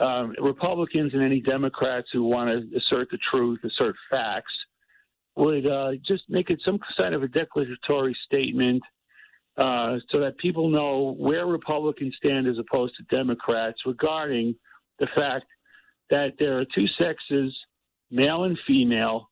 um, 0.00 0.34
Republicans 0.40 1.12
and 1.12 1.22
any 1.22 1.40
Democrats 1.40 2.08
who 2.12 2.24
want 2.24 2.48
to 2.48 2.78
assert 2.78 3.08
the 3.10 3.18
truth, 3.30 3.60
assert 3.62 3.94
facts, 4.10 4.52
would 5.36 5.66
uh, 5.66 5.92
just 6.06 6.22
make 6.28 6.48
it 6.48 6.60
some 6.64 6.78
kind 6.96 7.14
of 7.14 7.22
a 7.22 7.28
declaratory 7.28 8.16
statement 8.24 8.82
uh, 9.56 9.96
so 10.10 10.20
that 10.20 10.38
people 10.38 10.68
know 10.68 11.14
where 11.18 11.46
Republicans 11.46 12.14
stand 12.16 12.46
as 12.46 12.56
opposed 12.58 12.94
to 12.96 13.14
Democrats 13.14 13.78
regarding 13.86 14.54
the 14.98 15.08
fact 15.14 15.46
that 16.10 16.34
there 16.38 16.58
are 16.58 16.64
two 16.74 16.86
sexes, 16.98 17.54
male 18.10 18.44
and 18.44 18.58
female, 18.66 19.28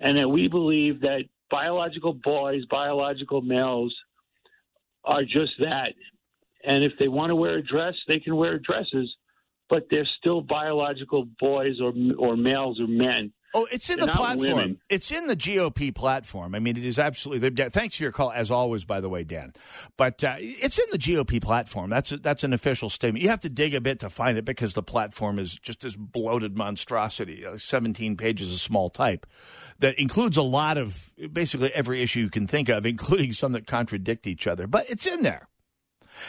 and 0.00 0.16
that 0.16 0.28
we 0.28 0.48
believe 0.48 1.00
that 1.00 1.24
biological 1.50 2.12
boys, 2.12 2.64
biological 2.66 3.40
males 3.42 3.94
are 5.04 5.22
just 5.22 5.52
that. 5.58 5.92
And 6.64 6.84
if 6.84 6.92
they 6.98 7.08
want 7.08 7.30
to 7.30 7.36
wear 7.36 7.56
a 7.56 7.62
dress, 7.62 7.94
they 8.06 8.20
can 8.20 8.36
wear 8.36 8.58
dresses 8.58 9.14
but 9.70 9.86
they're 9.88 10.08
still 10.18 10.42
biological 10.42 11.26
boys 11.38 11.80
or 11.80 11.94
or 12.18 12.36
males 12.36 12.78
or 12.80 12.88
men. 12.88 13.32
Oh, 13.52 13.66
it's 13.72 13.90
in 13.90 13.98
they're 13.98 14.06
the 14.06 14.12
platform. 14.12 14.52
Women. 14.52 14.80
It's 14.88 15.10
in 15.10 15.26
the 15.26 15.34
GOP 15.34 15.92
platform. 15.92 16.54
I 16.54 16.60
mean, 16.60 16.76
it 16.76 16.84
is 16.84 16.98
absolutely. 16.98 17.50
Thanks 17.70 17.96
for 17.96 18.04
your 18.04 18.12
call, 18.12 18.30
as 18.30 18.50
always, 18.50 18.84
by 18.84 19.00
the 19.00 19.08
way, 19.08 19.24
Dan. 19.24 19.54
But 19.96 20.22
uh, 20.22 20.36
it's 20.38 20.78
in 20.78 20.84
the 20.92 20.98
GOP 20.98 21.42
platform. 21.42 21.90
That's 21.90 22.12
a, 22.12 22.18
that's 22.18 22.44
an 22.44 22.52
official 22.52 22.88
statement. 22.88 23.22
You 23.22 23.28
have 23.30 23.40
to 23.40 23.48
dig 23.48 23.74
a 23.74 23.80
bit 23.80 24.00
to 24.00 24.10
find 24.10 24.38
it 24.38 24.44
because 24.44 24.74
the 24.74 24.84
platform 24.84 25.38
is 25.38 25.56
just 25.56 25.80
this 25.80 25.96
bloated 25.96 26.56
monstrosity, 26.56 27.44
uh, 27.44 27.58
seventeen 27.58 28.16
pages 28.16 28.52
of 28.52 28.60
small 28.60 28.88
type, 28.88 29.26
that 29.80 29.98
includes 29.98 30.36
a 30.36 30.42
lot 30.42 30.78
of 30.78 31.12
basically 31.32 31.70
every 31.74 32.02
issue 32.02 32.20
you 32.20 32.30
can 32.30 32.46
think 32.46 32.68
of, 32.68 32.86
including 32.86 33.32
some 33.32 33.52
that 33.52 33.66
contradict 33.66 34.28
each 34.28 34.46
other. 34.46 34.68
But 34.68 34.88
it's 34.88 35.06
in 35.06 35.22
there. 35.22 35.48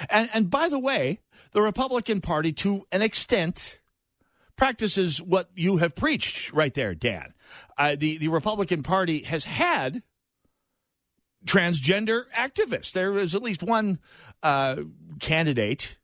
And 0.10 0.30
and 0.34 0.50
by 0.50 0.70
the 0.70 0.80
way, 0.80 1.20
the 1.52 1.62
Republican 1.62 2.22
Party, 2.22 2.52
to 2.54 2.86
an 2.92 3.02
extent, 3.02 3.81
practices 4.62 5.20
what 5.20 5.50
you 5.56 5.78
have 5.78 5.96
preached 5.96 6.54
right 6.54 6.76
there, 6.76 6.94
Dan. 6.94 7.34
Uh, 7.80 7.96
the 7.98 8.20
the 8.20 8.28
Republican 8.28 8.84
Party 8.84 9.24
has 9.24 9.44
had 9.44 10.04
transgender 11.48 12.26
activists. 12.38 12.92
There 12.92 13.18
is 13.18 13.34
at 13.34 13.42
least 13.42 13.64
one 13.64 13.98
uh, 14.44 14.84
candidate 15.20 15.98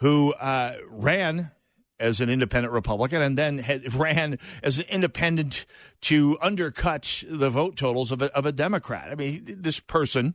who 0.00 0.34
uh, 0.34 0.74
ran 0.90 1.52
as 1.98 2.20
an 2.20 2.28
independent 2.28 2.74
Republican 2.74 3.22
and 3.22 3.38
then 3.38 3.56
had, 3.56 3.94
ran 3.94 4.38
as 4.62 4.78
an 4.78 4.84
independent 4.90 5.64
to 6.02 6.36
undercut 6.42 7.24
the 7.26 7.48
vote 7.48 7.76
totals 7.76 8.12
of 8.12 8.20
a, 8.20 8.36
of 8.36 8.44
a 8.44 8.52
Democrat. 8.52 9.08
I 9.10 9.14
mean, 9.14 9.42
this 9.46 9.80
person 9.80 10.34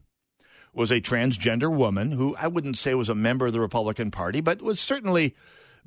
was 0.73 0.91
a 0.91 0.99
transgender 0.99 1.71
woman 1.71 2.11
who 2.11 2.35
I 2.37 2.47
wouldn't 2.47 2.75
say 2.75 2.95
was 2.95 3.09
a 3.09 3.15
member 3.15 3.45
of 3.45 3.53
the 3.53 3.59
Republican 3.59 4.09
Party, 4.09 4.41
but 4.41 4.63
was 4.63 4.79
certainly 4.79 5.35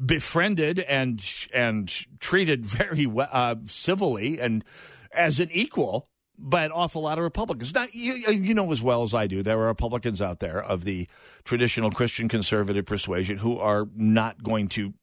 befriended 0.05 0.81
and 0.81 1.23
and 1.53 1.89
treated 2.21 2.65
very 2.67 3.11
uh, 3.19 3.57
civilly 3.65 4.41
and 4.41 4.65
as 5.13 5.41
an 5.41 5.49
equal 5.53 6.07
by 6.39 6.65
an 6.65 6.73
awful 6.73 7.03
lot 7.03 7.19
of 7.19 7.25
Republicans. 7.25 7.75
Now, 7.75 7.87
you, 7.93 8.15
you 8.15 8.55
know 8.55 8.73
as 8.73 8.83
well 8.83 9.03
as 9.03 9.13
I 9.13 9.27
do, 9.27 9.43
there 9.43 9.59
are 9.59 9.67
Republicans 9.67 10.23
out 10.23 10.41
there 10.41 10.63
of 10.63 10.85
the 10.85 11.07
traditional 11.45 11.91
Christian 11.91 12.29
conservative 12.29 12.87
persuasion 12.87 13.37
who 13.37 13.59
are 13.59 13.87
not 13.95 14.43
going 14.43 14.69
to 14.69 14.95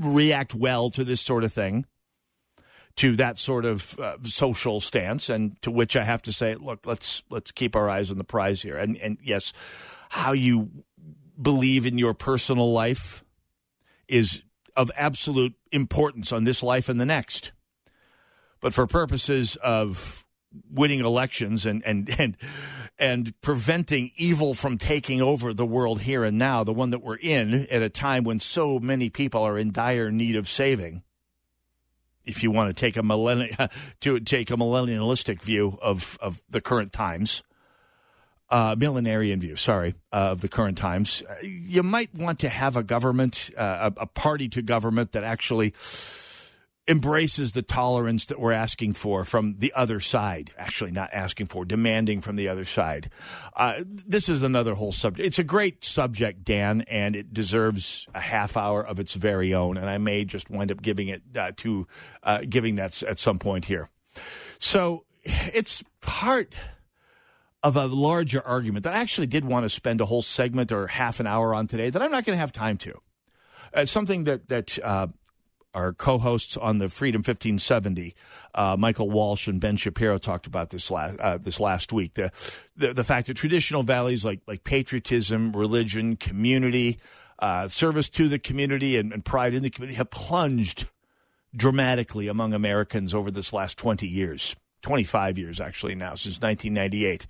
react 0.00 0.52
well 0.52 0.90
to 0.90 1.04
this 1.04 1.20
sort 1.20 1.44
of 1.44 1.52
thing 1.52 1.86
to 2.96 3.16
that 3.16 3.38
sort 3.38 3.64
of 3.64 3.98
uh, 3.98 4.16
social 4.24 4.80
stance, 4.80 5.30
and 5.30 5.60
to 5.62 5.70
which 5.70 5.96
I 5.96 6.04
have 6.04 6.22
to 6.22 6.32
say, 6.32 6.54
look, 6.56 6.86
let's 6.86 7.22
let's 7.30 7.50
keep 7.50 7.74
our 7.74 7.88
eyes 7.88 8.10
on 8.10 8.18
the 8.18 8.24
prize 8.24 8.60
here. 8.60 8.76
And 8.76 8.96
and 8.98 9.18
yes, 9.22 9.52
how 10.10 10.32
you 10.32 10.70
believe 11.40 11.86
in 11.86 11.98
your 11.98 12.14
personal 12.14 12.72
life 12.72 13.24
is 14.12 14.42
of 14.76 14.90
absolute 14.96 15.54
importance 15.72 16.32
on 16.32 16.44
this 16.44 16.62
life 16.62 16.88
and 16.88 17.00
the 17.00 17.06
next. 17.06 17.52
But 18.60 18.74
for 18.74 18.86
purposes 18.86 19.56
of 19.56 20.24
winning 20.70 21.00
elections 21.00 21.64
and 21.66 21.82
and 21.84 22.08
and 22.18 22.36
and 22.98 23.40
preventing 23.40 24.12
evil 24.16 24.54
from 24.54 24.78
taking 24.78 25.20
over 25.20 25.52
the 25.52 25.66
world 25.66 26.02
here 26.02 26.24
and 26.24 26.38
now, 26.38 26.62
the 26.62 26.72
one 26.72 26.90
that 26.90 27.02
we're 27.02 27.16
in 27.16 27.66
at 27.70 27.82
a 27.82 27.88
time 27.88 28.22
when 28.22 28.38
so 28.38 28.78
many 28.78 29.08
people 29.08 29.42
are 29.42 29.58
in 29.58 29.72
dire 29.72 30.10
need 30.10 30.36
of 30.36 30.46
saving 30.46 31.02
if 32.24 32.42
you 32.42 32.50
want 32.50 32.68
to 32.68 32.80
take 32.80 32.96
a 32.96 33.02
millenni- 33.02 33.70
to 34.00 34.20
take 34.20 34.50
a 34.50 34.56
millennialistic 34.56 35.42
view 35.42 35.78
of, 35.82 36.18
of 36.20 36.40
the 36.48 36.60
current 36.60 36.92
times, 36.92 37.42
uh, 38.52 38.76
millenarian 38.76 39.40
view, 39.40 39.56
sorry, 39.56 39.94
uh, 40.12 40.32
of 40.32 40.42
the 40.42 40.48
current 40.48 40.76
times, 40.76 41.22
you 41.42 41.82
might 41.82 42.14
want 42.14 42.38
to 42.40 42.50
have 42.50 42.76
a 42.76 42.82
government, 42.82 43.50
uh, 43.56 43.90
a, 43.96 44.02
a 44.02 44.06
party 44.06 44.46
to 44.50 44.60
government 44.60 45.12
that 45.12 45.24
actually 45.24 45.72
embraces 46.86 47.52
the 47.52 47.62
tolerance 47.62 48.26
that 48.26 48.38
we're 48.38 48.52
asking 48.52 48.92
for 48.92 49.24
from 49.24 49.56
the 49.58 49.72
other 49.74 50.00
side. 50.00 50.50
Actually, 50.58 50.90
not 50.90 51.08
asking 51.14 51.46
for, 51.46 51.64
demanding 51.64 52.20
from 52.20 52.36
the 52.36 52.48
other 52.48 52.66
side. 52.66 53.08
Uh, 53.56 53.80
this 53.86 54.28
is 54.28 54.42
another 54.42 54.74
whole 54.74 54.92
subject. 54.92 55.26
It's 55.26 55.38
a 55.38 55.44
great 55.44 55.82
subject, 55.82 56.44
Dan, 56.44 56.82
and 56.82 57.16
it 57.16 57.32
deserves 57.32 58.06
a 58.14 58.20
half 58.20 58.56
hour 58.56 58.84
of 58.84 59.00
its 59.00 59.14
very 59.14 59.54
own. 59.54 59.78
And 59.78 59.88
I 59.88 59.96
may 59.96 60.26
just 60.26 60.50
wind 60.50 60.70
up 60.70 60.82
giving 60.82 61.08
it 61.08 61.22
uh, 61.34 61.52
to 61.58 61.86
uh, 62.22 62.40
giving 62.46 62.74
that 62.74 63.02
at 63.04 63.18
some 63.18 63.38
point 63.38 63.64
here. 63.64 63.88
So 64.58 65.04
it's 65.24 65.82
part 66.02 66.52
of 67.62 67.76
a 67.76 67.86
larger 67.86 68.44
argument 68.46 68.84
that 68.84 68.94
I 68.94 68.98
actually 68.98 69.28
did 69.28 69.44
want 69.44 69.64
to 69.64 69.70
spend 69.70 70.00
a 70.00 70.06
whole 70.06 70.22
segment 70.22 70.72
or 70.72 70.88
half 70.88 71.20
an 71.20 71.26
hour 71.26 71.54
on 71.54 71.66
today 71.66 71.90
that 71.90 72.02
I'm 72.02 72.10
not 72.10 72.24
going 72.24 72.36
to 72.36 72.40
have 72.40 72.52
time 72.52 72.76
to 72.78 73.00
Uh, 73.74 73.84
something 73.84 74.24
that 74.24 74.48
that 74.48 74.78
uh, 74.82 75.06
our 75.74 75.92
co-hosts 75.92 76.56
on 76.56 76.78
the 76.78 76.88
Freedom 76.88 77.20
1570, 77.20 78.14
uh, 78.54 78.76
Michael 78.78 79.08
Walsh 79.08 79.48
and 79.48 79.60
Ben 79.60 79.76
Shapiro 79.76 80.18
talked 80.18 80.46
about 80.46 80.70
this 80.70 80.90
last 80.90 81.18
uh, 81.20 81.38
this 81.38 81.58
last 81.60 81.92
week. 81.92 82.14
The, 82.14 82.30
the, 82.76 82.92
the 82.92 83.04
fact 83.04 83.28
that 83.28 83.34
traditional 83.34 83.82
values 83.82 84.24
like 84.24 84.40
like 84.46 84.64
patriotism, 84.64 85.52
religion, 85.52 86.16
community, 86.16 86.98
uh, 87.38 87.68
service 87.68 88.08
to 88.10 88.28
the 88.28 88.38
community, 88.38 88.96
and, 88.96 89.12
and 89.12 89.24
pride 89.24 89.54
in 89.54 89.62
the 89.62 89.70
community 89.70 89.96
have 89.96 90.10
plunged 90.10 90.90
dramatically 91.54 92.28
among 92.28 92.54
Americans 92.54 93.14
over 93.14 93.30
this 93.30 93.52
last 93.52 93.78
20 93.78 94.06
years. 94.06 94.56
25 94.82 95.38
years 95.38 95.60
actually 95.60 95.94
now 95.94 96.14
since 96.14 96.40
1998 96.40 97.26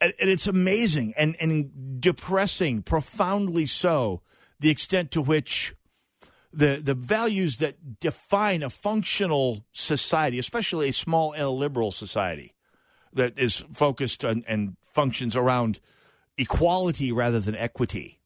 and, 0.00 0.12
it's 0.18 0.46
amazing 0.46 1.14
and, 1.16 1.36
and 1.40 2.00
depressing 2.00 2.82
profoundly 2.82 3.66
so 3.66 4.22
the 4.60 4.70
extent 4.70 5.10
to 5.10 5.20
which 5.20 5.74
the 6.52 6.80
the 6.84 6.94
values 6.94 7.58
that 7.58 8.00
define 8.00 8.62
a 8.62 8.70
functional 8.70 9.64
society, 9.72 10.38
especially 10.38 10.88
a 10.88 10.92
small 10.92 11.34
L 11.34 11.56
liberal 11.56 11.90
society 11.90 12.54
that 13.12 13.38
is 13.38 13.64
focused 13.72 14.24
on 14.24 14.44
and 14.46 14.76
functions 14.82 15.34
around 15.34 15.80
equality 16.36 17.10
rather 17.12 17.40
than 17.40 17.56
equity, 17.56 18.20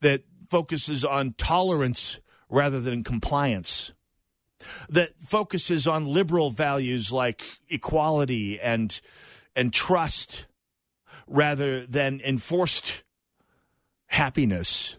that 0.00 0.22
focuses 0.50 1.04
on 1.04 1.34
tolerance 1.36 2.20
rather 2.48 2.80
than 2.80 3.02
compliance, 3.02 3.92
that 4.88 5.08
focuses 5.20 5.86
on 5.86 6.06
liberal 6.06 6.50
values 6.50 7.12
like 7.12 7.58
equality 7.68 8.60
and 8.60 9.00
and 9.54 9.72
trust 9.72 10.46
rather 11.26 11.86
than 11.86 12.20
enforced 12.24 13.02
happiness. 14.06 14.96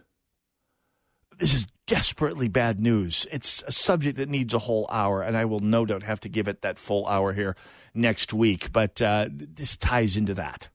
This 1.38 1.54
is 1.54 1.66
desperately 1.86 2.48
bad 2.48 2.80
news. 2.80 3.26
It's 3.30 3.62
a 3.66 3.72
subject 3.72 4.16
that 4.18 4.28
needs 4.28 4.54
a 4.54 4.58
whole 4.58 4.86
hour, 4.90 5.22
and 5.22 5.36
I 5.36 5.44
will 5.44 5.60
no 5.60 5.84
doubt 5.84 6.02
have 6.02 6.20
to 6.20 6.28
give 6.28 6.48
it 6.48 6.62
that 6.62 6.78
full 6.78 7.06
hour 7.06 7.32
here 7.32 7.56
next 7.94 8.32
week. 8.32 8.72
But 8.72 9.02
uh, 9.02 9.28
this 9.30 9.76
ties 9.76 10.16
into 10.16 10.34
that. 10.34 10.68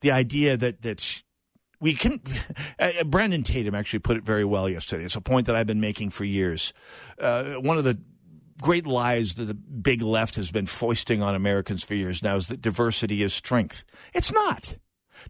The 0.00 0.10
idea 0.10 0.56
that 0.56 0.82
that 0.82 1.22
we 1.80 1.94
can. 1.94 2.20
Uh, 2.76 3.04
Brandon 3.04 3.44
Tatum 3.44 3.74
actually 3.74 4.00
put 4.00 4.16
it 4.16 4.24
very 4.24 4.44
well 4.44 4.68
yesterday. 4.68 5.04
It's 5.04 5.14
a 5.14 5.20
point 5.20 5.46
that 5.46 5.54
I've 5.54 5.66
been 5.66 5.80
making 5.80 6.10
for 6.10 6.24
years. 6.24 6.72
Uh, 7.20 7.54
one 7.54 7.78
of 7.78 7.84
the 7.84 7.96
great 8.60 8.86
lies 8.86 9.34
that 9.34 9.44
the 9.44 9.54
big 9.54 10.02
left 10.02 10.36
has 10.36 10.50
been 10.50 10.66
foisting 10.66 11.22
on 11.22 11.34
Americans 11.34 11.84
for 11.84 11.94
years 11.94 12.22
now 12.22 12.36
is 12.36 12.48
that 12.48 12.60
diversity 12.60 13.22
is 13.22 13.34
strength. 13.34 13.84
It's 14.12 14.32
not. 14.32 14.78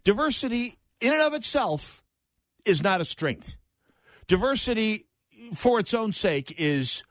Diversity, 0.03 0.77
in 1.01 1.13
and 1.13 1.21
of 1.21 1.33
itself, 1.33 2.03
is 2.65 2.81
not 2.83 3.01
a 3.01 3.05
strength. 3.05 3.57
Diversity, 4.27 5.05
for 5.53 5.79
its 5.79 5.93
own 5.93 6.13
sake, 6.13 6.53
is 6.57 7.03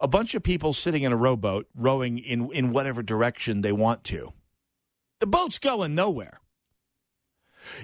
a 0.00 0.08
bunch 0.08 0.34
of 0.34 0.42
people 0.42 0.72
sitting 0.72 1.02
in 1.02 1.12
a 1.12 1.16
rowboat 1.16 1.66
rowing 1.74 2.18
in, 2.18 2.50
in 2.52 2.72
whatever 2.72 3.02
direction 3.02 3.60
they 3.60 3.72
want 3.72 4.04
to. 4.04 4.32
The 5.20 5.26
boat's 5.26 5.58
going 5.58 5.94
nowhere. 5.94 6.40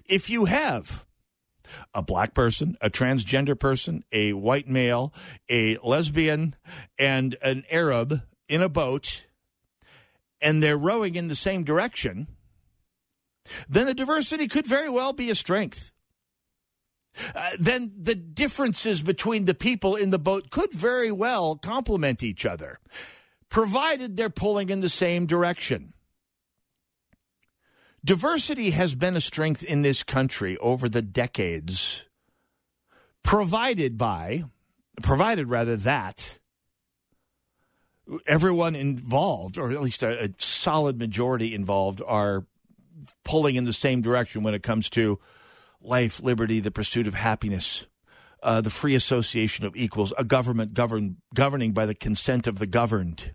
If 0.05 0.29
you 0.29 0.45
have 0.47 1.07
a 1.95 2.03
black 2.03 2.35
person, 2.35 2.77
a 2.81 2.91
transgender 2.91 3.59
person, 3.59 4.05
a 4.13 4.33
white 4.33 4.69
male, 4.69 5.13
a 5.49 5.77
lesbian, 5.79 6.55
and 6.99 7.37
an 7.43 7.65
Arab 7.71 8.23
in 8.49 8.63
a 8.63 8.69
boat, 8.69 9.27
and 10.41 10.63
they're 10.63 10.79
rowing 10.79 11.15
in 11.15 11.29
the 11.29 11.35
same 11.35 11.65
direction, 11.65 12.27
then 13.69 13.87
the 13.87 13.95
diversity 13.95 14.49
could 14.49 14.67
very 14.67 14.91
well 14.91 15.13
be 15.13 15.31
a 15.31 15.35
strength. 15.35 15.93
Uh, 17.35 17.51
then 17.59 17.93
the 18.01 18.15
differences 18.15 19.03
between 19.03 19.45
the 19.45 19.55
people 19.55 19.97
in 19.97 20.11
the 20.11 20.19
boat 20.19 20.51
could 20.51 20.73
very 20.73 21.11
well 21.11 21.57
complement 21.57 22.23
each 22.23 22.47
other, 22.47 22.79
provided 23.49 24.17
they're 24.17 24.31
pulling 24.31 24.71
in 24.71 24.81
the 24.81 24.89
same 24.89 25.27
direction. 25.27 25.93
Diversity 28.05 28.71
has 28.71 28.95
been 28.95 29.17
a 29.17 29.21
strength 29.21 29.63
in 29.63 29.83
this 29.83 30.03
country 30.03 30.57
over 30.59 30.89
the 30.89 31.03
decades, 31.03 32.07
provided 33.23 33.99
by, 33.99 34.45
provided 35.03 35.49
rather 35.49 35.77
that 35.77 36.39
everyone 38.27 38.75
involved, 38.75 39.59
or 39.59 39.71
at 39.71 39.81
least 39.83 40.03
a, 40.03 40.25
a 40.25 40.29
solid 40.39 40.99
majority 40.99 41.55
involved, 41.55 42.01
are 42.07 42.47
pulling 43.25 43.57
in 43.57 43.65
the 43.65 43.73
same 43.73 44.01
direction 44.01 44.43
when 44.43 44.55
it 44.55 44.63
comes 44.63 44.91
to 44.91 45.19
life, 45.83 46.23
liberty, 46.23 46.61
the 46.61 46.71
pursuit 46.71 47.07
of 47.07 47.15
happiness, 47.15 47.87
uh, 48.43 48.61
the 48.61 48.71
free 48.71 48.95
association 48.95 49.65
of 49.65 49.77
equals, 49.77 50.13
a 50.19 50.25
government 50.25 50.75
govern, 50.75 51.17
governing 51.35 51.73
by 51.73 51.87
the 51.87 51.95
consent 51.95 52.47
of 52.47 52.59
the 52.59 52.67
governed. 52.67 53.35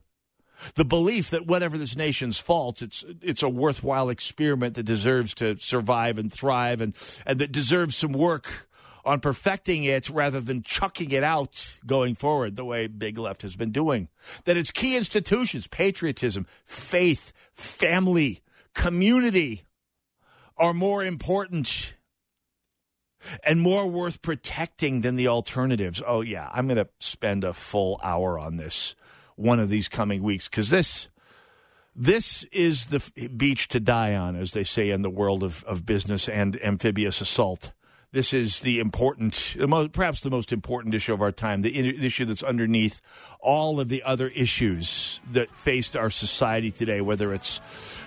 The 0.76 0.86
belief 0.86 1.30
that 1.32 1.48
whatever 1.48 1.78
this 1.78 1.96
nation's 1.96 2.40
faults, 2.40 2.82
it's 2.82 3.04
it's 3.22 3.44
a 3.44 3.50
worthwhile 3.50 4.10
experiment 4.10 4.76
that 4.76 4.84
deserves 4.84 5.34
to 5.36 5.58
survive 5.58 6.18
and 6.18 6.32
thrive, 6.32 6.82
and 6.82 6.96
and 7.26 7.40
that 7.40 7.52
deserves 7.52 7.96
some 7.96 8.14
work 8.14 8.68
on 9.06 9.20
perfecting 9.20 9.84
it 9.84 10.10
rather 10.10 10.42
than 10.42 10.64
chucking 10.64 11.12
it 11.12 11.24
out 11.24 11.78
going 11.86 12.16
forward 12.16 12.56
the 12.56 12.66
way 12.66 12.88
Big 12.88 13.18
Left 13.18 13.44
has 13.44 13.56
been 13.56 13.72
doing. 13.72 14.10
That 14.46 14.58
its 14.58 14.72
key 14.72 14.98
institutions, 14.98 15.68
patriotism, 15.68 16.48
faith, 16.66 17.32
family, 17.54 18.42
community, 18.74 19.64
are 20.58 20.74
more 20.74 21.04
important 21.04 21.94
and 23.44 23.62
more 23.62 23.88
worth 23.88 24.22
protecting 24.22 25.02
than 25.02 25.16
the 25.16 25.28
alternatives. 25.28 26.02
Oh, 26.06 26.22
yeah, 26.22 26.50
I'm 26.54 26.68
going 26.68 26.78
to 26.78 26.90
spend 27.00 27.44
a 27.44 27.54
full 27.54 28.00
hour 28.04 28.38
on 28.40 28.58
this 28.58 28.96
one 29.36 29.60
of 29.60 29.70
these 29.70 29.88
coming 29.88 30.24
weeks 30.24 30.48
because 30.48 30.70
this. 30.70 31.10
This 31.98 32.44
is 32.52 32.88
the 32.88 33.30
beach 33.38 33.70
to 33.70 33.80
die 33.80 34.16
on, 34.16 34.36
as 34.36 34.52
they 34.52 34.66
say 34.66 34.90
in 34.90 35.02
the 35.02 35.10
world 35.10 35.44
of, 35.44 35.64
of 35.64 35.86
business 35.86 36.28
and 36.28 36.62
amphibious 36.62 37.22
assault. 37.22 37.72
This 38.16 38.34
is 38.34 38.62
the 38.62 38.80
important, 38.80 39.58
perhaps 39.92 40.22
the 40.22 40.30
most 40.30 40.54
important 40.54 40.96
issue 40.96 41.14
of 41.14 41.22
our 41.22 41.34
time, 41.34 41.64
the 41.64 42.06
issue 42.06 42.24
that's 42.24 42.44
underneath 42.44 43.02
all 43.42 43.80
of 43.82 43.90
the 43.90 44.04
other 44.04 44.30
issues 44.30 45.20
that 45.34 45.52
faced 45.52 45.98
our 45.98 46.10
society 46.10 46.72
today, 46.72 47.02
whether 47.02 47.34
it's 47.34 47.60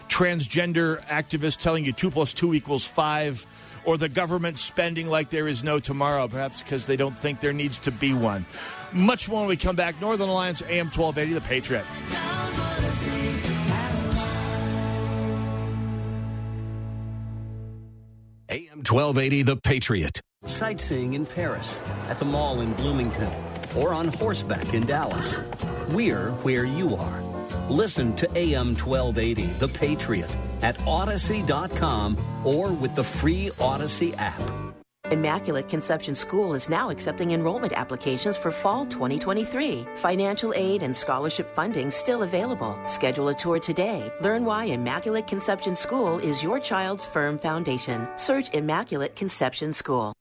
transgender 0.08 1.02
activists 1.08 1.58
telling 1.58 1.84
you 1.84 1.92
two 1.92 2.10
plus 2.10 2.32
two 2.32 2.54
equals 2.54 2.86
five 2.86 3.44
or 3.84 3.96
the 3.96 4.08
government 4.08 4.58
spending 4.58 5.08
like 5.08 5.30
there 5.30 5.48
is 5.48 5.64
no 5.64 5.80
tomorrow, 5.80 6.28
perhaps 6.28 6.62
because 6.62 6.86
they 6.86 6.96
don't 6.96 7.16
think 7.16 7.40
there 7.40 7.52
needs 7.52 7.78
to 7.78 7.90
be 7.90 8.14
one. 8.14 8.44
Much 8.92 9.28
more 9.28 9.40
when 9.40 9.48
we 9.48 9.56
come 9.56 9.76
back. 9.76 10.00
Northern 10.00 10.28
Alliance 10.28 10.62
AM 10.62 10.86
1280, 10.86 11.34
The 11.34 11.40
Patriot. 11.40 11.84
AM 18.50 18.78
1280, 18.78 19.42
The 19.42 19.56
Patriot. 19.56 20.20
Sightseeing 20.46 21.14
in 21.14 21.26
Paris, 21.26 21.78
at 22.08 22.18
the 22.18 22.24
mall 22.24 22.60
in 22.60 22.72
Bloomington, 22.74 23.30
or 23.76 23.92
on 23.92 24.08
horseback 24.08 24.72
in 24.72 24.86
Dallas. 24.86 25.36
We're 25.90 26.30
where 26.42 26.64
you 26.64 26.94
are. 26.94 27.22
Listen 27.68 28.14
to 28.16 28.26
AM 28.38 28.76
1280, 28.76 29.46
The 29.58 29.68
Patriot 29.68 30.34
at 30.62 30.76
Audacy.com 30.78 32.16
or 32.44 32.72
with 32.72 32.94
the 32.94 33.04
free 33.04 33.50
Audacy 33.58 34.14
app. 34.18 34.40
Immaculate 35.10 35.70
Conception 35.70 36.14
School 36.14 36.52
is 36.52 36.68
now 36.68 36.90
accepting 36.90 37.30
enrollment 37.30 37.72
applications 37.72 38.36
for 38.36 38.52
fall 38.52 38.84
2023. 38.84 39.86
Financial 39.96 40.52
aid 40.54 40.82
and 40.82 40.94
scholarship 40.94 41.54
funding 41.54 41.90
still 41.90 42.24
available. 42.24 42.78
Schedule 42.86 43.28
a 43.28 43.34
tour 43.34 43.58
today. 43.58 44.12
Learn 44.20 44.44
why 44.44 44.66
Immaculate 44.66 45.26
Conception 45.26 45.74
School 45.74 46.18
is 46.18 46.42
your 46.42 46.60
child's 46.60 47.06
firm 47.06 47.38
foundation. 47.38 48.06
Search 48.16 48.52
Immaculate 48.52 49.16
Conception 49.16 49.72
School. 49.72 50.12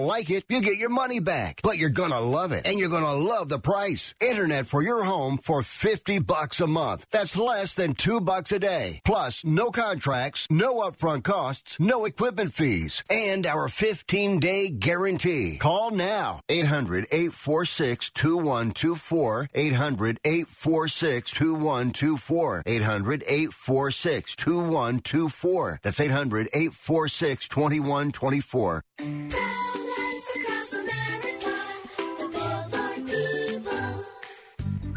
don't 0.00 0.08
like 0.08 0.30
it, 0.30 0.44
you 0.48 0.62
get 0.62 0.78
your 0.78 0.88
money 0.88 1.20
back. 1.20 1.60
But 1.62 1.76
you're 1.76 1.90
gonna 1.90 2.20
love 2.20 2.52
it, 2.52 2.66
and 2.66 2.78
you're 2.78 2.88
gonna 2.88 3.12
love 3.12 3.48
the 3.48 3.58
price. 3.58 4.14
Internet 4.20 4.66
for 4.66 4.82
your 4.82 5.04
home 5.04 5.36
for 5.36 5.62
50 5.62 6.20
bucks 6.20 6.60
a 6.60 6.66
month. 6.66 7.06
That's 7.10 7.36
less 7.36 7.74
than 7.74 7.94
two 7.94 8.20
bucks 8.20 8.52
a 8.52 8.58
day. 8.58 9.00
Plus, 9.04 9.44
no 9.44 9.70
contracts, 9.70 10.46
no 10.50 10.76
upfront 10.76 11.24
costs, 11.24 11.78
no 11.78 12.06
equipment 12.06 12.52
fees, 12.52 13.04
and 13.10 13.46
our 13.46 13.68
15 13.68 14.40
day 14.40 14.70
guarantee. 14.70 15.58
Call 15.58 15.90
now. 15.90 16.40
800 16.48 17.06
846 17.12 18.10
2124. 18.10 19.48
800 19.54 20.20
846 20.24 21.30
2124. 21.30 22.62
800 22.64 23.24
846 23.26 24.36
2124. 24.36 25.80
That's 25.82 26.00
800 26.00 26.48
846 26.54 27.48
2124. 27.48 29.89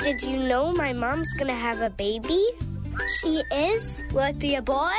Did 0.03 0.21
you 0.21 0.35
know 0.35 0.73
my 0.73 0.91
mom's 0.91 1.31
gonna 1.35 1.55
have 1.55 1.79
a 1.79 1.89
baby? 1.89 2.43
She 3.07 3.41
is? 3.53 4.03
Will 4.11 4.27
it 4.27 4.37
be 4.37 4.55
a 4.55 4.61
boy? 4.61 4.91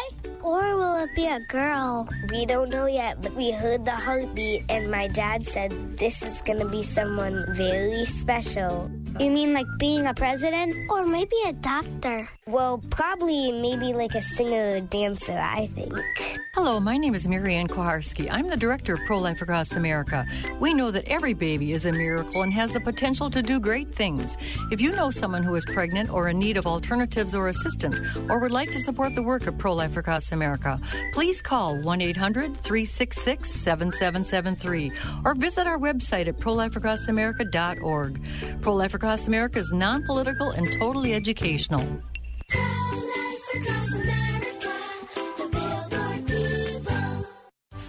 Or 0.44 0.76
will 0.76 0.96
it 0.96 1.08
be 1.16 1.24
a 1.24 1.40
girl? 1.40 2.06
We 2.28 2.44
don't 2.44 2.68
know 2.68 2.84
yet, 2.84 3.22
but 3.22 3.32
we 3.32 3.50
heard 3.50 3.86
the 3.86 3.96
heartbeat, 3.96 4.64
and 4.68 4.90
my 4.90 5.08
dad 5.08 5.46
said 5.46 5.72
this 5.96 6.20
is 6.20 6.42
gonna 6.42 6.68
be 6.68 6.82
someone 6.82 7.46
very 7.56 8.04
special. 8.04 8.90
You 9.18 9.30
mean 9.30 9.54
like 9.54 9.66
being 9.78 10.04
a 10.04 10.12
president? 10.12 10.90
Or 10.90 11.06
maybe 11.06 11.36
a 11.46 11.54
doctor? 11.54 12.28
Well, 12.46 12.82
probably 12.90 13.52
maybe 13.52 13.94
like 13.94 14.14
a 14.14 14.20
singer 14.20 14.76
or 14.76 14.80
dancer, 14.80 15.38
I 15.38 15.68
think. 15.68 15.94
Hello, 16.54 16.78
my 16.78 16.96
name 16.96 17.14
is 17.14 17.26
Marianne 17.26 17.68
Kuharski. 17.68 18.28
I'm 18.30 18.48
the 18.48 18.56
director 18.56 18.94
of 18.94 19.00
Pro 19.06 19.18
Life 19.18 19.40
Across 19.42 19.72
America. 19.72 20.26
We 20.60 20.74
know 20.74 20.90
that 20.90 21.04
every 21.06 21.32
baby 21.32 21.72
is 21.72 21.86
a 21.86 21.92
miracle 21.92 22.42
and 22.42 22.52
has 22.52 22.72
the 22.72 22.80
potential 22.80 23.30
to 23.30 23.42
do 23.42 23.58
great 23.58 23.88
things. 23.88 24.36
If 24.70 24.80
you 24.80 24.92
know 24.92 25.10
someone 25.10 25.42
who 25.42 25.54
is 25.54 25.64
pregnant 25.64 26.10
or 26.10 26.28
in 26.28 26.38
need 26.38 26.56
of 26.56 26.66
alternatives 26.66 27.34
or 27.34 27.48
assistance, 27.48 28.00
or 28.28 28.38
would 28.40 28.52
like 28.52 28.70
to 28.72 28.78
support 28.78 29.14
the 29.14 29.22
work 29.22 29.46
of 29.46 29.58
Pro 29.58 29.72
Life 29.74 29.96
Across 29.96 30.26
America, 30.34 30.78
please 31.14 31.40
call 31.40 31.76
1 31.80 32.00
800 32.02 32.54
366 32.56 33.50
7773 33.50 34.92
or 35.24 35.34
visit 35.34 35.66
our 35.66 35.78
website 35.78 36.28
at 36.28 36.36
prolifeacrossamerica.org. 36.38 38.22
Pro 38.60 38.74
Life 38.74 38.94
Across 38.94 39.26
America 39.26 39.58
is 39.58 39.72
non 39.72 40.04
political 40.04 40.50
and 40.50 40.70
totally 40.74 41.14
educational. 41.14 41.86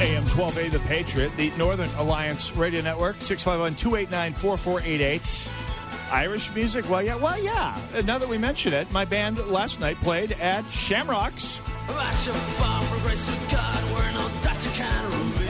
AM 0.00 0.22
12A, 0.24 0.70
The 0.70 0.78
Patriot, 0.80 1.30
the 1.36 1.50
Northern 1.58 1.90
Alliance 1.98 2.56
Radio 2.56 2.80
Network, 2.80 3.16
651 3.20 3.74
289 3.74 4.32
4488. 4.32 5.52
Irish 6.10 6.54
music? 6.54 6.88
Well, 6.88 7.02
yeah. 7.02 7.16
Well, 7.16 7.38
yeah. 7.42 7.78
Now 8.06 8.16
that 8.16 8.28
we 8.28 8.38
mention 8.38 8.72
it, 8.72 8.90
my 8.92 9.04
band 9.04 9.36
last 9.48 9.78
night 9.78 9.96
played 9.98 10.32
at 10.40 10.64
Shamrocks. 10.66 11.60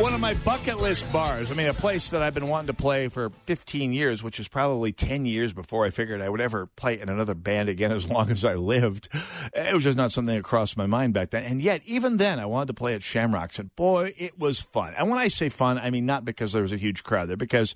One 0.00 0.14
of 0.14 0.20
my 0.20 0.32
bucket 0.32 0.78
list 0.78 1.12
bars. 1.12 1.52
I 1.52 1.54
mean, 1.54 1.66
a 1.66 1.74
place 1.74 2.08
that 2.08 2.22
I've 2.22 2.32
been 2.32 2.48
wanting 2.48 2.68
to 2.68 2.72
play 2.72 3.08
for 3.08 3.28
15 3.28 3.92
years, 3.92 4.22
which 4.22 4.40
is 4.40 4.48
probably 4.48 4.92
10 4.92 5.26
years 5.26 5.52
before 5.52 5.84
I 5.84 5.90
figured 5.90 6.22
I 6.22 6.30
would 6.30 6.40
ever 6.40 6.64
play 6.68 6.98
in 6.98 7.10
another 7.10 7.34
band 7.34 7.68
again 7.68 7.92
as 7.92 8.08
long 8.08 8.30
as 8.30 8.42
I 8.42 8.54
lived. 8.54 9.10
It 9.52 9.74
was 9.74 9.84
just 9.84 9.98
not 9.98 10.10
something 10.10 10.34
that 10.34 10.42
crossed 10.42 10.78
my 10.78 10.86
mind 10.86 11.12
back 11.12 11.30
then. 11.30 11.44
And 11.44 11.60
yet, 11.60 11.82
even 11.84 12.16
then, 12.16 12.40
I 12.40 12.46
wanted 12.46 12.68
to 12.68 12.74
play 12.74 12.94
at 12.94 13.02
Shamrocks. 13.02 13.58
And 13.58 13.76
boy, 13.76 14.14
it 14.16 14.38
was 14.38 14.58
fun. 14.58 14.94
And 14.96 15.10
when 15.10 15.18
I 15.18 15.28
say 15.28 15.50
fun, 15.50 15.76
I 15.76 15.90
mean 15.90 16.06
not 16.06 16.24
because 16.24 16.54
there 16.54 16.62
was 16.62 16.72
a 16.72 16.78
huge 16.78 17.04
crowd 17.04 17.28
there, 17.28 17.36
because 17.36 17.74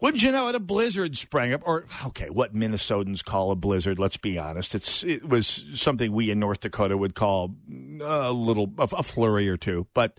wouldn't 0.00 0.24
you 0.24 0.32
know 0.32 0.48
it, 0.48 0.56
a 0.56 0.60
blizzard 0.60 1.16
sprang 1.16 1.52
up. 1.52 1.62
Or, 1.64 1.84
okay, 2.06 2.30
what 2.30 2.52
Minnesotans 2.52 3.24
call 3.24 3.52
a 3.52 3.56
blizzard, 3.56 4.00
let's 4.00 4.16
be 4.16 4.40
honest. 4.40 4.74
It's 4.74 5.04
It 5.04 5.28
was 5.28 5.66
something 5.74 6.10
we 6.10 6.32
in 6.32 6.40
North 6.40 6.58
Dakota 6.58 6.98
would 6.98 7.14
call 7.14 7.54
a 8.02 8.32
little, 8.32 8.72
a, 8.76 8.88
a 8.96 9.02
flurry 9.04 9.48
or 9.48 9.56
two. 9.56 9.86
But, 9.94 10.18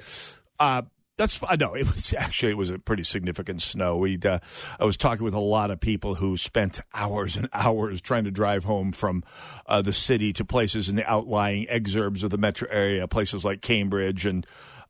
uh, 0.61 0.84
that's 1.20 1.39
I 1.47 1.57
know 1.57 1.76
it 1.76 1.86
was 1.86 2.13
actually 2.17 2.51
it 2.53 2.57
was 2.57 2.72
a 2.72 2.80
pretty 2.80 3.03
significant 3.03 3.61
snow. 3.61 3.97
We 3.97 4.17
uh, 4.24 4.39
I 4.80 4.86
was 4.86 4.97
talking 4.97 5.24
with 5.24 5.36
a 5.36 5.39
lot 5.39 5.70
of 5.70 5.80
people 5.80 6.15
who 6.15 6.38
spent 6.38 6.80
hours 6.93 7.36
and 7.38 7.49
hours 7.53 8.01
trying 8.01 8.24
to 8.24 8.32
drive 8.32 8.63
home 8.63 8.91
from 8.93 9.24
uh, 9.67 9.84
the 9.84 9.93
city 9.93 10.34
to 10.34 10.45
places 10.45 10.89
in 10.89 10.95
the 10.95 11.05
outlying 11.05 11.67
exurbs 11.67 12.24
of 12.24 12.32
the 12.32 12.38
metro 12.38 12.67
area, 12.72 13.07
places 13.07 13.45
like 13.45 13.61
Cambridge 13.61 14.26
and 14.26 14.47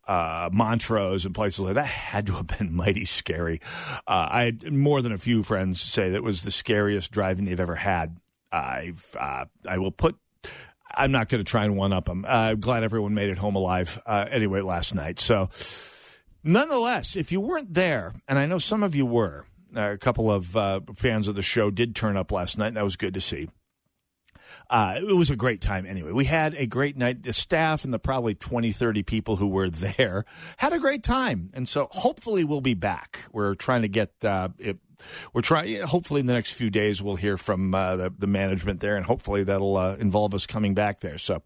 uh, 0.07 0.49
Montrose 0.53 1.25
and 1.25 1.33
places 1.33 1.59
like 1.61 1.75
that 1.75 1.85
had 1.87 2.27
to 2.27 2.33
have 2.33 2.47
been 2.47 2.73
mighty 2.73 3.05
scary. 3.05 3.59
Uh, 4.07 4.27
I 4.31 4.43
had 4.43 4.71
more 4.71 5.01
than 5.01 5.11
a 5.11 5.17
few 5.17 5.43
friends 5.43 5.81
say 5.81 6.11
that 6.11 6.23
was 6.23 6.43
the 6.43 6.51
scariest 6.51 7.11
driving 7.11 7.45
they've 7.45 7.59
ever 7.59 7.75
had. 7.75 8.17
I've 8.51 9.15
uh, 9.19 9.45
I 9.67 9.79
will 9.79 9.91
put. 9.91 10.15
I'm 10.91 11.11
not 11.11 11.29
going 11.29 11.43
to 11.43 11.49
try 11.49 11.65
and 11.65 11.77
one 11.77 11.93
up 11.93 12.05
them. 12.05 12.25
I'm 12.27 12.59
glad 12.59 12.83
everyone 12.83 13.13
made 13.13 13.29
it 13.29 13.37
home 13.37 13.55
alive. 13.55 14.01
Uh, 14.05 14.25
anyway, 14.29 14.61
last 14.61 14.95
night. 14.95 15.19
So, 15.19 15.49
nonetheless, 16.43 17.15
if 17.15 17.31
you 17.31 17.41
weren't 17.41 17.73
there, 17.73 18.13
and 18.27 18.37
I 18.39 18.45
know 18.45 18.57
some 18.57 18.83
of 18.83 18.95
you 18.95 19.05
were, 19.05 19.45
uh, 19.75 19.91
a 19.91 19.97
couple 19.97 20.31
of 20.31 20.55
uh, 20.55 20.81
fans 20.95 21.27
of 21.27 21.35
the 21.35 21.41
show 21.41 21.71
did 21.71 21.95
turn 21.95 22.17
up 22.17 22.31
last 22.31 22.57
night, 22.57 22.69
and 22.69 22.77
that 22.77 22.83
was 22.83 22.95
good 22.95 23.13
to 23.13 23.21
see. 23.21 23.49
Uh, 24.69 24.95
it 24.97 25.15
was 25.15 25.29
a 25.31 25.35
great 25.35 25.61
time 25.61 25.85
anyway. 25.85 26.11
We 26.11 26.25
had 26.25 26.53
a 26.53 26.67
great 26.67 26.95
night. 26.95 27.23
The 27.23 27.33
staff 27.33 27.83
and 27.83 27.93
the 27.93 27.99
probably 27.99 28.35
20, 28.35 28.71
30 28.71 29.03
people 29.03 29.35
who 29.35 29.47
were 29.47 29.69
there 29.69 30.25
had 30.57 30.73
a 30.73 30.79
great 30.79 31.03
time. 31.03 31.49
And 31.53 31.67
so 31.67 31.87
hopefully 31.91 32.43
we'll 32.43 32.61
be 32.61 32.75
back. 32.75 33.25
We're 33.31 33.55
trying 33.55 33.81
to 33.81 33.87
get 33.87 34.11
uh, 34.23 34.49
it 34.59 34.77
we're 35.33 35.41
trying. 35.41 35.81
Hopefully, 35.81 36.19
in 36.19 36.25
the 36.25 36.33
next 36.33 36.53
few 36.53 36.69
days, 36.69 37.01
we'll 37.01 37.15
hear 37.15 37.37
from 37.37 37.73
uh, 37.73 37.95
the, 37.95 38.13
the, 38.17 38.27
management 38.27 38.79
there, 38.79 38.97
and 38.97 39.05
hopefully 39.05 39.43
that'll 39.43 39.77
uh, 39.77 39.95
involve 39.95 40.33
us 40.33 40.45
coming 40.45 40.73
back 40.73 40.99
there. 40.99 41.17
So, 41.17 41.41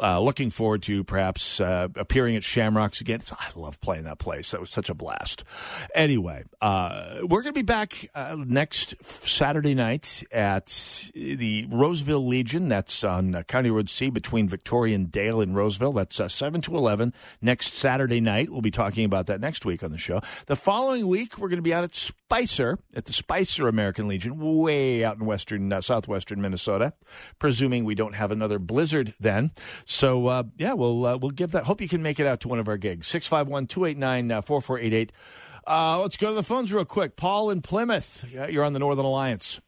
uh, 0.00 0.20
looking 0.20 0.50
forward 0.50 0.82
to 0.82 1.04
perhaps 1.04 1.60
uh, 1.60 1.88
appearing 1.96 2.36
at 2.36 2.44
Shamrocks 2.44 3.00
again. 3.00 3.20
I 3.32 3.48
love 3.56 3.80
playing 3.80 4.04
that 4.04 4.18
place. 4.18 4.50
That 4.50 4.60
was 4.60 4.70
such 4.70 4.90
a 4.90 4.94
blast. 4.94 5.44
Anyway, 5.94 6.44
uh, 6.60 7.18
we're 7.22 7.42
going 7.42 7.54
to 7.54 7.58
be 7.58 7.62
back 7.62 8.08
uh, 8.14 8.36
next 8.38 9.02
Saturday 9.02 9.74
night 9.74 10.22
at 10.32 11.10
the 11.14 11.66
Roseville 11.70 12.26
Legion. 12.26 12.68
That's 12.68 13.04
on 13.04 13.42
County 13.44 13.70
Road 13.70 13.88
C 13.88 14.10
between 14.10 14.48
Victoria 14.48 14.94
and 14.94 15.10
Dale 15.10 15.40
in 15.40 15.54
Roseville. 15.54 15.92
That's 15.92 16.20
seven 16.32 16.60
to 16.62 16.76
eleven 16.76 17.12
next 17.40 17.74
Saturday 17.74 18.20
night. 18.20 18.50
We'll 18.50 18.60
be 18.60 18.70
talking 18.70 19.04
about 19.04 19.26
that 19.26 19.40
next 19.40 19.64
week 19.64 19.82
on 19.82 19.92
the 19.92 19.98
show. 19.98 20.20
The 20.46 20.56
following 20.56 21.06
week, 21.06 21.38
we're 21.38 21.48
going 21.48 21.58
to 21.58 21.62
be 21.62 21.74
out 21.74 21.84
at 21.84 21.94
Spicer 21.94 22.78
at 22.94 23.04
the 23.04 23.12
Spicer 23.12 23.68
American 23.68 24.08
Legion, 24.08 24.38
way 24.38 25.04
out 25.04 25.16
in 25.16 25.26
western, 25.26 25.72
uh, 25.72 25.80
southwestern 25.80 26.40
Minnesota. 26.40 26.92
Presuming 27.38 27.84
we 27.84 27.94
don't 27.94 28.14
have 28.14 28.30
another 28.30 28.58
blizzard 28.58 29.12
then. 29.20 29.52
So 29.86 30.26
uh, 30.26 30.42
yeah, 30.56 30.72
we'll 30.74 31.04
uh, 31.06 31.16
we'll 31.16 31.30
give 31.30 31.52
that. 31.52 31.64
Hope 31.64 31.80
you 31.80 31.88
can 31.88 32.02
make 32.02 32.20
it 32.20 32.26
out 32.26 32.40
to 32.40 32.48
one 32.48 32.58
of 32.58 32.68
our 32.68 32.76
gigs. 32.76 33.06
651-289-4488. 33.12 35.10
Uh, 35.66 36.00
let's 36.02 36.16
go 36.16 36.28
to 36.28 36.34
the 36.34 36.42
phones 36.42 36.72
real 36.72 36.84
quick. 36.84 37.16
Paul 37.16 37.50
in 37.50 37.62
Plymouth, 37.62 38.30
you're 38.50 38.64
on 38.64 38.72
the 38.72 38.78
Northern 38.78 39.04
Alliance. 39.04 39.60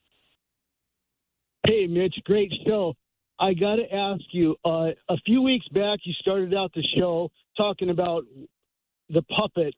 Hey, 1.67 1.87
Mitch, 1.87 2.15
great 2.25 2.53
show. 2.67 2.95
I 3.39 3.55
got 3.55 3.77
to 3.77 3.95
ask 3.95 4.23
you. 4.31 4.57
Uh, 4.65 4.91
a 5.09 5.17
few 5.25 5.43
weeks 5.43 5.67
back, 5.69 6.01
you 6.05 6.13
started 6.15 6.55
out 6.55 6.73
the 6.75 6.83
show 6.97 7.31
talking 7.57 7.91
about 7.91 8.25
the 9.09 9.23
puppet 9.23 9.75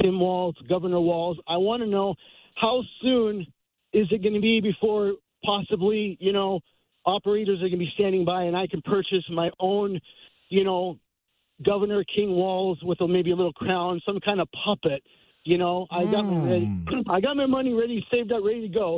Tim 0.00 0.20
Walz, 0.20 0.54
Governor 0.68 1.00
Walz. 1.00 1.38
I 1.46 1.56
want 1.56 1.82
to 1.82 1.88
know 1.88 2.14
how 2.56 2.82
soon 3.02 3.46
is 3.92 4.06
it 4.10 4.22
going 4.22 4.34
to 4.34 4.40
be 4.40 4.60
before 4.60 5.14
possibly, 5.44 6.16
you 6.20 6.32
know, 6.32 6.60
operators 7.08 7.58
are 7.58 7.68
going 7.68 7.72
to 7.72 7.78
be 7.78 7.90
standing 7.94 8.24
by 8.24 8.44
and 8.44 8.56
I 8.56 8.66
can 8.66 8.82
purchase 8.82 9.24
my 9.30 9.50
own, 9.58 9.98
you 10.50 10.62
know, 10.62 10.98
Governor 11.64 12.04
King 12.04 12.32
Walz 12.32 12.78
with 12.82 13.00
a, 13.00 13.08
maybe 13.08 13.32
a 13.32 13.36
little 13.36 13.52
crown, 13.52 14.00
some 14.06 14.20
kind 14.20 14.40
of 14.40 14.48
puppet. 14.64 15.02
You 15.44 15.56
know, 15.56 15.86
I 15.90 16.04
got 16.04 16.24
mm. 16.24 16.44
my 16.44 16.50
ready, 16.50 16.66
hmm. 16.66 17.00
I 17.10 17.20
got 17.20 17.36
my 17.36 17.46
money 17.46 17.72
ready, 17.72 18.04
saved 18.10 18.30
up, 18.32 18.44
ready 18.44 18.68
to 18.68 18.68
go. 18.68 18.96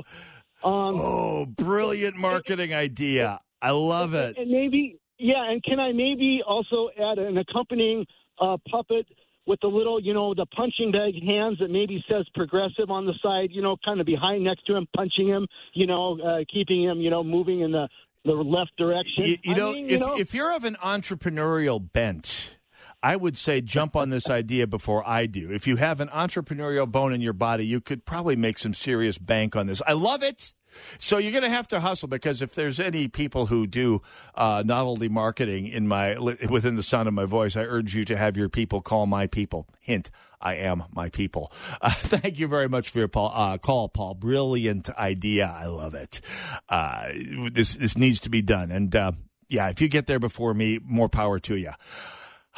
Um, 0.62 0.94
oh, 0.94 1.46
brilliant 1.46 2.16
marketing 2.16 2.74
idea! 2.74 3.38
I 3.62 3.70
love 3.70 4.14
it. 4.14 4.36
And 4.36 4.50
maybe 4.50 4.98
Yeah, 5.18 5.48
and 5.50 5.62
can 5.62 5.78
I 5.78 5.92
maybe 5.92 6.42
also 6.46 6.90
add 6.98 7.18
an 7.18 7.38
accompanying 7.38 8.04
uh, 8.40 8.56
puppet 8.70 9.06
with 9.46 9.60
the 9.60 9.66
little, 9.68 10.00
you 10.00 10.14
know, 10.14 10.34
the 10.34 10.46
punching 10.46 10.92
bag 10.92 11.14
hands 11.24 11.58
that 11.58 11.70
maybe 11.70 12.04
says 12.08 12.26
progressive 12.34 12.90
on 12.90 13.06
the 13.06 13.14
side, 13.22 13.50
you 13.50 13.62
know, 13.62 13.76
kind 13.84 14.00
of 14.00 14.06
behind 14.06 14.44
next 14.44 14.66
to 14.66 14.76
him, 14.76 14.86
punching 14.94 15.26
him, 15.26 15.46
you 15.72 15.86
know, 15.86 16.20
uh, 16.20 16.44
keeping 16.52 16.82
him, 16.82 17.00
you 17.00 17.10
know, 17.10 17.24
moving 17.24 17.60
in 17.60 17.72
the, 17.72 17.88
the 18.24 18.32
left 18.32 18.76
direction. 18.76 19.24
You, 19.24 19.38
you 19.42 19.54
know, 19.54 19.72
mean, 19.72 19.88
if, 19.88 20.00
know, 20.00 20.16
if 20.16 20.34
you're 20.34 20.54
of 20.54 20.64
an 20.64 20.76
entrepreneurial 20.76 21.80
bent, 21.92 22.56
I 23.02 23.16
would 23.16 23.38
say 23.38 23.60
jump 23.60 23.96
on 23.96 24.10
this 24.10 24.28
idea 24.28 24.66
before 24.66 25.08
I 25.08 25.26
do. 25.26 25.50
If 25.50 25.66
you 25.66 25.76
have 25.76 26.00
an 26.00 26.08
entrepreneurial 26.08 26.90
bone 26.90 27.12
in 27.12 27.20
your 27.20 27.32
body, 27.32 27.66
you 27.66 27.80
could 27.80 28.04
probably 28.04 28.36
make 28.36 28.58
some 28.58 28.74
serious 28.74 29.16
bank 29.16 29.56
on 29.56 29.66
this. 29.66 29.80
I 29.86 29.94
love 29.94 30.22
it. 30.22 30.52
So 30.98 31.18
you're 31.18 31.32
going 31.32 31.44
to 31.44 31.50
have 31.50 31.66
to 31.68 31.80
hustle 31.80 32.08
because 32.08 32.42
if 32.42 32.54
there's 32.54 32.78
any 32.78 33.08
people 33.08 33.46
who 33.46 33.66
do 33.66 34.02
uh, 34.34 34.62
novelty 34.64 35.08
marketing 35.08 35.66
in 35.66 35.88
my 35.88 36.16
within 36.48 36.76
the 36.76 36.82
sound 36.82 37.08
of 37.08 37.14
my 37.14 37.24
voice, 37.24 37.56
I 37.56 37.62
urge 37.62 37.94
you 37.94 38.04
to 38.04 38.16
have 38.16 38.36
your 38.36 38.48
people 38.48 38.80
call 38.80 39.06
my 39.06 39.26
people. 39.26 39.66
Hint: 39.80 40.10
I 40.40 40.54
am 40.56 40.84
my 40.92 41.08
people. 41.08 41.50
Uh, 41.80 41.90
thank 41.94 42.38
you 42.38 42.46
very 42.46 42.68
much 42.68 42.90
for 42.90 43.00
your 43.00 43.08
Paul, 43.08 43.32
uh, 43.34 43.58
call, 43.58 43.88
Paul. 43.88 44.14
Brilliant 44.14 44.90
idea. 44.90 45.46
I 45.46 45.66
love 45.66 45.94
it. 45.94 46.20
Uh, 46.68 47.08
this 47.50 47.74
this 47.74 47.98
needs 47.98 48.20
to 48.20 48.30
be 48.30 48.42
done, 48.42 48.70
and 48.70 48.94
uh, 48.94 49.12
yeah, 49.48 49.70
if 49.70 49.80
you 49.80 49.88
get 49.88 50.06
there 50.06 50.20
before 50.20 50.54
me, 50.54 50.78
more 50.84 51.08
power 51.08 51.40
to 51.40 51.56
you. 51.56 51.72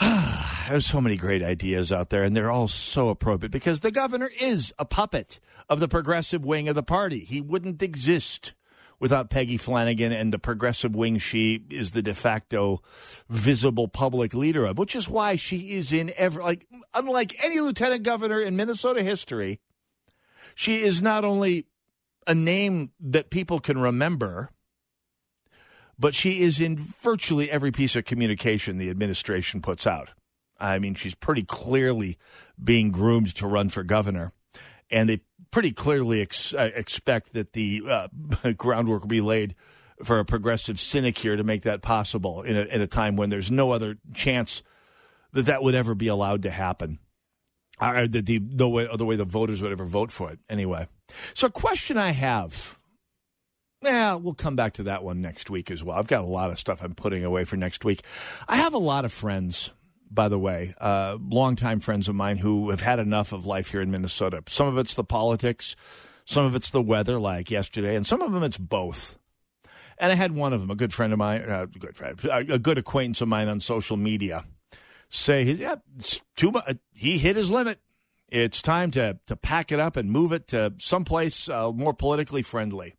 There's 0.68 0.86
so 0.86 1.01
many 1.01 1.16
great 1.16 1.43
ideas 1.43 1.93
out 1.93 2.11
there, 2.11 2.22
and 2.22 2.34
they're 2.34 2.51
all 2.51 2.68
so 2.68 3.09
appropriate 3.09 3.53
because 3.53 3.80
the 3.80 3.90
governor 3.90 4.30
is 4.40 4.72
a 4.78 4.84
puppet 4.84 5.40
of 5.68 5.80
the 5.80 5.88
progressive 5.88 6.45
wing 6.45 6.68
of 6.68 6.74
the 6.74 6.82
party. 6.82 7.20
He 7.20 7.40
wouldn't 7.40 7.82
exist 7.82 8.55
without 9.03 9.30
Peggy 9.30 9.57
Flanagan 9.57 10.12
and 10.12 10.32
the 10.32 10.38
progressive 10.38 10.95
wing 10.95 11.18
she 11.18 11.64
is 11.70 11.90
the 11.90 12.03
de 12.03 12.14
facto 12.14 12.80
visible 13.28 13.88
public 13.88 14.32
leader 14.32 14.64
of, 14.64 14.78
which 14.78 14.95
is 14.95 15.09
why 15.09 15.34
she 15.34 15.72
is 15.72 15.93
in 15.93 16.12
every, 16.16 16.43
like, 16.43 16.66
unlike 16.95 17.34
any 17.43 17.59
lieutenant 17.59 18.05
governor 18.05 18.40
in 18.40 18.55
Minnesota 18.57 19.03
history, 19.03 19.59
she 20.55 20.82
is 20.82 21.03
not 21.03 21.24
only 21.24 21.66
a 22.28 22.34
name 22.34 22.93
that 23.01 23.30
people 23.30 23.59
can 23.59 23.78
remember 23.78 24.51
but 26.03 26.17
she 26.17 26.41
is 26.41 26.59
in 26.59 26.77
virtually 26.77 27.49
every 27.49 27.71
piece 27.71 27.95
of 27.95 28.05
communication 28.05 28.77
the 28.77 28.91
administration 28.91 29.63
puts 29.63 29.87
out. 29.87 30.11
I 30.59 30.81
mean, 30.81 30.97
she's 30.97 31.15
pretty 31.15 31.45
clearly 31.45 32.19
being 32.63 32.91
groomed 32.91 33.33
to 33.37 33.47
run 33.47 33.69
for 33.69 33.85
governor, 33.85 34.33
and 34.91 35.09
they 35.09 35.21
pretty 35.53 35.71
clearly 35.71 36.21
ex- 36.21 36.53
uh, 36.55 36.71
expect 36.75 37.35
that 37.35 37.53
the 37.53 37.83
uh, 37.89 38.09
groundwork 38.57 39.03
will 39.03 39.09
be 39.09 39.21
laid 39.21 39.55
for 40.03 40.19
a 40.19 40.25
progressive 40.25 40.81
sinecure 40.81 41.37
to 41.37 41.45
make 41.45 41.63
that 41.63 41.83
possible 41.83 42.43
in 42.43 42.57
a, 42.57 42.63
in 42.63 42.81
a 42.81 42.89
time 42.89 43.15
when 43.15 43.31
there's 43.31 43.53
no 43.53 43.71
other 43.71 43.97
chance 44.13 44.65
that 45.33 45.47
that 45.47 45.63
would 45.63 45.77
ever 45.77 45.95
be 45.95 46.09
allowed 46.09 46.43
to 46.43 46.51
happen. 46.51 46.99
Or 47.81 48.09
the, 48.09 48.23
the, 48.23 48.39
the, 48.39 48.69
way, 48.69 48.89
or 48.89 48.97
the 48.97 49.05
way 49.05 49.15
the 49.15 49.25
voters 49.25 49.63
would 49.63 49.71
ever 49.71 49.85
vote 49.85 50.11
for 50.11 50.33
it, 50.33 50.41
anyway. 50.49 50.89
So, 51.33 51.47
a 51.47 51.51
question 51.51 51.97
I 51.97 52.11
have 52.11 52.81
yeah, 53.83 54.14
we'll 54.14 54.35
come 54.35 54.57
back 54.57 54.74
to 54.74 54.85
that 54.85 55.03
one 55.03 55.20
next 55.20 55.51
week 55.51 55.70
as 55.70 55.83
well. 55.83 55.99
I've 55.99 56.07
got 56.07 56.22
a 56.22 56.28
lot 56.28 56.51
of 56.51 56.59
stuff 56.59 56.83
I'm 56.83 56.95
putting 56.95 57.24
away 57.24 57.45
for 57.45 57.57
next 57.57 57.85
week. 57.85 58.03
I 58.49 58.57
have 58.57 58.74
a 58.74 58.78
lot 58.78 59.05
of 59.05 59.12
friends, 59.12 59.72
by 60.11 60.28
the 60.28 60.39
way, 60.39 60.72
uh, 60.80 61.18
longtime 61.20 61.80
friends 61.80 62.09
of 62.09 62.14
mine 62.14 62.37
who 62.37 62.70
have 62.70 62.80
had 62.80 62.99
enough 62.99 63.33
of 63.33 63.45
life 63.47 63.68
here 63.70 63.80
in 63.80 63.91
Minnesota. 63.91 64.43
Some 64.49 64.68
of 64.68 64.78
it's 64.78 64.95
the 64.95 65.05
politics, 65.05 65.74
some 66.24 66.45
of 66.45 66.55
it's 66.55 66.70
the 66.70 66.83
weather, 66.83 67.18
like 67.18 67.51
yesterday, 67.51 67.97
and 67.97 68.07
some 68.07 68.22
of 68.22 68.33
them 68.33 68.43
it's 68.43 68.59
both. 68.59 69.18
And 69.99 70.11
I 70.11 70.14
had 70.14 70.33
one 70.33 70.53
of 70.53 70.61
them, 70.61 70.70
a 70.70 70.74
good 70.74 70.93
friend 70.93 71.12
of 71.12 71.18
mine, 71.18 71.43
uh, 71.43 71.66
good 71.66 71.97
friend, 71.97 72.18
a 72.24 72.59
good 72.59 72.78
acquaintance 72.78 73.20
of 73.20 73.28
mine 73.28 73.49
on 73.49 73.61
social 73.61 73.97
media, 73.97 74.45
say, 75.09 75.43
"Yeah, 75.45 75.76
too 76.37 76.51
much. 76.51 76.76
He 76.95 77.18
hit 77.18 77.37
his 77.37 77.51
limit. 77.51 77.78
It's 78.28 78.62
time 78.62 78.91
to 78.93 79.18
to 79.26 79.37
pack 79.37 79.70
it 79.70 79.78
up 79.78 79.97
and 79.97 80.11
move 80.11 80.33
it 80.33 80.49
to 80.49 80.74
someplace 80.78 81.49
uh, 81.49 81.72
more 81.72 81.95
politically 81.95 82.43
friendly." 82.43 82.95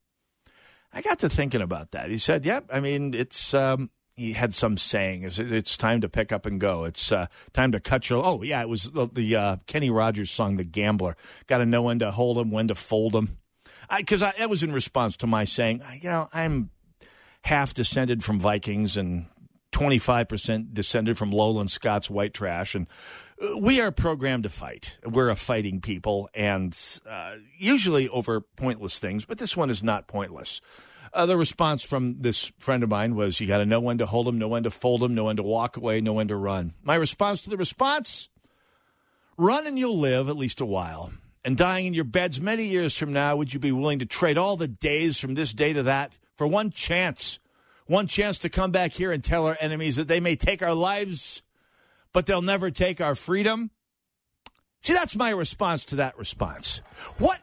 I 0.93 1.01
got 1.01 1.19
to 1.19 1.29
thinking 1.29 1.61
about 1.61 1.91
that. 1.91 2.09
He 2.09 2.17
said, 2.17 2.45
"Yep, 2.45 2.65
yeah, 2.69 2.75
I 2.75 2.79
mean, 2.79 3.13
it's." 3.13 3.53
Um, 3.53 3.89
he 4.15 4.33
had 4.33 4.53
some 4.53 4.77
saying, 4.77 5.23
"It's 5.23 5.75
time 5.75 6.01
to 6.01 6.09
pick 6.09 6.31
up 6.31 6.45
and 6.45 6.59
go. 6.59 6.83
It's 6.83 7.11
uh, 7.11 7.27
time 7.53 7.71
to 7.71 7.79
cut 7.79 8.09
your." 8.09 8.23
Oh, 8.23 8.43
yeah, 8.43 8.61
it 8.61 8.69
was 8.69 8.91
the, 8.91 9.07
the 9.11 9.35
uh, 9.35 9.55
Kenny 9.65 9.89
Rogers 9.89 10.29
song, 10.29 10.57
"The 10.57 10.63
Gambler." 10.63 11.15
Got 11.47 11.59
to 11.59 11.65
know 11.65 11.83
when 11.83 11.99
to 11.99 12.11
hold 12.11 12.37
them, 12.37 12.51
when 12.51 12.67
to 12.67 12.75
fold 12.75 13.13
them. 13.13 13.37
Because 13.95 14.21
that 14.21 14.49
was 14.49 14.63
in 14.63 14.71
response 14.71 15.17
to 15.17 15.27
my 15.27 15.43
saying, 15.43 15.83
you 16.01 16.09
know, 16.09 16.29
I'm 16.33 16.69
half 17.43 17.73
descended 17.73 18.23
from 18.23 18.39
Vikings 18.39 18.97
and 18.97 19.25
25% 19.71 20.73
descended 20.73 21.17
from 21.17 21.31
Lowland 21.31 21.69
Scots 21.69 22.09
white 22.09 22.33
trash. 22.33 22.75
And 22.75 22.87
we 23.57 23.81
are 23.81 23.91
programmed 23.91 24.43
to 24.43 24.49
fight. 24.49 24.97
We're 25.05 25.29
a 25.29 25.35
fighting 25.35 25.81
people, 25.81 26.29
and 26.33 26.77
uh, 27.09 27.35
usually 27.57 28.07
over 28.09 28.41
pointless 28.41 28.99
things, 28.99 29.25
but 29.25 29.37
this 29.37 29.57
one 29.57 29.69
is 29.69 29.83
not 29.83 30.07
pointless. 30.07 30.61
Uh, 31.13 31.25
the 31.25 31.37
response 31.37 31.83
from 31.83 32.21
this 32.21 32.51
friend 32.57 32.83
of 32.83 32.89
mine 32.89 33.15
was 33.15 33.39
you 33.39 33.47
got 33.47 33.59
to 33.59 33.65
know 33.65 33.81
when 33.81 33.99
to 33.99 34.05
hold 34.05 34.25
them, 34.25 34.39
know 34.39 34.47
when 34.47 34.63
to 34.63 34.71
fold 34.71 35.01
them, 35.01 35.13
know 35.13 35.25
when 35.25 35.35
to 35.35 35.43
walk 35.43 35.77
away, 35.77 36.01
know 36.01 36.13
when 36.13 36.29
to 36.29 36.35
run. 36.35 36.73
My 36.81 36.95
response 36.95 37.43
to 37.43 37.49
the 37.49 37.57
response 37.57 38.29
run 39.37 39.67
and 39.67 39.77
you'll 39.77 39.99
live 39.99 40.29
at 40.29 40.37
least 40.37 40.61
a 40.61 40.65
while. 40.65 41.11
And 41.45 41.57
dying 41.57 41.85
in 41.85 41.93
your 41.93 42.05
beds 42.05 42.41
many 42.41 42.65
years 42.65 42.97
from 42.97 43.13
now, 43.13 43.35
would 43.35 43.53
you 43.53 43.59
be 43.59 43.71
willing 43.71 43.99
to 43.99 44.05
trade 44.05 44.37
all 44.37 44.55
the 44.55 44.67
days 44.67 45.19
from 45.19 45.35
this 45.35 45.53
day 45.53 45.73
to 45.73 45.83
that 45.83 46.13
for 46.35 46.47
one 46.47 46.71
chance? 46.71 47.39
One 47.85 48.07
chance 48.07 48.39
to 48.39 48.49
come 48.49 48.71
back 48.71 48.93
here 48.93 49.11
and 49.11 49.23
tell 49.23 49.45
our 49.45 49.57
enemies 49.59 49.97
that 49.97 50.07
they 50.07 50.21
may 50.21 50.35
take 50.35 50.63
our 50.63 50.73
lives 50.73 51.42
but 52.13 52.25
they'll 52.25 52.41
never 52.41 52.71
take 52.71 53.01
our 53.01 53.15
freedom? 53.15 53.71
See, 54.81 54.93
that's 54.93 55.15
my 55.15 55.29
response 55.31 55.85
to 55.85 55.97
that 55.97 56.17
response. 56.17 56.81
What 57.17 57.39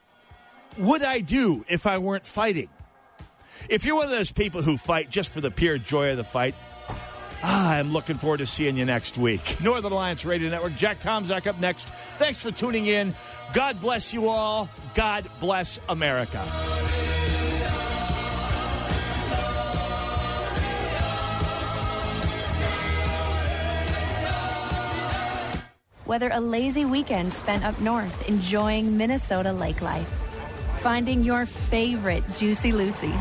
would 0.78 1.02
I 1.02 1.20
do 1.20 1.64
if 1.68 1.86
I 1.86 1.98
weren't 1.98 2.26
fighting? 2.26 2.68
If 3.68 3.84
you're 3.84 3.96
one 3.96 4.06
of 4.06 4.10
those 4.10 4.32
people 4.32 4.62
who 4.62 4.76
fight 4.76 5.10
just 5.10 5.32
for 5.32 5.40
the 5.40 5.50
pure 5.50 5.78
joy 5.78 6.10
of 6.10 6.16
the 6.16 6.24
fight, 6.24 6.54
ah, 7.42 7.74
I'm 7.74 7.92
looking 7.92 8.16
forward 8.16 8.38
to 8.38 8.46
seeing 8.46 8.76
you 8.76 8.84
next 8.84 9.18
week. 9.18 9.60
Northern 9.60 9.92
Alliance 9.92 10.24
Radio 10.24 10.48
Network, 10.50 10.76
Jack 10.76 11.00
Tomczak 11.00 11.46
up 11.46 11.60
next. 11.60 11.88
Thanks 12.18 12.42
for 12.42 12.50
tuning 12.50 12.86
in. 12.86 13.14
God 13.52 13.80
bless 13.80 14.12
you 14.12 14.28
all. 14.28 14.68
God 14.94 15.28
bless 15.40 15.78
America. 15.88 17.19
Whether 26.10 26.30
a 26.32 26.40
lazy 26.40 26.84
weekend 26.84 27.32
spent 27.32 27.64
up 27.64 27.80
north 27.80 28.28
enjoying 28.28 28.98
Minnesota 28.98 29.52
lake 29.52 29.80
life, 29.80 30.08
finding 30.80 31.22
your 31.22 31.46
favorite 31.46 32.24
Juicy 32.36 32.72
Lucy, 32.72 33.14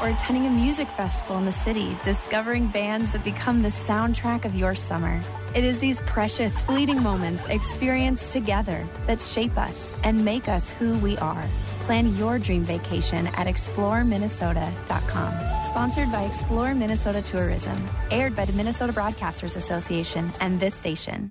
or 0.00 0.08
attending 0.08 0.46
a 0.46 0.50
music 0.50 0.88
festival 0.88 1.36
in 1.36 1.44
the 1.44 1.52
city, 1.52 1.94
discovering 2.02 2.66
bands 2.68 3.12
that 3.12 3.22
become 3.24 3.60
the 3.60 3.68
soundtrack 3.68 4.46
of 4.46 4.54
your 4.54 4.74
summer. 4.74 5.20
It 5.54 5.64
is 5.64 5.80
these 5.80 6.00
precious, 6.06 6.62
fleeting 6.62 7.02
moments 7.02 7.44
experienced 7.50 8.32
together 8.32 8.86
that 9.06 9.20
shape 9.20 9.58
us 9.58 9.94
and 10.02 10.24
make 10.24 10.48
us 10.48 10.70
who 10.70 10.96
we 11.00 11.18
are. 11.18 11.44
Plan 11.80 12.16
your 12.16 12.38
dream 12.38 12.62
vacation 12.62 13.26
at 13.36 13.46
exploreminnesota.com. 13.46 15.62
Sponsored 15.62 16.10
by 16.10 16.22
Explore 16.22 16.74
Minnesota 16.74 17.20
Tourism. 17.20 17.76
Aired 18.10 18.34
by 18.34 18.46
the 18.46 18.54
Minnesota 18.54 18.94
Broadcasters 18.94 19.56
Association 19.56 20.32
and 20.40 20.58
this 20.58 20.74
station. 20.74 21.30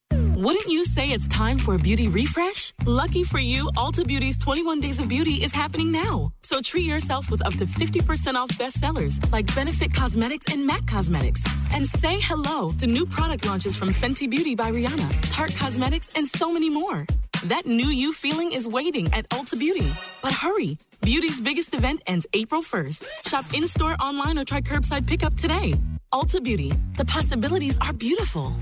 Wouldn't 0.35 0.67
you 0.67 0.85
say 0.85 1.09
it's 1.09 1.27
time 1.27 1.57
for 1.57 1.75
a 1.75 1.77
beauty 1.77 2.07
refresh? 2.07 2.71
Lucky 2.85 3.25
for 3.25 3.39
you, 3.39 3.65
Ulta 3.75 4.07
Beauty's 4.07 4.37
21 4.37 4.79
Days 4.79 4.97
of 4.97 5.09
Beauty 5.09 5.43
is 5.43 5.51
happening 5.51 5.91
now. 5.91 6.31
So 6.43 6.61
treat 6.61 6.85
yourself 6.85 7.29
with 7.29 7.45
up 7.45 7.53
to 7.55 7.65
50% 7.65 8.35
off 8.35 8.49
bestsellers 8.57 9.19
like 9.33 9.53
Benefit 9.53 9.93
Cosmetics 9.93 10.45
and 10.53 10.65
MAC 10.65 10.87
Cosmetics. 10.87 11.41
And 11.73 11.85
say 11.85 12.17
hello 12.21 12.71
to 12.79 12.87
new 12.87 13.05
product 13.05 13.45
launches 13.45 13.75
from 13.75 13.89
Fenty 13.93 14.29
Beauty 14.29 14.55
by 14.55 14.71
Rihanna, 14.71 15.11
Tarte 15.23 15.57
Cosmetics, 15.57 16.07
and 16.15 16.25
so 16.25 16.49
many 16.49 16.69
more. 16.69 17.05
That 17.45 17.65
new 17.65 17.89
you 17.89 18.13
feeling 18.13 18.53
is 18.53 18.69
waiting 18.69 19.13
at 19.13 19.27
Ulta 19.31 19.59
Beauty. 19.59 19.91
But 20.21 20.31
hurry, 20.31 20.77
Beauty's 21.01 21.41
biggest 21.41 21.73
event 21.73 22.03
ends 22.07 22.25
April 22.31 22.61
1st. 22.61 23.27
Shop 23.27 23.43
in 23.53 23.67
store, 23.67 23.97
online, 23.99 24.39
or 24.39 24.45
try 24.45 24.61
curbside 24.61 25.05
pickup 25.05 25.35
today. 25.35 25.73
Ulta 26.13 26.41
Beauty, 26.41 26.71
the 26.95 27.03
possibilities 27.03 27.77
are 27.81 27.91
beautiful. 27.91 28.55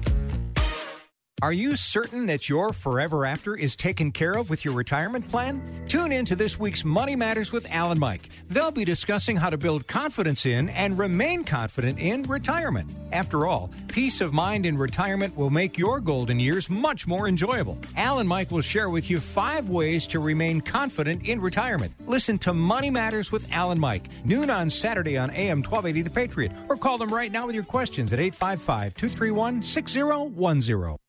Are 1.42 1.54
you 1.54 1.78
certain 1.78 2.26
that 2.26 2.50
your 2.50 2.74
forever 2.74 3.26
after 3.26 3.56
is 3.56 3.78
taken 3.78 4.12
care 4.12 4.34
of 4.34 4.50
with 4.50 4.66
your 4.66 4.74
retirement 4.74 5.26
plan? 5.30 5.62
Tune 5.88 6.12
in 6.12 6.26
to 6.26 6.36
this 6.36 6.60
week's 6.60 6.84
Money 6.84 7.16
Matters 7.16 7.54
with 7.54 7.66
Alan 7.72 7.98
Mike. 7.98 8.28
They'll 8.50 8.72
be 8.72 8.84
discussing 8.84 9.38
how 9.38 9.50
to 9.50 9.58
build 9.58 9.88
confidence 9.88 10.46
in 10.46 10.68
and 10.70 10.98
remain 10.98 11.46
confident 11.46 11.98
in 11.98 12.24
retirement. 12.24 12.94
After 13.14 13.48
all, 13.48 13.72
peace 13.88 14.20
of 14.20 14.34
mind 14.34 14.66
in 14.66 14.76
retirement 14.76 15.34
will 15.38 15.50
make 15.50 15.78
your 15.78 16.02
golden 16.02 16.42
years 16.42 16.70
much 16.70 17.08
more 17.08 17.30
enjoyable. 17.30 17.80
Alan 17.96 18.28
Mike 18.28 18.52
will 18.52 18.62
share 18.62 18.90
with 18.90 19.10
you 19.10 19.22
five 19.22 19.70
ways 19.70 20.08
to 20.08 20.20
remain 20.20 20.60
confident 20.60 21.26
in 21.26 21.40
retirement. 21.40 21.94
Listen 22.06 22.38
to 22.40 22.54
Money 22.54 22.90
Matters 22.90 23.32
with 23.32 23.50
Alan 23.54 23.80
Mike, 23.80 24.10
noon 24.26 24.50
on 24.50 24.70
Saturday 24.70 25.18
on 25.18 25.30
AM 25.32 25.60
1280 25.60 26.02
The 26.02 26.10
Patriot, 26.10 26.52
or 26.68 26.76
call 26.76 26.98
them 26.98 27.14
right 27.14 27.32
now 27.32 27.46
with 27.46 27.56
your 27.56 27.64
questions 27.64 28.12
at 28.12 28.20
855 28.20 28.96
231 28.96 29.64
6010. 29.64 31.09